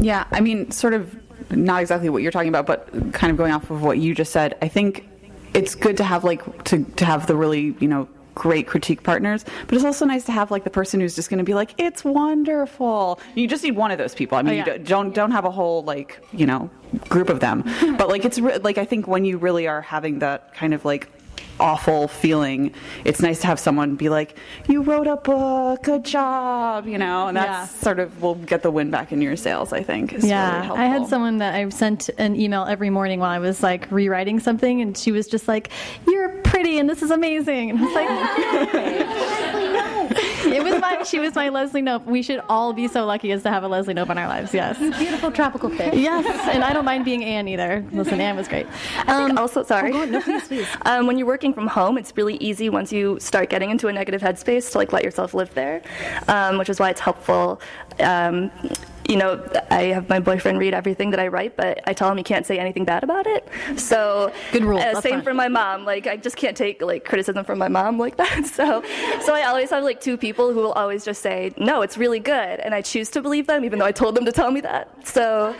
Yeah, 0.00 0.26
I 0.32 0.40
mean, 0.40 0.70
sort 0.70 0.94
of 0.94 1.16
not 1.50 1.82
exactly 1.82 2.08
what 2.08 2.22
you're 2.22 2.32
talking 2.32 2.48
about, 2.48 2.66
but 2.66 3.12
kind 3.12 3.30
of 3.30 3.36
going 3.36 3.52
off 3.52 3.70
of 3.70 3.82
what 3.82 3.98
you 3.98 4.14
just 4.14 4.32
said. 4.32 4.56
I 4.62 4.68
think 4.68 5.08
it's 5.54 5.74
good 5.74 5.98
to 5.98 6.04
have 6.04 6.24
like 6.24 6.64
to 6.64 6.84
to 6.84 7.04
have 7.04 7.26
the 7.26 7.36
really 7.36 7.76
you 7.78 7.88
know 7.88 8.08
great 8.34 8.66
critique 8.66 9.02
partners, 9.02 9.44
but 9.66 9.74
it's 9.76 9.84
also 9.84 10.04
nice 10.04 10.24
to 10.24 10.32
have 10.32 10.50
like 10.50 10.64
the 10.64 10.70
person 10.70 11.00
who's 11.00 11.14
just 11.14 11.28
going 11.30 11.38
to 11.38 11.44
be 11.44 11.54
like, 11.54 11.74
"It's 11.78 12.04
wonderful." 12.04 13.20
You 13.34 13.46
just 13.48 13.62
need 13.64 13.76
one 13.76 13.90
of 13.90 13.98
those 13.98 14.14
people. 14.14 14.38
I 14.38 14.42
mean, 14.42 14.52
Oh, 14.54 14.64
yeah. 14.66 14.72
you 14.74 14.78
don't 14.80 15.14
don't 15.14 15.30
have 15.30 15.44
a 15.44 15.50
whole 15.50 15.82
like 15.84 16.20
you 16.32 16.46
know 16.46 16.70
group 17.08 17.28
of 17.28 17.40
them, 17.40 17.62
but 17.98 18.08
like 18.08 18.24
it's 18.24 18.38
re- 18.38 18.58
like 18.58 18.78
I 18.78 18.84
think 18.84 19.06
when 19.06 19.24
you 19.24 19.38
really 19.38 19.66
are 19.68 19.80
having 19.82 20.18
that 20.20 20.54
kind 20.54 20.74
of 20.74 20.84
like 20.84 21.08
awful 21.60 22.08
feeling 22.08 22.72
it's 23.04 23.20
nice 23.20 23.40
to 23.40 23.46
have 23.46 23.58
someone 23.58 23.94
be 23.94 24.08
like 24.08 24.36
you 24.68 24.82
wrote 24.82 25.06
a 25.06 25.16
book 25.16 25.82
good 25.84 26.04
job 26.04 26.86
you 26.86 26.98
know 26.98 27.28
and 27.28 27.36
that's 27.36 27.72
Yeah. 27.72 27.78
sort 27.80 27.98
of 28.00 28.20
will 28.22 28.34
get 28.34 28.62
the 28.62 28.70
win 28.70 28.90
back 28.90 29.12
in 29.12 29.20
your 29.20 29.36
sales 29.36 29.72
i 29.72 29.82
think 29.82 30.12
is 30.12 30.22
really 30.22 30.28
Yeah, 30.30 30.62
helpful. 30.62 30.84
I 30.84 30.88
had 30.88 31.06
someone 31.06 31.38
that 31.38 31.54
I 31.54 31.68
sent 31.68 32.08
an 32.18 32.34
email 32.40 32.64
every 32.64 32.90
morning 32.90 33.20
while 33.20 33.30
I 33.30 33.38
was 33.38 33.62
like 33.62 33.86
rewriting 33.90 34.40
something, 34.40 34.80
and 34.80 34.96
she 34.96 35.12
was 35.12 35.26
just 35.28 35.46
like, 35.48 35.68
"You're 36.06 36.30
pretty, 36.42 36.78
and 36.78 36.88
this 36.88 37.02
is 37.02 37.10
amazing." 37.10 37.70
And 37.70 37.78
I 37.78 37.82
was 37.82 37.94
like, 37.94 38.08
"It 40.46 40.62
was 40.62 40.80
my." 40.80 41.02
She 41.04 41.18
was 41.18 41.34
my 41.34 41.48
Leslie 41.48 41.82
Knope. 41.82 42.04
We 42.04 42.22
should 42.22 42.40
all 42.48 42.72
be 42.72 42.86
so 42.88 43.04
lucky 43.04 43.32
as 43.32 43.42
to 43.42 43.50
have 43.50 43.64
a 43.64 43.68
Leslie 43.68 43.94
Knope 43.94 44.10
in 44.10 44.18
our 44.18 44.28
lives. 44.28 44.52
Yes, 44.54 44.78
Beautiful 44.78 45.30
tropical 45.32 45.68
fish. 45.70 45.94
yes, 45.94 46.24
and 46.54 46.62
I 46.64 46.72
don't 46.72 46.84
mind 46.84 47.04
being 47.04 47.24
Anne 47.24 47.48
either. 47.48 47.84
Listen, 47.92 48.20
Anne 48.20 48.36
was 48.36 48.46
great. 48.48 48.66
I 48.98 49.16
think 49.16 49.30
Um, 49.32 49.38
also, 49.38 49.62
sorry. 49.62 49.92
oh. 49.92 50.04
No, 50.04 50.20
please, 50.20 50.46
please. 50.48 50.68
um, 50.82 51.06
when 51.06 51.18
you're 51.18 51.26
working 51.26 51.52
from 51.54 51.66
home, 51.66 51.98
it's 51.98 52.12
really 52.16 52.36
easy 52.36 52.68
once 52.70 52.92
you 52.92 53.18
start 53.20 53.48
getting 53.50 53.70
into 53.70 53.88
a 53.88 53.92
negative 53.92 54.20
headspace 54.22 54.70
to 54.72 54.78
like 54.78 54.92
let 54.92 55.02
yourself 55.04 55.34
live 55.34 55.52
there, 55.54 55.82
um, 56.28 56.58
which 56.58 56.68
is 56.68 56.78
why 56.78 56.90
it's 56.90 57.00
helpful. 57.00 57.60
You 59.08 59.16
know, 59.16 59.44
I 59.70 59.84
have 59.84 60.08
my 60.08 60.20
boyfriend 60.20 60.58
read 60.58 60.74
everything 60.74 61.10
that 61.10 61.20
I 61.20 61.28
write, 61.28 61.56
but 61.56 61.80
I 61.86 61.92
tell 61.92 62.10
him 62.10 62.16
he 62.16 62.22
can't 62.22 62.46
say 62.46 62.58
anything 62.58 62.84
bad 62.84 63.02
about 63.02 63.26
it. 63.26 63.48
So 63.76 64.32
Good 64.52 64.64
rule, 64.64 64.78
Uh, 64.78 65.00
same 65.00 65.22
for 65.22 65.34
my 65.34 65.48
mom. 65.48 65.84
Like 65.84 66.06
I 66.06 66.16
just 66.16 66.36
can't 66.36 66.56
take 66.56 66.80
like 66.82 67.04
criticism 67.04 67.44
from 67.44 67.58
my 67.58 67.68
mom 67.68 67.98
like 67.98 68.16
that. 68.16 68.42
So, 68.52 68.82
so 69.24 69.34
I 69.34 69.44
always 69.44 69.70
have 69.70 69.82
like 69.82 70.00
two 70.00 70.16
people 70.16 70.52
who 70.52 70.60
will 70.60 70.72
always 70.72 71.04
just 71.04 71.22
say, 71.22 71.52
"No, 71.56 71.80
it's 71.80 71.96
really 71.96 72.20
good," 72.20 72.60
and 72.60 72.74
I 72.74 72.82
choose 72.82 73.08
to 73.10 73.22
believe 73.22 73.46
them, 73.46 73.64
even 73.64 73.78
though 73.78 73.86
I 73.86 73.92
told 73.92 74.14
them 74.14 74.24
to 74.26 74.32
tell 74.32 74.50
me 74.50 74.60
that. 74.60 74.88
So 75.06 75.54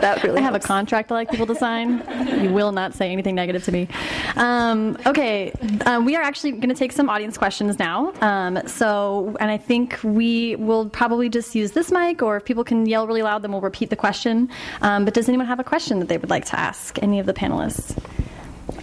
that 0.00 0.22
really 0.22 0.38
I 0.38 0.42
have 0.42 0.54
a 0.54 0.60
contract 0.60 1.10
I 1.10 1.14
like 1.14 1.30
people 1.30 1.46
to 1.46 1.54
sign. 1.54 2.02
You 2.42 2.50
will 2.50 2.70
not 2.70 2.94
say 2.94 3.10
anything 3.10 3.34
negative 3.34 3.64
to 3.64 3.72
me. 3.72 3.88
Um, 4.36 4.96
okay, 5.06 5.52
um, 5.86 6.04
we 6.04 6.14
are 6.16 6.22
actually 6.22 6.52
going 6.52 6.68
to 6.68 6.74
take 6.74 6.92
some 6.92 7.08
audience 7.08 7.36
questions 7.36 7.78
now. 7.78 8.12
Um, 8.20 8.60
so, 8.66 9.36
and 9.40 9.50
I 9.50 9.58
think 9.58 9.98
we 10.04 10.54
will 10.56 10.88
probably 10.88 11.28
just 11.28 11.54
use 11.54 11.72
this 11.72 11.90
mic, 11.90 12.22
or 12.22 12.36
if 12.36 12.44
people 12.44 12.64
can 12.64 12.77
yell 12.86 13.06
really 13.06 13.22
loud, 13.22 13.42
then 13.42 13.52
we'll 13.52 13.60
repeat 13.60 13.90
the 13.90 13.96
question. 13.96 14.50
Um, 14.82 15.04
but 15.04 15.14
does 15.14 15.28
anyone 15.28 15.46
have 15.46 15.60
a 15.60 15.64
question 15.64 15.98
that 16.00 16.08
they 16.08 16.18
would 16.18 16.30
like 16.30 16.44
to 16.46 16.58
ask 16.58 17.02
any 17.02 17.18
of 17.18 17.26
the 17.26 17.34
panelists? 17.34 17.96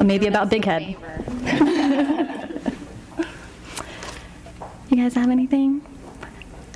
Maybe 0.04 0.28
about 0.28 0.50
Big 0.50 0.66
Head. 0.66 0.96
You 4.89 4.98
guys 4.98 5.16
have 5.16 5.32
anything? 5.32 5.82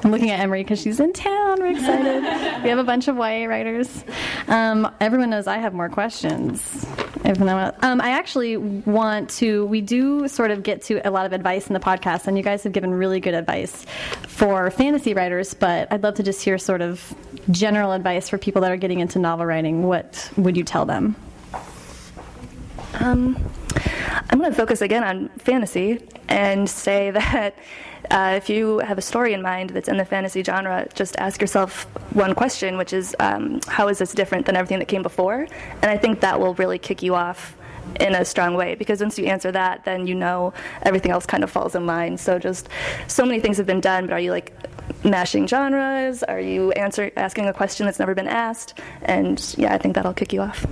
I'm 0.04 0.12
looking 0.12 0.30
at 0.30 0.40
Emery 0.40 0.64
because 0.64 0.82
she's 0.82 1.00
in 1.00 1.12
town. 1.12 1.60
We're 1.60 1.72
excited. 1.72 2.24
we 2.64 2.70
have 2.70 2.80
a 2.80 2.84
bunch 2.84 3.08
of 3.08 3.18
YA 3.18 3.46
writers. 3.46 4.06
Um, 4.48 4.90
everyone 5.02 5.30
knows 5.30 5.46
I 5.46 5.58
have 5.58 5.74
more 5.74 5.90
questions. 5.90 6.86
Um, 7.26 8.02
I 8.02 8.12
actually 8.12 8.58
want 8.58 9.30
to. 9.32 9.66
We 9.66 9.82
do 9.82 10.28
sort 10.28 10.52
of 10.52 10.64
get 10.64 10.82
to 10.84 11.06
a 11.08 11.12
lot 11.12 11.26
of 11.26 11.34
advice 11.34 11.68
in 11.68 11.74
the 11.74 11.80
podcast, 11.80 12.28
and 12.28 12.38
you 12.38 12.44
guys 12.44 12.64
have 12.64 12.72
given 12.72 12.94
really 12.94 13.20
good 13.20 13.34
advice 13.34 13.86
for 14.28 14.72
fantasy 14.72 15.14
writers. 15.14 15.54
But 15.54 15.92
I'd 15.92 16.02
love 16.02 16.16
to 16.16 16.24
just 16.24 16.42
hear 16.44 16.58
sort 16.58 16.82
of 16.82 17.14
general 17.52 17.92
advice 17.92 18.30
for 18.30 18.38
people 18.38 18.62
that 18.62 18.72
are 18.72 18.78
getting 18.78 19.00
into 19.00 19.20
novel 19.20 19.46
writing. 19.46 19.84
What 19.84 20.32
would 20.38 20.56
you 20.56 20.64
tell 20.64 20.86
them? 20.86 21.16
Um, 23.00 23.38
I'm 24.30 24.40
going 24.40 24.52
to 24.52 24.58
focus 24.58 24.82
again 24.82 25.04
on 25.04 25.30
fantasy 25.40 26.00
and 26.28 26.70
say 26.70 27.12
that 27.12 27.56
uh, 28.12 28.34
if 28.36 28.50
you 28.50 28.80
have 28.80 28.98
a 28.98 29.02
story 29.02 29.34
in 29.34 29.42
mind 29.42 29.72
that's 29.72 29.88
in 29.88 29.98
the 29.98 30.06
fantasy 30.06 30.44
genre, 30.44 30.88
just 30.94 31.16
ask 31.18 31.40
yourself 31.42 31.84
one 32.14 32.34
question, 32.34 32.78
which 32.78 32.94
is 32.94 33.16
um, 33.20 33.60
how 33.68 33.88
is 33.88 34.00
this 34.00 34.14
different 34.14 34.46
than 34.46 34.56
everything 34.56 34.80
that 34.80 34.88
came 34.88 35.04
before? 35.04 35.48
And 35.82 35.86
I 35.92 35.98
think 35.98 36.22
that 36.22 36.40
will 36.40 36.56
really 36.56 36.80
kick 36.80 37.04
you 37.04 37.16
off 37.16 37.56
in 38.00 38.16
a 38.16 38.24
strong 38.26 38.56
way 38.56 38.76
because 38.76 39.02
once 39.02 39.18
you 39.18 39.26
answer 39.26 39.52
that, 39.52 39.86
then 39.86 40.08
you 40.08 40.16
know 40.16 40.54
everything 40.84 41.12
else 41.12 41.26
kind 41.26 41.44
of 41.44 41.52
falls 41.52 41.76
in 41.76 41.86
line. 41.86 42.18
So 42.18 42.40
just 42.40 42.70
so 43.08 43.26
many 43.26 43.40
things 43.40 43.58
have 43.58 43.66
been 43.66 43.82
done, 43.82 44.08
but 44.08 44.14
are 44.14 44.20
you 44.20 44.32
like 44.32 44.54
mashing 45.04 45.48
genres? 45.48 46.24
Are 46.24 46.40
you 46.40 46.72
answer 46.74 47.12
asking 47.16 47.48
a 47.48 47.54
question 47.54 47.86
that's 47.86 48.00
never 48.00 48.16
been 48.16 48.28
asked? 48.28 48.80
And 49.04 49.56
yeah, 49.58 49.74
I 49.74 49.78
think 49.78 49.96
that'll 49.96 50.14
kick 50.14 50.34
you 50.34 50.42
off. 50.42 50.66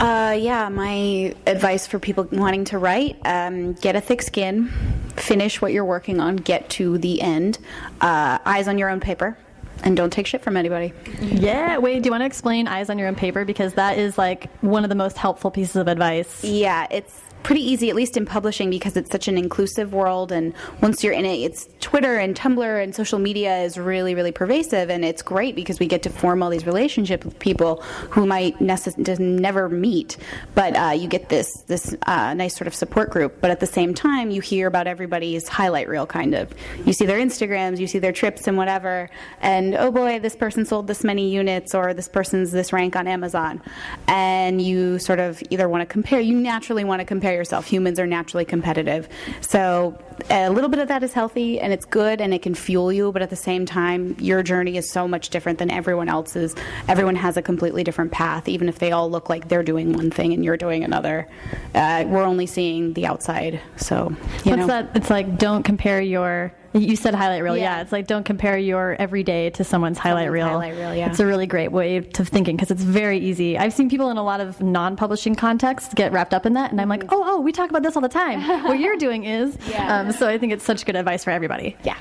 Uh, 0.00 0.36
yeah, 0.38 0.68
my 0.68 1.34
advice 1.46 1.86
for 1.86 1.98
people 1.98 2.28
wanting 2.30 2.64
to 2.66 2.78
write 2.78 3.16
um, 3.24 3.72
get 3.74 3.96
a 3.96 4.00
thick 4.00 4.20
skin, 4.20 4.68
finish 5.16 5.62
what 5.62 5.72
you're 5.72 5.84
working 5.84 6.20
on, 6.20 6.36
get 6.36 6.68
to 6.68 6.98
the 6.98 7.20
end, 7.22 7.58
uh, 8.00 8.38
eyes 8.44 8.68
on 8.68 8.76
your 8.76 8.90
own 8.90 9.00
paper, 9.00 9.38
and 9.84 9.96
don't 9.96 10.12
take 10.12 10.26
shit 10.26 10.42
from 10.42 10.56
anybody. 10.56 10.92
Yeah, 11.20 11.78
wait. 11.78 12.02
Do 12.02 12.08
you 12.08 12.10
want 12.10 12.22
to 12.22 12.26
explain 12.26 12.68
eyes 12.68 12.90
on 12.90 12.98
your 12.98 13.08
own 13.08 13.14
paper 13.14 13.44
because 13.44 13.74
that 13.74 13.98
is 13.98 14.18
like 14.18 14.50
one 14.60 14.84
of 14.84 14.90
the 14.90 14.94
most 14.94 15.16
helpful 15.16 15.50
pieces 15.50 15.76
of 15.76 15.88
advice. 15.88 16.44
Yeah, 16.44 16.86
it's 16.90 17.20
pretty 17.42 17.60
easy, 17.60 17.90
at 17.90 17.96
least 17.96 18.16
in 18.16 18.26
publishing, 18.26 18.70
because 18.70 18.96
it's 18.96 19.10
such 19.10 19.28
an 19.28 19.38
inclusive 19.38 19.92
world. 19.92 20.32
And 20.32 20.52
once 20.80 21.04
you're 21.04 21.12
in 21.12 21.24
it, 21.24 21.36
it's 21.36 21.68
Twitter 21.80 22.16
and 22.16 22.34
Tumblr 22.36 22.82
and 22.82 22.94
social 22.94 23.18
media 23.18 23.58
is 23.58 23.78
really, 23.78 24.14
really 24.14 24.32
pervasive. 24.32 24.90
And 24.90 25.04
it's 25.04 25.22
great 25.22 25.54
because 25.54 25.78
we 25.78 25.86
get 25.86 26.02
to 26.02 26.10
form 26.10 26.42
all 26.42 26.50
these 26.50 26.66
relationships 26.66 27.24
with 27.24 27.38
people 27.38 27.82
who 28.10 28.26
might 28.26 28.58
necess- 28.58 29.18
never 29.18 29.68
meet. 29.68 30.16
But 30.54 30.76
uh, 30.76 30.90
you 30.90 31.08
get 31.08 31.28
this 31.28 31.62
this 31.66 31.94
uh, 32.06 32.34
nice 32.34 32.56
sort 32.56 32.66
of 32.66 32.74
support 32.74 33.10
group. 33.10 33.40
But 33.40 33.50
at 33.50 33.60
the 33.60 33.66
same 33.66 33.94
time, 33.94 34.30
you 34.30 34.40
hear 34.40 34.66
about 34.66 34.86
everybody's 34.86 35.48
highlight 35.48 35.88
reel, 35.88 36.06
kind 36.06 36.34
of. 36.34 36.52
You 36.84 36.92
see 36.92 37.06
their 37.06 37.18
Instagrams, 37.18 37.78
you 37.78 37.86
see 37.86 37.98
their 37.98 38.12
trips 38.12 38.46
and 38.46 38.56
whatever. 38.56 39.08
And 39.40 39.74
oh 39.74 39.90
boy, 39.90 40.18
this 40.18 40.36
person 40.36 40.64
sold 40.64 40.86
this 40.86 41.04
many 41.04 41.30
units, 41.30 41.74
or 41.74 41.94
this 41.94 42.08
person's 42.08 42.52
this 42.52 42.72
rank 42.72 42.96
on 42.96 43.06
Amazon. 43.06 43.62
And 44.08 44.60
you 44.60 44.98
sort 44.98 45.20
of 45.20 45.42
either 45.50 45.68
want 45.68 45.82
to 45.82 45.86
compare, 45.86 46.20
you 46.20 46.34
naturally 46.34 46.84
want 46.84 47.00
to 47.00 47.04
compare 47.04 47.25
compare 47.26 47.36
yourself. 47.36 47.66
Humans 47.66 47.98
are 47.98 48.06
naturally 48.06 48.44
competitive. 48.44 49.08
So 49.40 49.98
a 50.30 50.48
little 50.48 50.70
bit 50.70 50.78
of 50.78 50.86
that 50.86 51.02
is 51.02 51.12
healthy 51.12 51.58
and 51.58 51.72
it's 51.72 51.84
good 51.84 52.20
and 52.20 52.32
it 52.32 52.40
can 52.40 52.54
fuel 52.54 52.92
you, 52.92 53.10
but 53.10 53.20
at 53.20 53.30
the 53.30 53.36
same 53.36 53.66
time, 53.66 54.14
your 54.20 54.44
journey 54.44 54.76
is 54.76 54.88
so 54.88 55.08
much 55.08 55.30
different 55.30 55.58
than 55.58 55.68
everyone 55.68 56.08
else's. 56.08 56.54
Everyone 56.86 57.16
has 57.16 57.36
a 57.36 57.42
completely 57.42 57.82
different 57.82 58.12
path, 58.12 58.48
even 58.48 58.68
if 58.68 58.78
they 58.78 58.92
all 58.92 59.10
look 59.10 59.28
like 59.28 59.48
they're 59.48 59.64
doing 59.64 59.92
one 59.92 60.08
thing 60.08 60.34
and 60.34 60.44
you're 60.44 60.56
doing 60.56 60.84
another. 60.84 61.26
Uh, 61.74 62.04
we're 62.06 62.22
only 62.22 62.46
seeing 62.46 62.92
the 62.92 63.06
outside. 63.06 63.60
So, 63.76 64.14
you 64.44 64.52
What's 64.52 64.60
know. 64.60 64.66
that? 64.68 64.90
It's 64.94 65.10
like 65.10 65.36
don't 65.36 65.64
compare 65.64 66.00
your. 66.00 66.54
You 66.76 66.96
said 66.96 67.14
highlight 67.14 67.42
reel, 67.42 67.56
yeah. 67.56 67.76
Yeah. 67.76 67.80
It's 67.82 67.92
like 67.92 68.06
don't 68.06 68.24
compare 68.24 68.58
your 68.58 68.94
everyday 68.98 69.50
to 69.50 69.64
someone's 69.64 69.98
highlight 69.98 70.26
Someone's 70.26 70.34
reel. 70.34 70.46
highlight 70.48 70.74
reel, 70.76 70.94
yeah. 70.94 71.08
It's 71.10 71.20
a 71.20 71.26
really 71.26 71.46
great 71.46 71.72
way 71.72 72.00
to 72.00 72.24
thinking 72.24 72.56
because 72.56 72.70
it's 72.70 72.82
very 72.82 73.18
easy. 73.18 73.56
I've 73.58 73.72
seen 73.72 73.88
people 73.88 74.10
in 74.10 74.16
a 74.16 74.22
lot 74.22 74.40
of 74.40 74.60
non-publishing 74.60 75.34
contexts 75.36 75.94
get 75.94 76.12
wrapped 76.12 76.34
up 76.34 76.44
in 76.46 76.52
that, 76.54 76.70
and 76.72 76.80
I'm 76.80 76.88
like, 76.88 77.04
oh, 77.10 77.22
oh, 77.26 77.40
we 77.40 77.52
talk 77.52 77.70
about 77.70 77.82
this 77.82 77.96
all 77.96 78.02
the 78.02 78.08
time. 78.08 78.42
what 78.64 78.78
you're 78.78 78.96
doing 78.96 79.24
is, 79.24 79.56
Yeah. 79.68 80.00
um, 80.00 80.12
so 80.12 80.28
I 80.28 80.38
think 80.38 80.52
it's 80.52 80.64
such 80.64 80.84
good 80.86 80.96
advice 80.96 81.24
for 81.24 81.30
everybody. 81.30 81.76
Yeah. 81.84 81.96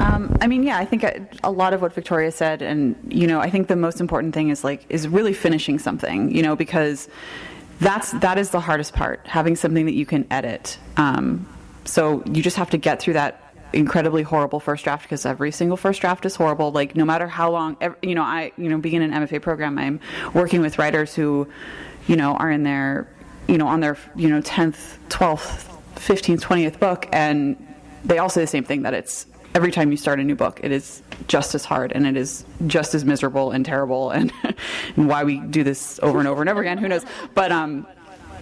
Um, 0.00 0.36
I 0.40 0.46
mean, 0.46 0.62
yeah, 0.62 0.78
I 0.78 0.84
think 0.84 1.02
a, 1.02 1.26
a 1.42 1.50
lot 1.50 1.72
of 1.74 1.82
what 1.82 1.92
Victoria 1.92 2.30
said, 2.30 2.62
and 2.62 2.94
you 3.08 3.26
know, 3.26 3.40
I 3.40 3.50
think 3.50 3.66
the 3.66 3.76
most 3.76 4.00
important 4.00 4.32
thing 4.32 4.48
is 4.50 4.62
like 4.62 4.86
is 4.88 5.08
really 5.08 5.32
finishing 5.32 5.78
something, 5.80 6.30
you 6.34 6.40
know, 6.42 6.54
because 6.54 7.08
that's 7.80 8.12
that 8.12 8.38
is 8.38 8.50
the 8.50 8.60
hardest 8.60 8.94
part, 8.94 9.20
having 9.26 9.56
something 9.56 9.86
that 9.86 9.94
you 9.94 10.06
can 10.06 10.24
edit. 10.30 10.78
Um, 10.96 11.46
so 11.84 12.22
you 12.26 12.42
just 12.42 12.56
have 12.58 12.70
to 12.70 12.76
get 12.78 13.00
through 13.00 13.14
that 13.14 13.47
incredibly 13.72 14.22
horrible 14.22 14.60
first 14.60 14.84
draft 14.84 15.02
because 15.02 15.26
every 15.26 15.50
single 15.50 15.76
first 15.76 16.00
draft 16.00 16.24
is 16.24 16.36
horrible. 16.36 16.72
Like 16.72 16.96
no 16.96 17.04
matter 17.04 17.28
how 17.28 17.50
long, 17.50 17.76
ev 17.80 17.96
you 18.02 18.14
know, 18.14 18.22
I 18.22 18.52
you 18.56 18.68
know, 18.68 18.78
being 18.78 19.02
in 19.02 19.12
an 19.12 19.26
MFA 19.26 19.42
program, 19.42 19.78
I'm 19.78 20.00
working 20.32 20.60
with 20.60 20.78
writers 20.78 21.14
who, 21.14 21.48
you 22.06 22.16
know, 22.16 22.34
are 22.36 22.50
in 22.50 22.62
their, 22.62 23.08
you 23.46 23.58
know, 23.58 23.66
on 23.66 23.80
their 23.80 23.96
you 24.16 24.28
know 24.28 24.40
10th, 24.40 24.98
12th, 25.08 25.66
15th, 25.96 26.40
20th 26.40 26.78
book, 26.78 27.08
and 27.12 27.56
they 28.04 28.18
all 28.18 28.28
say 28.28 28.40
the 28.40 28.46
same 28.46 28.64
thing 28.64 28.82
that 28.82 28.94
it's 28.94 29.26
every 29.54 29.72
time 29.72 29.90
you 29.90 29.96
start 29.96 30.20
a 30.20 30.24
new 30.24 30.36
book, 30.36 30.60
it 30.62 30.70
is 30.70 31.02
just 31.26 31.54
as 31.54 31.64
hard 31.64 31.90
and 31.92 32.06
it 32.06 32.16
is 32.16 32.44
just 32.66 32.94
as 32.94 33.04
miserable 33.04 33.50
and 33.50 33.64
terrible. 33.64 34.10
And, 34.18 34.32
and 34.96 35.08
why 35.08 35.24
we 35.24 35.38
do 35.38 35.62
this 35.62 36.00
over 36.02 36.18
and 36.18 36.26
over 36.26 36.40
and 36.40 36.50
over 36.50 36.60
again, 36.60 36.78
who 36.78 36.88
knows? 36.88 37.04
But 37.34 37.52
um, 37.52 37.86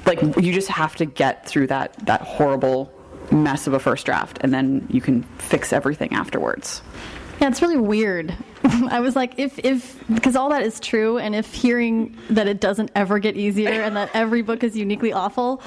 like 0.07 0.23
you 0.23 0.53
just 0.53 0.69
have 0.69 0.97
to 0.97 1.05
get 1.05 1.47
through 1.47 1.67
that 1.67 1.95
that 2.07 2.23
horrible 2.23 2.93
mess 3.33 3.67
of 3.67 3.73
a 3.73 3.79
first 3.79 4.07
draft, 4.07 4.39
and 4.41 4.53
then 4.53 4.87
you 4.91 5.01
can 5.01 5.23
fix 5.39 5.73
everything 5.73 6.13
afterwards. 6.13 6.83
Yeah, 7.41 7.49
it's 7.49 7.61
really 7.61 7.77
weird. 7.77 8.35
I 8.91 9.01
was 9.01 9.15
like, 9.15 9.39
if 9.39 9.59
if 9.61 10.03
because 10.13 10.35
all 10.37 10.49
that 10.51 10.63
is 10.63 10.81
true, 10.81 11.19
and 11.19 11.35
if 11.35 11.53
hearing 11.53 12.17
that 12.31 12.49
it 12.49 12.61
doesn't 12.61 12.91
ever 12.95 13.19
get 13.19 13.37
easier 13.37 13.69
and 13.71 13.95
that 13.97 14.11
every 14.15 14.43
book 14.43 14.65
is 14.65 14.77
uniquely 14.77 15.13
awful 15.13 15.61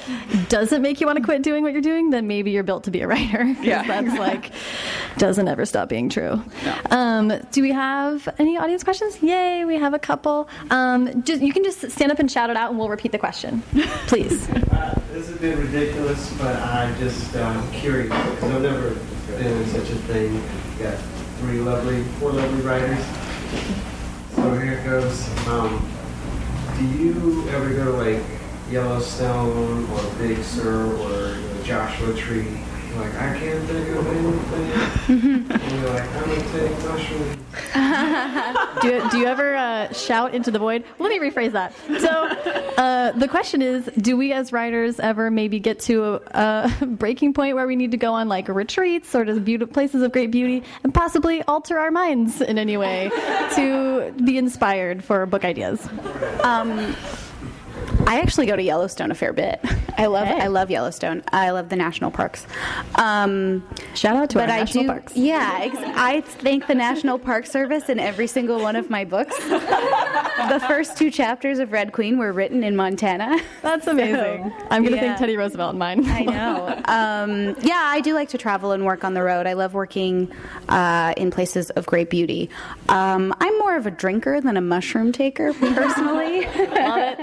doesn't 0.49 0.81
make 0.81 0.99
you 0.99 1.07
want 1.07 1.17
to 1.17 1.23
quit 1.23 1.41
doing 1.43 1.63
what 1.63 1.71
you're 1.71 1.81
doing, 1.81 2.09
then 2.09 2.27
maybe 2.27 2.51
you're 2.51 2.63
built 2.63 2.83
to 2.85 2.91
be 2.91 3.01
a 3.01 3.07
writer. 3.07 3.55
Yeah. 3.61 3.83
that's 3.85 4.17
like 4.17 4.51
doesn't 5.17 5.47
ever 5.47 5.65
stop 5.65 5.89
being 5.89 6.09
true. 6.09 6.41
Um, 6.89 7.31
do 7.51 7.61
we 7.61 7.71
have 7.71 8.27
any 8.39 8.57
audience 8.57 8.83
questions? 8.83 9.21
Yay, 9.21 9.63
we 9.65 9.75
have 9.77 9.93
a 9.93 9.99
couple. 9.99 10.49
Um, 10.71 11.21
just, 11.23 11.41
you 11.41 11.53
can 11.53 11.63
just 11.63 11.91
stand 11.91 12.11
up 12.11 12.19
and 12.19 12.31
shout 12.31 12.49
it 12.49 12.57
out, 12.57 12.69
and 12.71 12.79
we'll 12.79 12.89
repeat 12.89 13.11
the 13.11 13.17
question, 13.19 13.61
please. 14.07 14.49
Uh, 14.49 14.99
This 15.13 15.27
has 15.29 15.37
been 15.37 15.59
ridiculous, 15.59 16.33
but 16.37 16.55
I'm 16.57 16.97
just 16.99 17.35
um, 17.35 17.71
curious 17.71 18.09
because 18.09 18.43
I've 18.55 18.61
never 18.61 18.89
been 19.37 19.47
in 19.47 19.65
such 19.67 19.89
a 19.89 19.95
thing. 20.07 20.41
Got 20.79 20.97
three 21.39 21.59
lovely, 21.59 22.03
four 22.19 22.33
lovely 22.33 22.61
writers. 22.61 22.99
So 24.35 24.59
here 24.59 24.73
it 24.73 24.83
goes. 24.83 25.47
Um, 25.47 25.89
do 26.77 26.85
you 26.85 27.47
ever 27.49 27.69
go 27.73 27.85
to 27.85 27.91
like 27.91 28.23
Yellowstone 28.69 29.89
or 29.89 30.13
Big 30.17 30.43
Sur 30.43 30.85
or 30.97 31.37
you 31.37 31.47
know, 31.47 31.63
Joshua 31.63 32.13
Tree? 32.13 32.59
Like, 32.99 33.15
I 33.15 33.39
can't 33.39 33.63
think 33.65 33.87
of 33.95 34.07
anything. 34.07 35.51
and 35.51 35.79
you're 35.81 35.89
like, 35.89 36.09
I'm 36.15 36.29
gonna 36.29 36.51
take 36.51 36.71
mushrooms. 36.83 37.35
do, 38.81 38.87
you- 38.87 39.09
do 39.09 39.17
you 39.19 39.25
ever 39.25 39.55
uh, 39.55 39.93
shout 39.93 40.33
into 40.35 40.51
the 40.51 40.59
void? 40.59 40.83
Let 40.99 41.09
me 41.09 41.19
rephrase 41.19 41.53
that. 41.53 41.73
So, 41.99 42.09
uh, 42.77 43.11
the 43.13 43.27
question 43.27 43.61
is 43.61 43.85
Do 43.97 44.17
we 44.17 44.33
as 44.33 44.51
writers 44.51 44.99
ever 44.99 45.31
maybe 45.31 45.59
get 45.59 45.79
to 45.81 46.21
a, 46.33 46.69
a 46.81 46.85
breaking 46.85 47.33
point 47.33 47.55
where 47.55 47.67
we 47.67 47.75
need 47.75 47.91
to 47.91 47.97
go 47.97 48.13
on 48.13 48.27
like 48.27 48.47
retreats 48.49 49.13
or 49.15 49.25
to 49.25 49.39
beauty, 49.39 49.65
places 49.65 50.01
of 50.01 50.11
great 50.11 50.31
beauty 50.31 50.63
and 50.83 50.93
possibly 50.93 51.41
alter 51.43 51.77
our 51.79 51.91
minds 51.91 52.41
in 52.41 52.57
any 52.57 52.77
way 52.77 53.09
to 53.55 54.13
be 54.23 54.37
inspired 54.37 55.03
for 55.03 55.25
book 55.25 55.45
ideas? 55.45 55.87
Um, 56.43 56.95
I 58.09 58.21
actually 58.21 58.47
go 58.47 58.55
to 58.55 58.63
Yellowstone 58.63 59.11
a 59.11 59.15
fair 59.15 59.33
bit. 59.33 59.59
I 59.95 60.07
love 60.07 60.27
Hey. 60.27 60.41
I 60.41 60.47
love 60.47 60.71
Yellowstone. 60.71 61.21
I 61.31 61.51
love 61.51 61.69
the 61.69 61.75
national 61.75 62.09
parks. 62.09 62.47
Um, 62.95 63.63
Shout 63.93 64.15
out 64.15 64.31
to 64.31 64.39
our 64.39 64.45
I 64.45 64.61
national 64.61 64.85
do, 64.85 64.89
parks. 64.89 65.15
Yeah, 65.15 65.59
ex- 65.61 65.77
I 65.77 66.21
thank 66.21 66.65
the 66.65 66.73
National 66.73 67.19
Park 67.19 67.45
Service 67.45 67.87
in 67.87 67.99
every 67.99 68.25
single 68.25 68.59
one 68.61 68.75
of 68.75 68.89
my 68.89 69.05
books. 69.05 69.37
the 69.47 70.63
first 70.67 70.97
two 70.97 71.11
chapters 71.11 71.59
of 71.59 71.71
Red 71.71 71.91
Queen 71.93 72.17
were 72.17 72.33
written 72.33 72.63
in 72.63 72.75
Montana. 72.75 73.39
That's 73.61 73.85
amazing. 73.85 74.51
I'm 74.71 74.81
going 74.81 74.93
to 74.93 74.97
yeah. 74.97 75.09
thank 75.09 75.19
Teddy 75.19 75.37
Roosevelt 75.37 75.73
in 75.73 75.77
mine. 75.79 76.09
I 76.09 76.23
know. 76.23 76.81
Um, 76.85 77.55
yeah, 77.61 77.83
I 77.85 78.01
do 78.01 78.15
like 78.15 78.29
to 78.29 78.39
travel 78.39 78.71
and 78.71 78.85
work 78.85 79.03
on 79.03 79.13
the 79.13 79.21
road. 79.21 79.45
I 79.45 79.53
love 79.53 79.75
working 79.75 80.31
uh, 80.67 81.13
in 81.15 81.29
places 81.29 81.69
of 81.71 81.85
great 81.85 82.09
beauty. 82.09 82.49
Um, 82.87 83.35
I'm 83.39 83.55
more 83.59 83.77
of 83.77 83.85
a 83.85 83.91
drinker 83.91 84.41
than 84.41 84.57
a 84.57 84.61
mushroom 84.61 85.11
taker, 85.11 85.53
personally. 85.53 86.45
Love 86.79 86.97
it. 86.97 87.19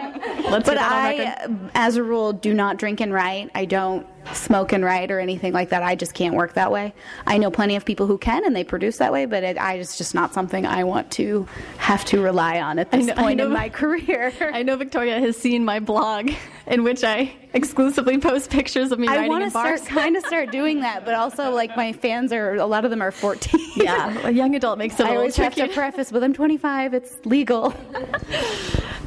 Let's 0.50 0.68
but 0.68 0.75
on 0.78 0.92
I, 0.92 1.34
um, 1.44 1.70
as 1.74 1.96
a 1.96 2.02
rule, 2.02 2.32
do 2.32 2.54
not 2.54 2.76
drink 2.76 3.00
and 3.00 3.12
write. 3.12 3.50
I 3.54 3.64
don't 3.64 4.06
smoke 4.32 4.72
and 4.72 4.84
write 4.84 5.10
or 5.10 5.20
anything 5.20 5.52
like 5.52 5.70
that. 5.70 5.82
I 5.82 5.94
just 5.94 6.14
can't 6.14 6.34
work 6.34 6.54
that 6.54 6.72
way. 6.72 6.94
I 7.26 7.38
know 7.38 7.50
plenty 7.50 7.76
of 7.76 7.84
people 7.84 8.06
who 8.06 8.18
can 8.18 8.44
and 8.44 8.54
they 8.56 8.64
produce 8.64 8.98
that 8.98 9.12
way, 9.12 9.26
but 9.26 9.44
it, 9.44 9.58
I, 9.58 9.74
it's 9.74 9.96
just 9.96 10.14
not 10.14 10.34
something 10.34 10.66
I 10.66 10.84
want 10.84 11.10
to 11.12 11.46
have 11.78 12.04
to 12.06 12.20
rely 12.20 12.60
on 12.60 12.78
at 12.78 12.90
this 12.90 13.06
know- 13.06 13.14
point 13.14 13.40
in 13.40 13.52
my 13.52 13.68
career. 13.68 14.32
I 14.40 14.62
know 14.62 14.76
Victoria 14.76 15.20
has 15.20 15.36
seen 15.36 15.64
my 15.64 15.80
blog 15.80 16.30
in 16.66 16.82
which 16.82 17.04
I 17.04 17.32
exclusively 17.54 18.18
post 18.18 18.50
pictures 18.50 18.90
of 18.92 18.98
me 18.98 19.06
I 19.08 19.16
writing 19.16 19.28
want 19.30 19.44
in 19.44 19.50
to 19.50 19.52
bars. 19.54 19.82
start 19.82 19.98
kind 19.98 20.16
of 20.16 20.26
start 20.26 20.50
doing 20.50 20.80
that, 20.80 21.04
but 21.04 21.14
also 21.14 21.50
like 21.50 21.76
my 21.76 21.92
fans 21.92 22.32
are 22.32 22.54
a 22.54 22.66
lot 22.66 22.84
of 22.84 22.90
them 22.90 23.00
are 23.02 23.12
14. 23.12 23.60
yeah, 23.76 24.26
a 24.26 24.30
young 24.30 24.54
adult 24.54 24.78
makes 24.78 24.98
it 24.98 25.06
I 25.06 25.16
always 25.16 25.36
have 25.36 25.54
to 25.54 25.68
preface 25.68 26.10
with 26.10 26.22
I'm 26.22 26.32
25. 26.32 26.94
It's 26.94 27.16
legal. 27.24 27.74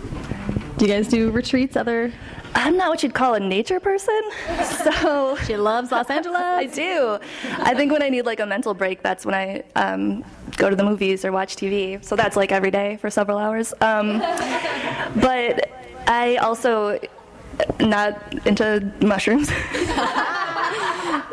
Do 0.80 0.86
you 0.86 0.94
guys 0.94 1.10
do 1.10 1.30
retreats? 1.32 1.76
Other? 1.76 2.10
I'm 2.56 2.78
not 2.78 2.88
what 2.88 3.04
you'd 3.04 3.14
call 3.14 3.34
a 3.34 3.40
nature 3.40 3.82
person, 3.82 4.18
so 4.64 5.36
She 5.46 5.58
loves 5.58 5.92
Los 5.92 6.10
Angeles. 6.10 6.40
I 6.42 6.68
do. 6.68 7.20
I 7.60 7.76
think 7.76 7.92
when 7.92 8.02
I 8.02 8.08
need 8.08 8.22
like 8.26 8.40
a 8.40 8.46
mental 8.46 8.74
break, 8.74 9.04
that's 9.04 9.26
when 9.26 9.36
I 9.36 9.64
um, 9.76 10.24
go 10.56 10.70
to 10.70 10.78
the 10.78 10.84
movies 10.86 11.26
or 11.26 11.34
watch 11.34 11.58
TV. 11.58 12.02
So 12.02 12.16
that's 12.16 12.38
like 12.38 12.54
every 12.54 12.72
day 12.72 12.96
for 12.96 13.10
several 13.10 13.38
hours. 13.38 13.74
Um, 13.82 14.20
but 15.20 15.70
I 16.08 16.38
also 16.38 16.98
not 17.82 18.48
into 18.48 18.90
mushrooms. 19.02 19.52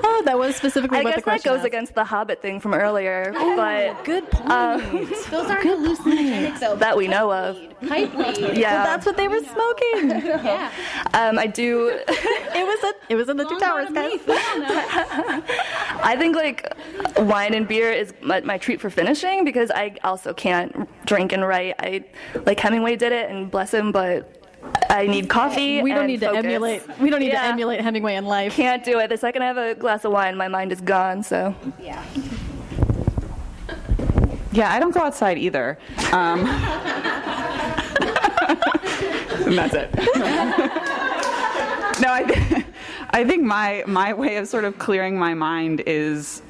Oh, 0.02 0.22
that 0.24 0.38
was 0.38 0.56
specifically 0.56 0.98
I 0.98 1.02
what 1.02 1.10
guess 1.10 1.16
the 1.16 1.20
that 1.20 1.24
question 1.24 1.50
goes 1.52 1.58
asked. 1.58 1.66
against 1.66 1.94
the 1.94 2.04
Hobbit 2.04 2.42
thing 2.42 2.60
from 2.60 2.74
earlier, 2.74 3.32
but 3.32 4.04
Good 4.04 4.30
point. 4.30 4.48
Those 5.30 5.50
aren't 5.50 5.64
hallucinogenic 5.66 6.58
though. 6.60 6.76
that 6.76 6.96
we 6.96 7.08
know 7.08 7.32
of. 7.32 7.56
Pipe 7.88 8.14
weed. 8.14 8.36
Yeah, 8.56 8.82
That's 8.84 9.04
what 9.06 9.16
they 9.16 9.28
were 9.28 9.40
smoking. 9.40 10.10
Yeah. 10.46 10.70
um, 11.14 11.38
I 11.38 11.46
do. 11.46 11.88
it 12.08 12.66
was 12.66 12.84
a, 12.84 13.12
it 13.12 13.16
was 13.16 13.28
in 13.28 13.36
the 13.36 13.44
two 13.44 13.58
towers, 13.58 13.90
guys. 13.90 14.20
I 16.02 16.16
think 16.18 16.36
like 16.36 16.72
wine 17.18 17.54
and 17.54 17.66
beer 17.66 17.90
is 17.90 18.12
my, 18.20 18.40
my 18.40 18.58
treat 18.58 18.80
for 18.80 18.90
finishing 18.90 19.44
because 19.44 19.70
I 19.70 19.96
also 20.04 20.32
can't 20.34 20.88
drink 21.06 21.32
and 21.32 21.46
write. 21.46 21.74
I 21.78 22.04
like 22.44 22.60
Hemingway 22.60 22.96
did 22.96 23.12
it 23.12 23.30
and 23.30 23.50
bless 23.50 23.72
him, 23.72 23.92
but 23.92 24.45
I 24.90 25.06
need 25.06 25.28
coffee. 25.28 25.82
We 25.82 25.90
don't 25.90 26.00
and 26.00 26.08
need 26.08 26.20
to 26.20 26.26
focus. 26.26 26.44
emulate. 26.44 26.98
We 26.98 27.10
don't 27.10 27.20
need 27.20 27.30
to 27.30 27.42
emulate 27.42 27.80
Hemingway 27.80 28.16
in 28.16 28.26
life. 28.26 28.54
Can't 28.54 28.84
do 28.84 28.98
it. 28.98 29.08
The 29.08 29.16
second 29.16 29.42
I 29.42 29.46
have 29.46 29.56
a 29.58 29.74
glass 29.74 30.04
of 30.04 30.12
wine, 30.12 30.36
my 30.36 30.48
mind 30.48 30.72
is 30.72 30.80
gone. 30.80 31.22
So 31.22 31.54
Yeah. 31.80 32.04
Yeah, 34.52 34.72
I 34.72 34.80
don't 34.80 34.94
go 34.94 35.00
outside 35.00 35.36
either. 35.36 35.78
Um, 36.12 36.40
and 39.44 39.58
that's 39.58 39.74
it. 39.74 39.94
no, 42.00 42.12
I, 42.12 42.24
th- 42.26 42.64
I 43.10 43.24
think 43.24 43.42
my 43.42 43.84
my 43.86 44.12
way 44.14 44.36
of 44.36 44.48
sort 44.48 44.64
of 44.64 44.78
clearing 44.78 45.18
my 45.18 45.34
mind 45.34 45.82
is. 45.86 46.42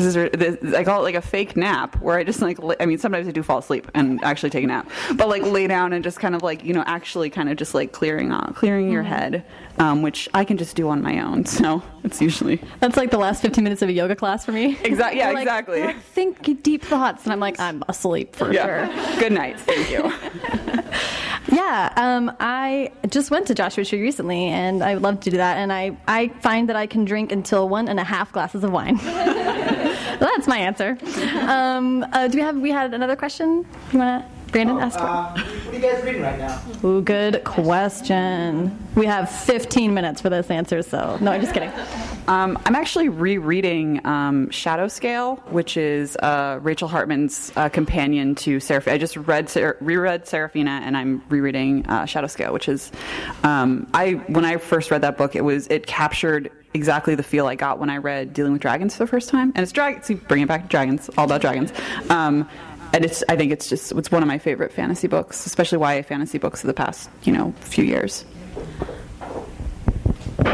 This 0.00 0.16
is, 0.16 0.30
this, 0.60 0.74
I 0.74 0.84
call 0.84 1.00
it 1.00 1.04
like 1.04 1.14
a 1.14 1.22
fake 1.22 1.56
nap, 1.56 2.00
where 2.00 2.16
I 2.16 2.24
just 2.24 2.40
like 2.40 2.58
I 2.80 2.86
mean, 2.86 2.98
sometimes 2.98 3.28
I 3.28 3.32
do 3.32 3.42
fall 3.42 3.58
asleep 3.58 3.90
and 3.94 4.22
actually 4.24 4.50
take 4.50 4.64
a 4.64 4.66
nap, 4.66 4.90
but 5.14 5.28
like 5.28 5.42
lay 5.42 5.66
down 5.66 5.92
and 5.92 6.02
just 6.02 6.20
kind 6.20 6.34
of 6.34 6.42
like, 6.42 6.64
you 6.64 6.72
know, 6.72 6.84
actually 6.86 7.30
kind 7.30 7.48
of 7.48 7.56
just 7.56 7.74
like 7.74 7.92
clearing 7.92 8.30
out, 8.30 8.54
clearing 8.54 8.90
your 8.90 9.02
head, 9.02 9.44
um, 9.78 10.02
which 10.02 10.28
I 10.34 10.44
can 10.44 10.56
just 10.56 10.76
do 10.76 10.88
on 10.88 11.02
my 11.02 11.20
own. 11.20 11.44
So 11.46 11.82
it's 12.04 12.20
usually 12.20 12.60
That's 12.80 12.96
like 12.96 13.10
the 13.10 13.18
last 13.18 13.42
15 13.42 13.62
minutes 13.62 13.82
of 13.82 13.88
a 13.88 13.92
yoga 13.92 14.16
class 14.16 14.44
for 14.44 14.52
me. 14.52 14.78
Exactly. 14.90 15.18
yeah, 15.18 15.30
like, 15.30 15.42
exactly. 15.42 15.80
"Well, 15.82 15.94
Think 16.14 16.62
deep 16.62 16.82
thoughts, 16.82 17.24
and 17.24 17.32
I'm 17.32 17.40
like, 17.40 17.58
I'm 17.60 17.82
asleep 17.88 18.34
for 18.34 18.52
yeah. 18.52 18.88
sure. 18.88 19.18
Good 19.20 19.32
night. 19.32 19.58
Thank 19.60 19.90
you. 19.90 20.02
Yeah, 20.04 20.82
Yeah, 21.48 21.92
um, 21.96 22.34
I 22.40 22.92
just 23.08 23.30
went 23.30 23.46
to 23.48 23.54
Joshua 23.54 23.84
Tree 23.84 24.00
recently, 24.00 24.46
and 24.46 24.82
I 24.82 24.94
would 24.94 25.02
love 25.02 25.20
to 25.20 25.30
do 25.30 25.36
that. 25.36 25.58
And 25.58 25.72
I, 25.72 25.96
I 26.06 26.28
find 26.40 26.68
that 26.68 26.76
I 26.76 26.86
can 26.86 27.04
drink 27.04 27.32
until 27.32 27.68
one 27.68 27.88
and 27.88 27.98
a 27.98 28.04
half 28.04 28.32
glasses 28.32 28.64
of 28.64 28.70
wine. 28.72 28.98
That's 30.20 30.46
my 30.46 30.58
answer. 30.58 30.98
Um, 31.48 32.04
uh, 32.12 32.28
do 32.28 32.38
we 32.38 32.42
have? 32.42 32.56
We 32.56 32.70
had 32.70 32.94
another 32.94 33.16
question. 33.16 33.66
You 33.92 33.98
want 33.98 34.24
to? 34.24 34.39
Brandon, 34.52 34.78
ask. 34.78 34.98
Uh, 34.98 35.32
what 35.32 35.46
are 35.46 35.72
you 35.74 35.80
guys 35.80 36.04
reading 36.04 36.22
right 36.22 36.38
now? 36.38 36.60
Ooh, 36.84 37.02
good 37.02 37.44
question. 37.44 38.76
We 38.96 39.06
have 39.06 39.30
15 39.30 39.94
minutes 39.94 40.20
for 40.20 40.28
this 40.28 40.50
answer, 40.50 40.82
so 40.82 41.18
no, 41.20 41.32
I'm 41.32 41.40
just 41.40 41.54
kidding. 41.54 41.72
Um, 42.28 42.60
I'm 42.64 42.76
actually 42.76 43.08
rereading 43.08 44.06
um, 44.06 44.50
Shadow 44.50 44.86
Scale, 44.86 45.36
which 45.48 45.76
is 45.76 46.16
uh, 46.18 46.60
Rachel 46.62 46.86
Hartman's 46.86 47.50
uh, 47.56 47.68
companion 47.68 48.36
to 48.36 48.60
Seraphina. 48.60 48.94
I 48.94 48.98
just 48.98 49.16
read 49.16 49.48
Ser- 49.48 49.76
reread 49.80 50.28
Seraphina, 50.28 50.80
and 50.84 50.96
I'm 50.96 51.24
rereading 51.28 51.84
uh, 51.88 52.04
Shadow 52.04 52.28
Scale, 52.28 52.52
which 52.52 52.68
is 52.68 52.92
um, 53.42 53.88
I 53.94 54.12
when 54.28 54.44
I 54.44 54.58
first 54.58 54.92
read 54.92 55.00
that 55.00 55.16
book, 55.16 55.34
it 55.34 55.40
was 55.40 55.66
it 55.68 55.88
captured 55.88 56.52
exactly 56.72 57.16
the 57.16 57.22
feel 57.24 57.48
I 57.48 57.56
got 57.56 57.80
when 57.80 57.90
I 57.90 57.96
read 57.96 58.32
Dealing 58.32 58.52
with 58.52 58.62
Dragons 58.62 58.94
for 58.94 59.02
the 59.02 59.08
first 59.10 59.28
time, 59.28 59.50
and 59.56 59.64
it's 59.64 59.72
dragons. 59.72 60.08
Bring 60.28 60.42
it 60.42 60.46
back 60.46 60.62
to 60.62 60.68
dragons, 60.68 61.10
all 61.18 61.24
about 61.24 61.40
dragons. 61.40 61.72
Um, 62.10 62.48
and 62.92 63.04
it's 63.04 63.22
I 63.28 63.36
think 63.36 63.52
it's 63.52 63.68
just 63.68 63.92
it's 63.92 64.10
one 64.10 64.22
of 64.22 64.28
my 64.28 64.38
favorite 64.38 64.72
fantasy 64.72 65.08
books, 65.08 65.46
especially 65.46 65.78
YA 65.78 66.02
fantasy 66.02 66.38
books 66.38 66.62
of 66.62 66.68
the 66.68 66.74
past 66.74 67.10
you 67.24 67.32
know 67.32 67.54
few 67.60 67.84
years. 67.84 68.24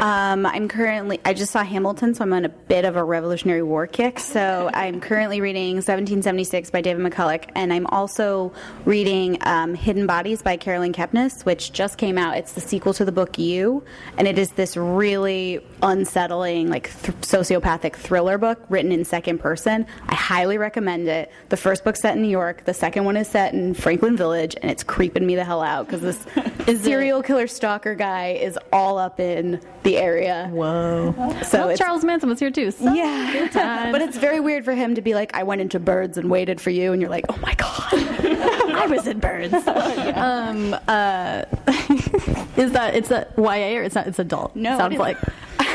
Um, 0.01 0.44
I'm 0.44 0.68
currently, 0.68 1.18
I 1.24 1.32
just 1.32 1.53
saw 1.53 1.64
Hamilton, 1.64 2.14
so 2.14 2.22
I'm 2.22 2.32
on 2.34 2.44
a 2.44 2.51
bit 2.51 2.84
of 2.84 2.97
a 2.97 3.03
Revolutionary 3.03 3.62
War 3.62 3.86
kick. 3.86 4.18
So 4.18 4.70
I'm 4.74 5.01
currently 5.01 5.40
reading 5.40 5.76
1776 5.76 6.70
by 6.70 6.82
David 6.82 7.05
McCullough, 7.05 7.51
and 7.55 7.72
I'm 7.72 7.86
also 7.86 8.53
reading 8.84 9.38
um, 9.40 9.74
Hidden 9.74 10.07
Bodies 10.07 10.42
by 10.42 10.59
Caroline 10.59 10.92
Kepnes, 10.92 11.47
which 11.47 11.72
just 11.72 11.97
came 11.97 12.18
out. 12.18 12.36
It's 12.36 12.53
the 12.53 12.61
sequel 12.61 12.92
to 12.92 13.07
the 13.07 13.12
book 13.12 13.38
You, 13.38 13.84
and 14.18 14.28
it 14.28 14.38
is 14.38 14.51
this 14.51 14.76
really 14.76 15.64
unsettling, 15.82 16.68
like 16.68 16.90
th- 17.03 17.16
sociopathic 17.22 17.94
thriller 17.94 18.36
book 18.36 18.61
written 18.68 18.92
in 18.92 19.03
second 19.03 19.38
person. 19.38 19.86
I 20.09 20.14
highly 20.14 20.59
recommend 20.59 21.09
it. 21.09 21.32
The 21.49 21.57
first 21.57 21.84
book's 21.84 22.03
set 22.03 22.16
in 22.16 22.22
New 22.22 22.28
York, 22.28 22.66
the 22.66 22.74
second 22.74 23.07
one 23.07 23.16
is 23.16 23.28
set 23.28 23.55
in 23.55 23.72
Franklin 23.72 24.14
Village, 24.14 24.57
and 24.61 24.70
it's 24.70 24.84
creeping 24.84 25.26
me 25.26 25.36
the 25.36 25.44
hell 25.44 25.62
out 25.62 25.86
because 25.86 26.03
this 26.03 26.82
serial 26.82 27.22
killer 27.22 27.47
stalker 27.47 27.94
guy 27.94 28.32
is 28.32 28.59
all 28.74 28.99
up 28.99 29.18
in 29.20 29.59
the 29.87 29.97
area. 29.97 30.49
Whoa. 30.53 31.14
So 31.45 31.68
well, 31.68 31.76
Charles 31.76 32.05
Manson 32.05 32.28
was 32.28 32.41
here 32.41 32.51
too. 32.51 32.70
So 32.70 32.93
Yeah. 32.93 33.91
But 33.93 34.03
it's 34.03 34.16
very 34.18 34.41
weird 34.41 34.64
for 34.64 34.74
him 34.74 34.95
to 34.97 35.01
be 35.01 35.14
like, 35.14 35.34
I 35.34 35.45
went 35.45 35.61
into 35.61 35.78
birds 35.78 36.18
and 36.18 36.30
waited 36.30 36.61
for 36.61 36.70
you, 36.70 36.93
and 36.93 37.01
you're 37.01 37.11
like, 37.11 37.24
oh 37.28 37.37
my 37.39 37.55
God. 37.55 37.87
I 37.93 38.87
was 38.89 39.07
in 39.07 39.20
birds. 39.20 39.55
um, 40.14 40.74
uh, 40.89 41.45
is 42.57 42.72
that 42.72 42.93
it's 42.95 43.11
a 43.11 43.26
YA 43.39 43.78
or 43.78 43.82
it's 43.82 43.95
not? 43.95 44.07
It's 44.07 44.18
adult. 44.18 44.55
No, 44.55 44.76
sounds 44.76 44.95
it- 44.95 45.01
like. 45.01 45.16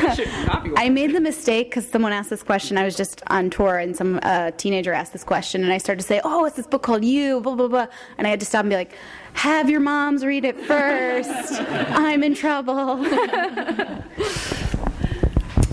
I 0.04 0.88
made 0.90 1.14
the 1.14 1.20
mistake 1.20 1.70
because 1.70 1.88
someone 1.88 2.12
asked 2.12 2.30
this 2.30 2.42
question. 2.42 2.76
I 2.76 2.84
was 2.84 2.96
just 2.96 3.22
on 3.28 3.50
tour, 3.50 3.78
and 3.78 3.96
some 3.96 4.18
uh, 4.22 4.50
teenager 4.52 4.92
asked 4.92 5.12
this 5.12 5.22
question, 5.22 5.62
and 5.62 5.72
I 5.72 5.78
started 5.78 6.00
to 6.02 6.06
say, 6.06 6.20
"Oh, 6.24 6.44
it's 6.44 6.56
this 6.56 6.66
book 6.66 6.82
called 6.82 7.04
You," 7.04 7.40
blah 7.40 7.54
blah 7.54 7.68
blah, 7.68 7.86
and 8.18 8.26
I 8.26 8.30
had 8.30 8.40
to 8.40 8.46
stop 8.46 8.60
and 8.60 8.70
be 8.70 8.74
like, 8.76 8.92
"Have 9.34 9.68
your 9.70 9.80
moms 9.80 10.24
read 10.24 10.44
it 10.44 10.58
first. 10.60 11.60
I'm 11.70 12.22
in 12.22 12.34
trouble." 12.34 13.06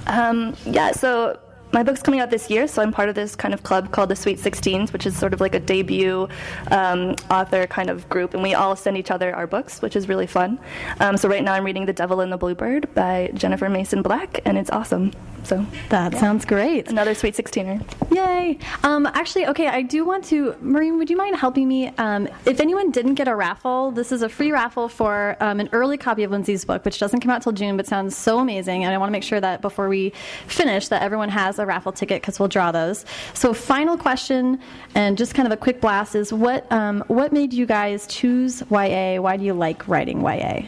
Um, 0.10 0.56
yeah, 0.66 0.92
so 0.92 1.40
my 1.72 1.84
book's 1.84 2.02
coming 2.02 2.20
out 2.20 2.30
this 2.32 2.50
year, 2.50 2.68
so 2.68 2.82
I'm 2.82 2.92
part 2.92 3.10
of 3.10 3.16
this 3.16 3.36
kind 3.36 3.54
of 3.54 3.64
club 3.64 3.92
called 3.92 4.10
the 4.10 4.16
Sweet 4.16 4.40
Sixteens, 4.40 4.92
which 4.92 5.06
is 5.06 5.18
sort 5.18 5.34
of 5.34 5.42
like 5.42 5.54
a 5.56 5.60
debut 5.60 6.28
um, 6.72 7.16
author 7.30 7.68
kind 7.68 7.90
of 7.90 8.08
group, 8.10 8.34
and 8.34 8.42
we 8.42 8.54
all 8.54 8.76
send 8.76 8.98
each 8.98 9.12
other 9.12 9.36
our 9.36 9.48
books, 9.48 9.82
which 9.82 9.96
is 9.96 10.10
really 10.10 10.28
fun. 10.28 10.60
Um, 11.00 11.18
so 11.18 11.30
right 11.30 11.44
now 11.44 11.54
I'm 11.54 11.64
reading 11.64 11.86
The 11.86 11.94
Devil 11.94 12.22
and 12.22 12.32
the 12.32 12.38
Bluebird 12.38 12.94
by 12.96 13.32
Jennifer 13.34 13.70
Mason 13.70 14.02
Black, 14.02 14.42
and 14.46 14.58
it's 14.58 14.70
awesome. 14.72 15.12
So 15.44 15.66
That 15.88 16.16
sounds 16.16 16.44
great. 16.44 16.90
another 16.90 17.14
Sweet 17.14 17.36
Sixteener. 17.36 17.80
Yay! 18.12 18.60
Um, 18.84 19.06
actually, 19.06 19.48
okay, 19.48 19.68
I 19.68 19.82
do 19.84 20.04
want 20.04 20.26
to, 20.26 20.56
Maurene, 20.62 20.98
would 20.98 21.10
you 21.10 21.16
mind 21.16 21.38
helping 21.38 21.68
me? 21.68 21.88
Um, 21.98 22.28
if 22.46 22.60
anyone 22.60 22.92
didn't 22.92 23.14
get 23.16 23.28
a 23.28 23.36
raffle, 23.36 23.92
this 23.92 24.12
is 24.12 24.22
a 24.22 24.28
free 24.30 24.52
raffle 24.52 24.90
for 24.90 25.38
um, 25.40 25.60
an 25.60 25.70
early 25.72 25.98
copy 25.98 26.24
of 26.24 26.32
Lindsey's 26.32 26.66
book, 26.66 26.84
which 26.84 27.00
doesn't 27.00 27.22
come 27.22 27.32
out 27.32 27.42
till 27.42 27.54
June, 27.54 27.78
but 27.78 27.88
sounds 27.88 28.18
so 28.18 28.40
amazing. 28.40 28.84
And 28.84 28.94
I 28.94 28.98
want 28.98 29.10
to 29.10 29.14
make 29.14 29.24
sure 29.24 29.40
that 29.40 29.62
before 29.62 29.88
we 29.88 30.12
finish, 30.48 30.90
that 30.90 31.02
everyone 31.02 31.30
has 31.30 31.59
a 31.60 31.66
raffle 31.66 31.92
ticket 31.92 32.22
because 32.22 32.40
we'll 32.40 32.50
draw 32.50 32.72
those. 32.72 33.06
So, 33.34 33.54
final 33.54 33.98
question, 33.98 34.60
and 34.96 35.18
just 35.18 35.36
kind 35.36 35.46
of 35.46 35.52
a 35.52 35.58
quick 35.58 35.82
blast 35.82 36.16
is 36.16 36.32
what 36.34 36.70
um, 36.72 37.04
what 37.08 37.32
made 37.34 37.54
you 37.54 37.66
guys 37.66 38.08
choose 38.08 38.64
YA? 38.72 39.22
Why 39.22 39.38
do 39.38 39.44
you 39.44 39.54
like 39.54 39.88
writing 39.88 40.22
YA? 40.22 40.64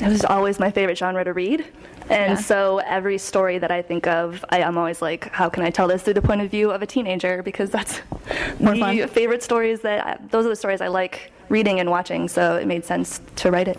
It 0.00 0.08
was 0.08 0.24
always 0.24 0.58
my 0.58 0.70
favorite 0.70 0.98
genre 0.98 1.22
to 1.24 1.32
read. 1.32 1.64
And 2.10 2.38
so 2.38 2.78
every 2.78 3.16
story 3.18 3.58
that 3.58 3.70
I 3.70 3.80
think 3.80 4.06
of, 4.06 4.44
I 4.50 4.58
am 4.58 4.76
always 4.76 5.00
like, 5.00 5.30
how 5.30 5.48
can 5.48 5.62
I 5.62 5.70
tell 5.70 5.86
this 5.86 6.02
through 6.02 6.14
the 6.14 6.22
point 6.22 6.40
of 6.40 6.50
view 6.50 6.70
of 6.70 6.82
a 6.82 6.86
teenager? 6.86 7.42
Because 7.42 7.70
that's 7.70 8.02
More 8.58 8.74
the 8.74 8.80
fun. 8.80 9.08
favorite 9.08 9.42
stories 9.42 9.80
that 9.82 10.06
I, 10.06 10.16
those 10.30 10.44
are 10.44 10.48
the 10.48 10.56
stories 10.56 10.80
I 10.80 10.88
like 10.88 11.32
reading 11.48 11.78
and 11.80 11.90
watching. 11.90 12.28
So 12.28 12.56
it 12.56 12.66
made 12.66 12.84
sense 12.84 13.20
to 13.36 13.50
write 13.50 13.68
it. 13.68 13.78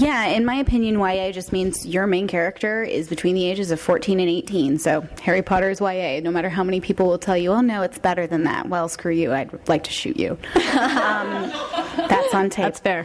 Yeah, 0.00 0.28
in 0.28 0.46
my 0.46 0.54
opinion, 0.54 0.98
YA 0.98 1.30
just 1.30 1.52
means 1.52 1.84
your 1.84 2.06
main 2.06 2.26
character 2.26 2.82
is 2.82 3.06
between 3.06 3.34
the 3.34 3.44
ages 3.44 3.70
of 3.70 3.78
14 3.78 4.18
and 4.18 4.30
18. 4.30 4.78
So 4.78 5.06
Harry 5.20 5.42
Potter 5.42 5.68
is 5.68 5.78
YA, 5.78 6.20
no 6.20 6.30
matter 6.30 6.48
how 6.48 6.64
many 6.64 6.80
people 6.80 7.06
will 7.06 7.18
tell 7.18 7.36
you, 7.36 7.50
oh 7.50 7.60
no, 7.60 7.82
it's 7.82 7.98
better 7.98 8.26
than 8.26 8.44
that. 8.44 8.70
Well, 8.70 8.88
screw 8.88 9.12
you, 9.12 9.34
I'd 9.34 9.68
like 9.68 9.84
to 9.84 9.90
shoot 9.90 10.16
you. 10.16 10.38
um, 10.54 11.52
that's 12.08 12.34
on 12.34 12.48
tape. 12.48 12.74
That's 12.74 12.80
fair. 12.80 13.04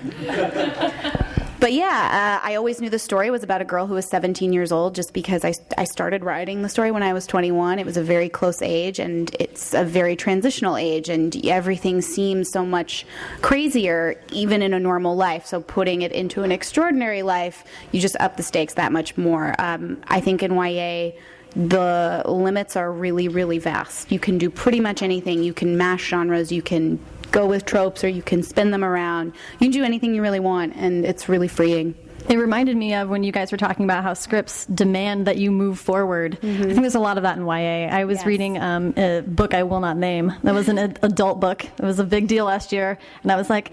But 1.59 1.73
yeah, 1.73 2.39
uh, 2.43 2.47
I 2.47 2.55
always 2.55 2.81
knew 2.81 2.89
the 2.89 2.99
story 2.99 3.29
was 3.31 3.41
about 3.41 3.61
a 3.61 3.65
girl 3.65 3.87
who 3.87 3.93
was 3.93 4.05
17 4.05 4.51
years 4.51 4.71
old 4.71 4.93
just 4.93 5.13
because 5.13 5.45
I, 5.45 5.53
I 5.77 5.85
started 5.85 6.23
writing 6.23 6.61
the 6.61 6.69
story 6.69 6.91
when 6.91 7.01
I 7.01 7.13
was 7.13 7.25
21. 7.25 7.79
It 7.79 7.85
was 7.85 7.97
a 7.97 8.03
very 8.03 8.29
close 8.29 8.61
age 8.61 8.99
and 8.99 9.33
it's 9.39 9.73
a 9.73 9.83
very 9.83 10.15
transitional 10.15 10.75
age, 10.75 11.09
and 11.09 11.45
everything 11.45 12.01
seems 12.01 12.51
so 12.51 12.65
much 12.65 13.05
crazier 13.41 14.21
even 14.31 14.61
in 14.61 14.73
a 14.73 14.79
normal 14.79 15.15
life. 15.15 15.45
So 15.45 15.61
putting 15.61 16.01
it 16.01 16.11
into 16.11 16.43
an 16.43 16.51
extraordinary 16.51 17.23
life, 17.23 17.63
you 17.91 18.01
just 18.01 18.17
up 18.19 18.37
the 18.37 18.43
stakes 18.43 18.73
that 18.73 18.91
much 18.91 19.17
more. 19.17 19.55
Um, 19.59 20.01
I 20.07 20.19
think 20.19 20.43
in 20.43 20.53
YA, 20.53 21.11
the 21.55 22.21
limits 22.25 22.75
are 22.75 22.91
really, 22.91 23.29
really 23.29 23.59
vast. 23.59 24.11
You 24.11 24.19
can 24.19 24.37
do 24.37 24.49
pretty 24.49 24.81
much 24.81 25.01
anything. 25.01 25.41
You 25.41 25.53
can 25.53 25.77
mash 25.77 26.09
genres, 26.09 26.51
you 26.51 26.61
can 26.61 26.99
go 27.35 27.45
with 27.45 27.65
tropes, 27.65 28.03
or 28.03 28.07
you 28.07 28.21
can 28.23 28.41
spin 28.41 28.71
them 28.71 28.83
around. 28.83 29.33
You 29.59 29.65
can 29.65 29.71
do 29.71 29.83
anything 29.83 30.15
you 30.15 30.21
really 30.21 30.39
want, 30.39 30.73
and 30.77 31.05
it's 31.05 31.27
really 31.27 31.49
freeing. 31.49 31.93
It 32.29 32.37
reminded 32.37 32.75
me 32.77 32.95
of 32.95 33.09
when 33.09 33.23
you 33.23 33.31
guys 33.31 33.51
were 33.51 33.57
talking 33.57 33.83
about 33.83 34.03
how 34.03 34.13
scripts 34.15 34.65
demand 34.65 35.27
that 35.27 35.37
you 35.37 35.51
move 35.51 35.77
forward. 35.77 36.39
I 36.41 36.45
think 36.63 36.79
there's 36.81 36.95
a 36.95 36.99
lot 36.99 37.17
of 37.17 37.23
that 37.23 37.37
in 37.37 37.45
YA. 37.45 37.89
I 37.91 38.05
was 38.05 38.19
Yes. 38.19 38.25
reading 38.25 38.57
um, 38.57 38.93
a 38.97 39.21
book 39.21 39.53
I 39.53 39.63
will 39.63 39.81
not 39.81 39.97
name. 39.97 40.33
That 40.43 40.55
was 40.55 40.69
an 40.69 40.79
adult 40.79 41.39
book. 41.39 41.65
It 41.65 41.83
was 41.83 41.99
a 41.99 42.03
big 42.05 42.27
deal 42.27 42.45
last 42.45 42.71
year, 42.71 42.97
and 43.21 43.31
I 43.31 43.35
was 43.35 43.49
like, 43.49 43.71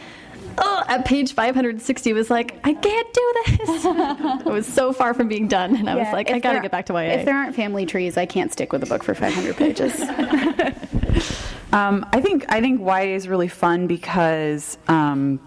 oh, 0.58 0.82
at 0.88 1.06
page 1.06 1.32
560, 1.32 2.12
was 2.12 2.28
like, 2.30 2.56
I 2.64 2.74
can't 2.74 3.14
do 3.14 3.34
this. 3.46 3.84
it 4.46 4.52
was 4.52 4.66
so 4.66 4.92
far 4.92 5.14
from 5.14 5.28
being 5.28 5.46
done, 5.48 5.76
and 5.76 5.88
I 5.88 5.94
was 5.94 6.12
like, 6.12 6.30
I 6.30 6.38
got 6.40 6.54
to 6.54 6.60
get 6.60 6.72
back 6.72 6.86
to 6.86 6.92
YA. 6.94 7.20
If 7.20 7.24
there 7.24 7.36
aren't 7.36 7.54
family 7.54 7.86
trees, 7.86 8.18
I 8.18 8.26
can't 8.26 8.52
stick 8.52 8.72
with 8.72 8.82
a 8.82 8.86
book 8.86 9.02
for 9.04 9.14
500 9.14 9.56
pages. 9.56 9.94
Um, 11.72 12.06
I 12.12 12.20
think 12.20 12.44
I 12.48 12.60
think 12.60 12.80
YA 12.80 13.14
is 13.14 13.28
really 13.28 13.48
fun 13.48 13.86
because 13.86 14.76
um, 14.88 15.40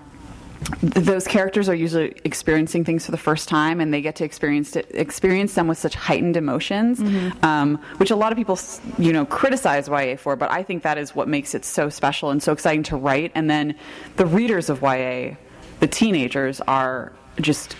those 0.81 1.27
characters 1.27 1.69
are 1.69 1.75
usually 1.75 2.15
experiencing 2.23 2.83
things 2.83 3.05
for 3.05 3.11
the 3.11 3.17
first 3.17 3.47
time, 3.47 3.79
and 3.79 3.93
they 3.93 4.01
get 4.01 4.15
to 4.17 4.23
experience 4.23 4.75
it, 4.75 4.87
experience 4.91 5.53
them 5.53 5.67
with 5.67 5.77
such 5.77 5.93
heightened 5.95 6.37
emotions, 6.37 6.99
um, 7.43 7.77
which 7.97 8.09
a 8.09 8.15
lot 8.15 8.31
of 8.31 8.37
people, 8.37 8.57
you 8.97 9.13
know, 9.13 9.25
criticize 9.25 9.87
YA 9.87 10.15
for. 10.15 10.35
But 10.35 10.51
I 10.51 10.63
think 10.63 10.83
that 10.83 10.97
is 10.97 11.15
what 11.15 11.27
makes 11.27 11.53
it 11.53 11.63
so 11.63 11.89
special 11.89 12.31
and 12.31 12.41
so 12.41 12.51
exciting 12.51 12.83
to 12.83 12.97
write. 12.97 13.31
And 13.35 13.49
then 13.49 13.75
the 14.15 14.25
readers 14.25 14.69
of 14.69 14.81
YA, 14.81 15.35
the 15.79 15.87
teenagers, 15.87 16.61
are 16.61 17.13
just 17.41 17.75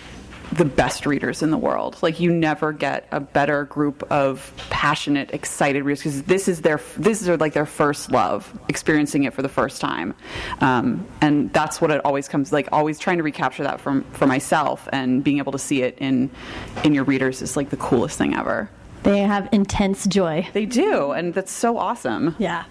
the 0.52 0.64
best 0.64 1.06
readers 1.06 1.42
in 1.42 1.50
the 1.50 1.58
world. 1.58 1.98
Like 2.02 2.20
you 2.20 2.32
never 2.32 2.72
get 2.72 3.08
a 3.10 3.20
better 3.20 3.64
group 3.64 4.02
of 4.10 4.52
passionate, 4.70 5.32
excited 5.32 5.84
readers 5.84 6.00
because 6.00 6.22
this 6.24 6.48
is 6.48 6.62
their 6.62 6.80
this 6.96 7.22
is 7.22 7.28
like 7.40 7.52
their 7.52 7.66
first 7.66 8.10
love, 8.10 8.58
experiencing 8.68 9.24
it 9.24 9.34
for 9.34 9.42
the 9.42 9.48
first 9.48 9.80
time, 9.80 10.14
um, 10.60 11.06
and 11.20 11.52
that's 11.52 11.80
what 11.80 11.90
it 11.90 12.04
always 12.04 12.28
comes 12.28 12.52
like. 12.52 12.68
Always 12.72 12.98
trying 12.98 13.18
to 13.18 13.22
recapture 13.22 13.64
that 13.64 13.80
from 13.80 14.04
for 14.12 14.26
myself 14.26 14.88
and 14.92 15.22
being 15.22 15.38
able 15.38 15.52
to 15.52 15.58
see 15.58 15.82
it 15.82 15.98
in 15.98 16.30
in 16.84 16.94
your 16.94 17.04
readers 17.04 17.42
is 17.42 17.56
like 17.56 17.70
the 17.70 17.76
coolest 17.76 18.18
thing 18.18 18.34
ever. 18.34 18.70
They 19.06 19.20
have 19.20 19.48
intense 19.52 20.04
joy. 20.08 20.48
They 20.52 20.66
do, 20.66 21.12
and 21.12 21.32
that's 21.32 21.52
so 21.52 21.78
awesome. 21.78 22.34
Yeah. 22.38 22.64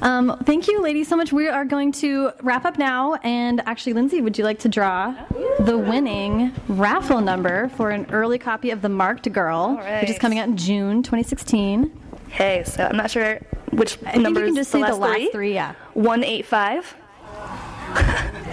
Um, 0.00 0.38
thank 0.44 0.68
you, 0.68 0.80
ladies, 0.80 1.08
so 1.08 1.16
much. 1.16 1.32
We 1.32 1.48
are 1.48 1.64
going 1.64 1.90
to 1.94 2.30
wrap 2.40 2.64
up 2.64 2.78
now. 2.78 3.14
And 3.24 3.60
actually, 3.66 3.94
Lindsey, 3.94 4.20
would 4.20 4.38
you 4.38 4.44
like 4.44 4.60
to 4.60 4.68
draw 4.68 5.12
the 5.58 5.76
winning 5.76 6.52
raffle 6.68 7.20
number 7.20 7.68
for 7.70 7.90
an 7.90 8.06
early 8.12 8.38
copy 8.38 8.70
of 8.70 8.80
The 8.80 8.88
Marked 8.88 9.32
Girl, 9.32 9.74
which 10.00 10.10
is 10.10 10.18
coming 10.20 10.38
out 10.38 10.46
in 10.46 10.56
June 10.56 11.02
2016? 11.02 11.90
Hey, 12.28 12.62
so 12.64 12.84
I'm 12.84 12.96
not 12.96 13.10
sure 13.10 13.40
which 13.72 13.98
I 14.06 14.12
think 14.12 14.22
number 14.22 14.40
you 14.40 14.46
can 14.46 14.54
just 14.54 14.70
the 14.70 14.78
say 14.78 14.82
last 14.82 14.92
the 14.92 14.96
last 15.00 15.14
three. 15.16 15.30
three, 15.32 15.54
yeah. 15.54 15.74
185 15.94 16.94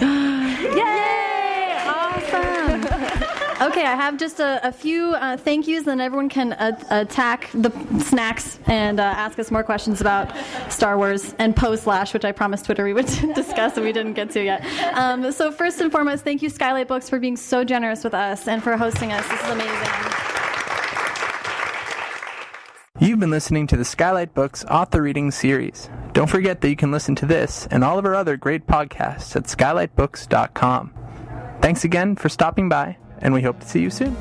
Yay! 0.02 1.78
Awesome. 1.86 2.59
Okay, 3.60 3.84
I 3.84 3.94
have 3.94 4.16
just 4.18 4.40
a, 4.40 4.66
a 4.66 4.72
few 4.72 5.14
uh, 5.14 5.36
thank 5.36 5.66
yous, 5.66 5.84
then 5.84 6.00
everyone 6.00 6.28
can 6.28 6.52
uh, 6.54 6.78
attack 6.90 7.50
the 7.52 7.70
snacks 8.00 8.58
and 8.66 8.98
uh, 8.98 9.02
ask 9.02 9.38
us 9.38 9.50
more 9.50 9.62
questions 9.62 10.00
about 10.00 10.32
Star 10.70 10.96
Wars 10.96 11.34
and 11.38 11.54
post 11.54 11.84
slash, 11.84 12.14
which 12.14 12.24
I 12.24 12.32
promised 12.32 12.64
Twitter 12.66 12.84
we 12.84 12.92
would 12.92 13.06
discuss 13.34 13.76
and 13.76 13.84
we 13.84 13.92
didn't 13.92 14.14
get 14.14 14.30
to 14.30 14.42
yet. 14.42 14.64
Um, 14.94 15.30
so, 15.32 15.52
first 15.52 15.80
and 15.80 15.92
foremost, 15.92 16.24
thank 16.24 16.42
you, 16.42 16.48
Skylight 16.48 16.88
Books, 16.88 17.08
for 17.08 17.18
being 17.18 17.36
so 17.36 17.64
generous 17.64 18.04
with 18.04 18.14
us 18.14 18.48
and 18.48 18.62
for 18.62 18.76
hosting 18.76 19.12
us. 19.12 19.26
This 19.28 19.42
is 19.42 19.50
amazing. 19.50 20.30
You've 23.02 23.18
been 23.18 23.30
listening 23.30 23.66
to 23.68 23.78
the 23.78 23.84
Skylight 23.84 24.34
Books 24.34 24.62
author 24.66 25.00
reading 25.00 25.30
series. 25.30 25.88
Don't 26.12 26.28
forget 26.28 26.60
that 26.60 26.68
you 26.68 26.76
can 26.76 26.92
listen 26.92 27.14
to 27.14 27.24
this 27.24 27.66
and 27.70 27.82
all 27.82 27.98
of 27.98 28.04
our 28.04 28.14
other 28.14 28.36
great 28.36 28.66
podcasts 28.66 29.34
at 29.36 29.44
skylightbooks.com. 29.44 30.92
Thanks 31.62 31.84
again 31.84 32.14
for 32.16 32.28
stopping 32.28 32.68
by, 32.68 32.98
and 33.20 33.34
we 33.34 33.42
hope 33.42 33.60
to 33.60 33.68
see 33.68 33.80
you 33.80 33.90
soon. 33.90 34.16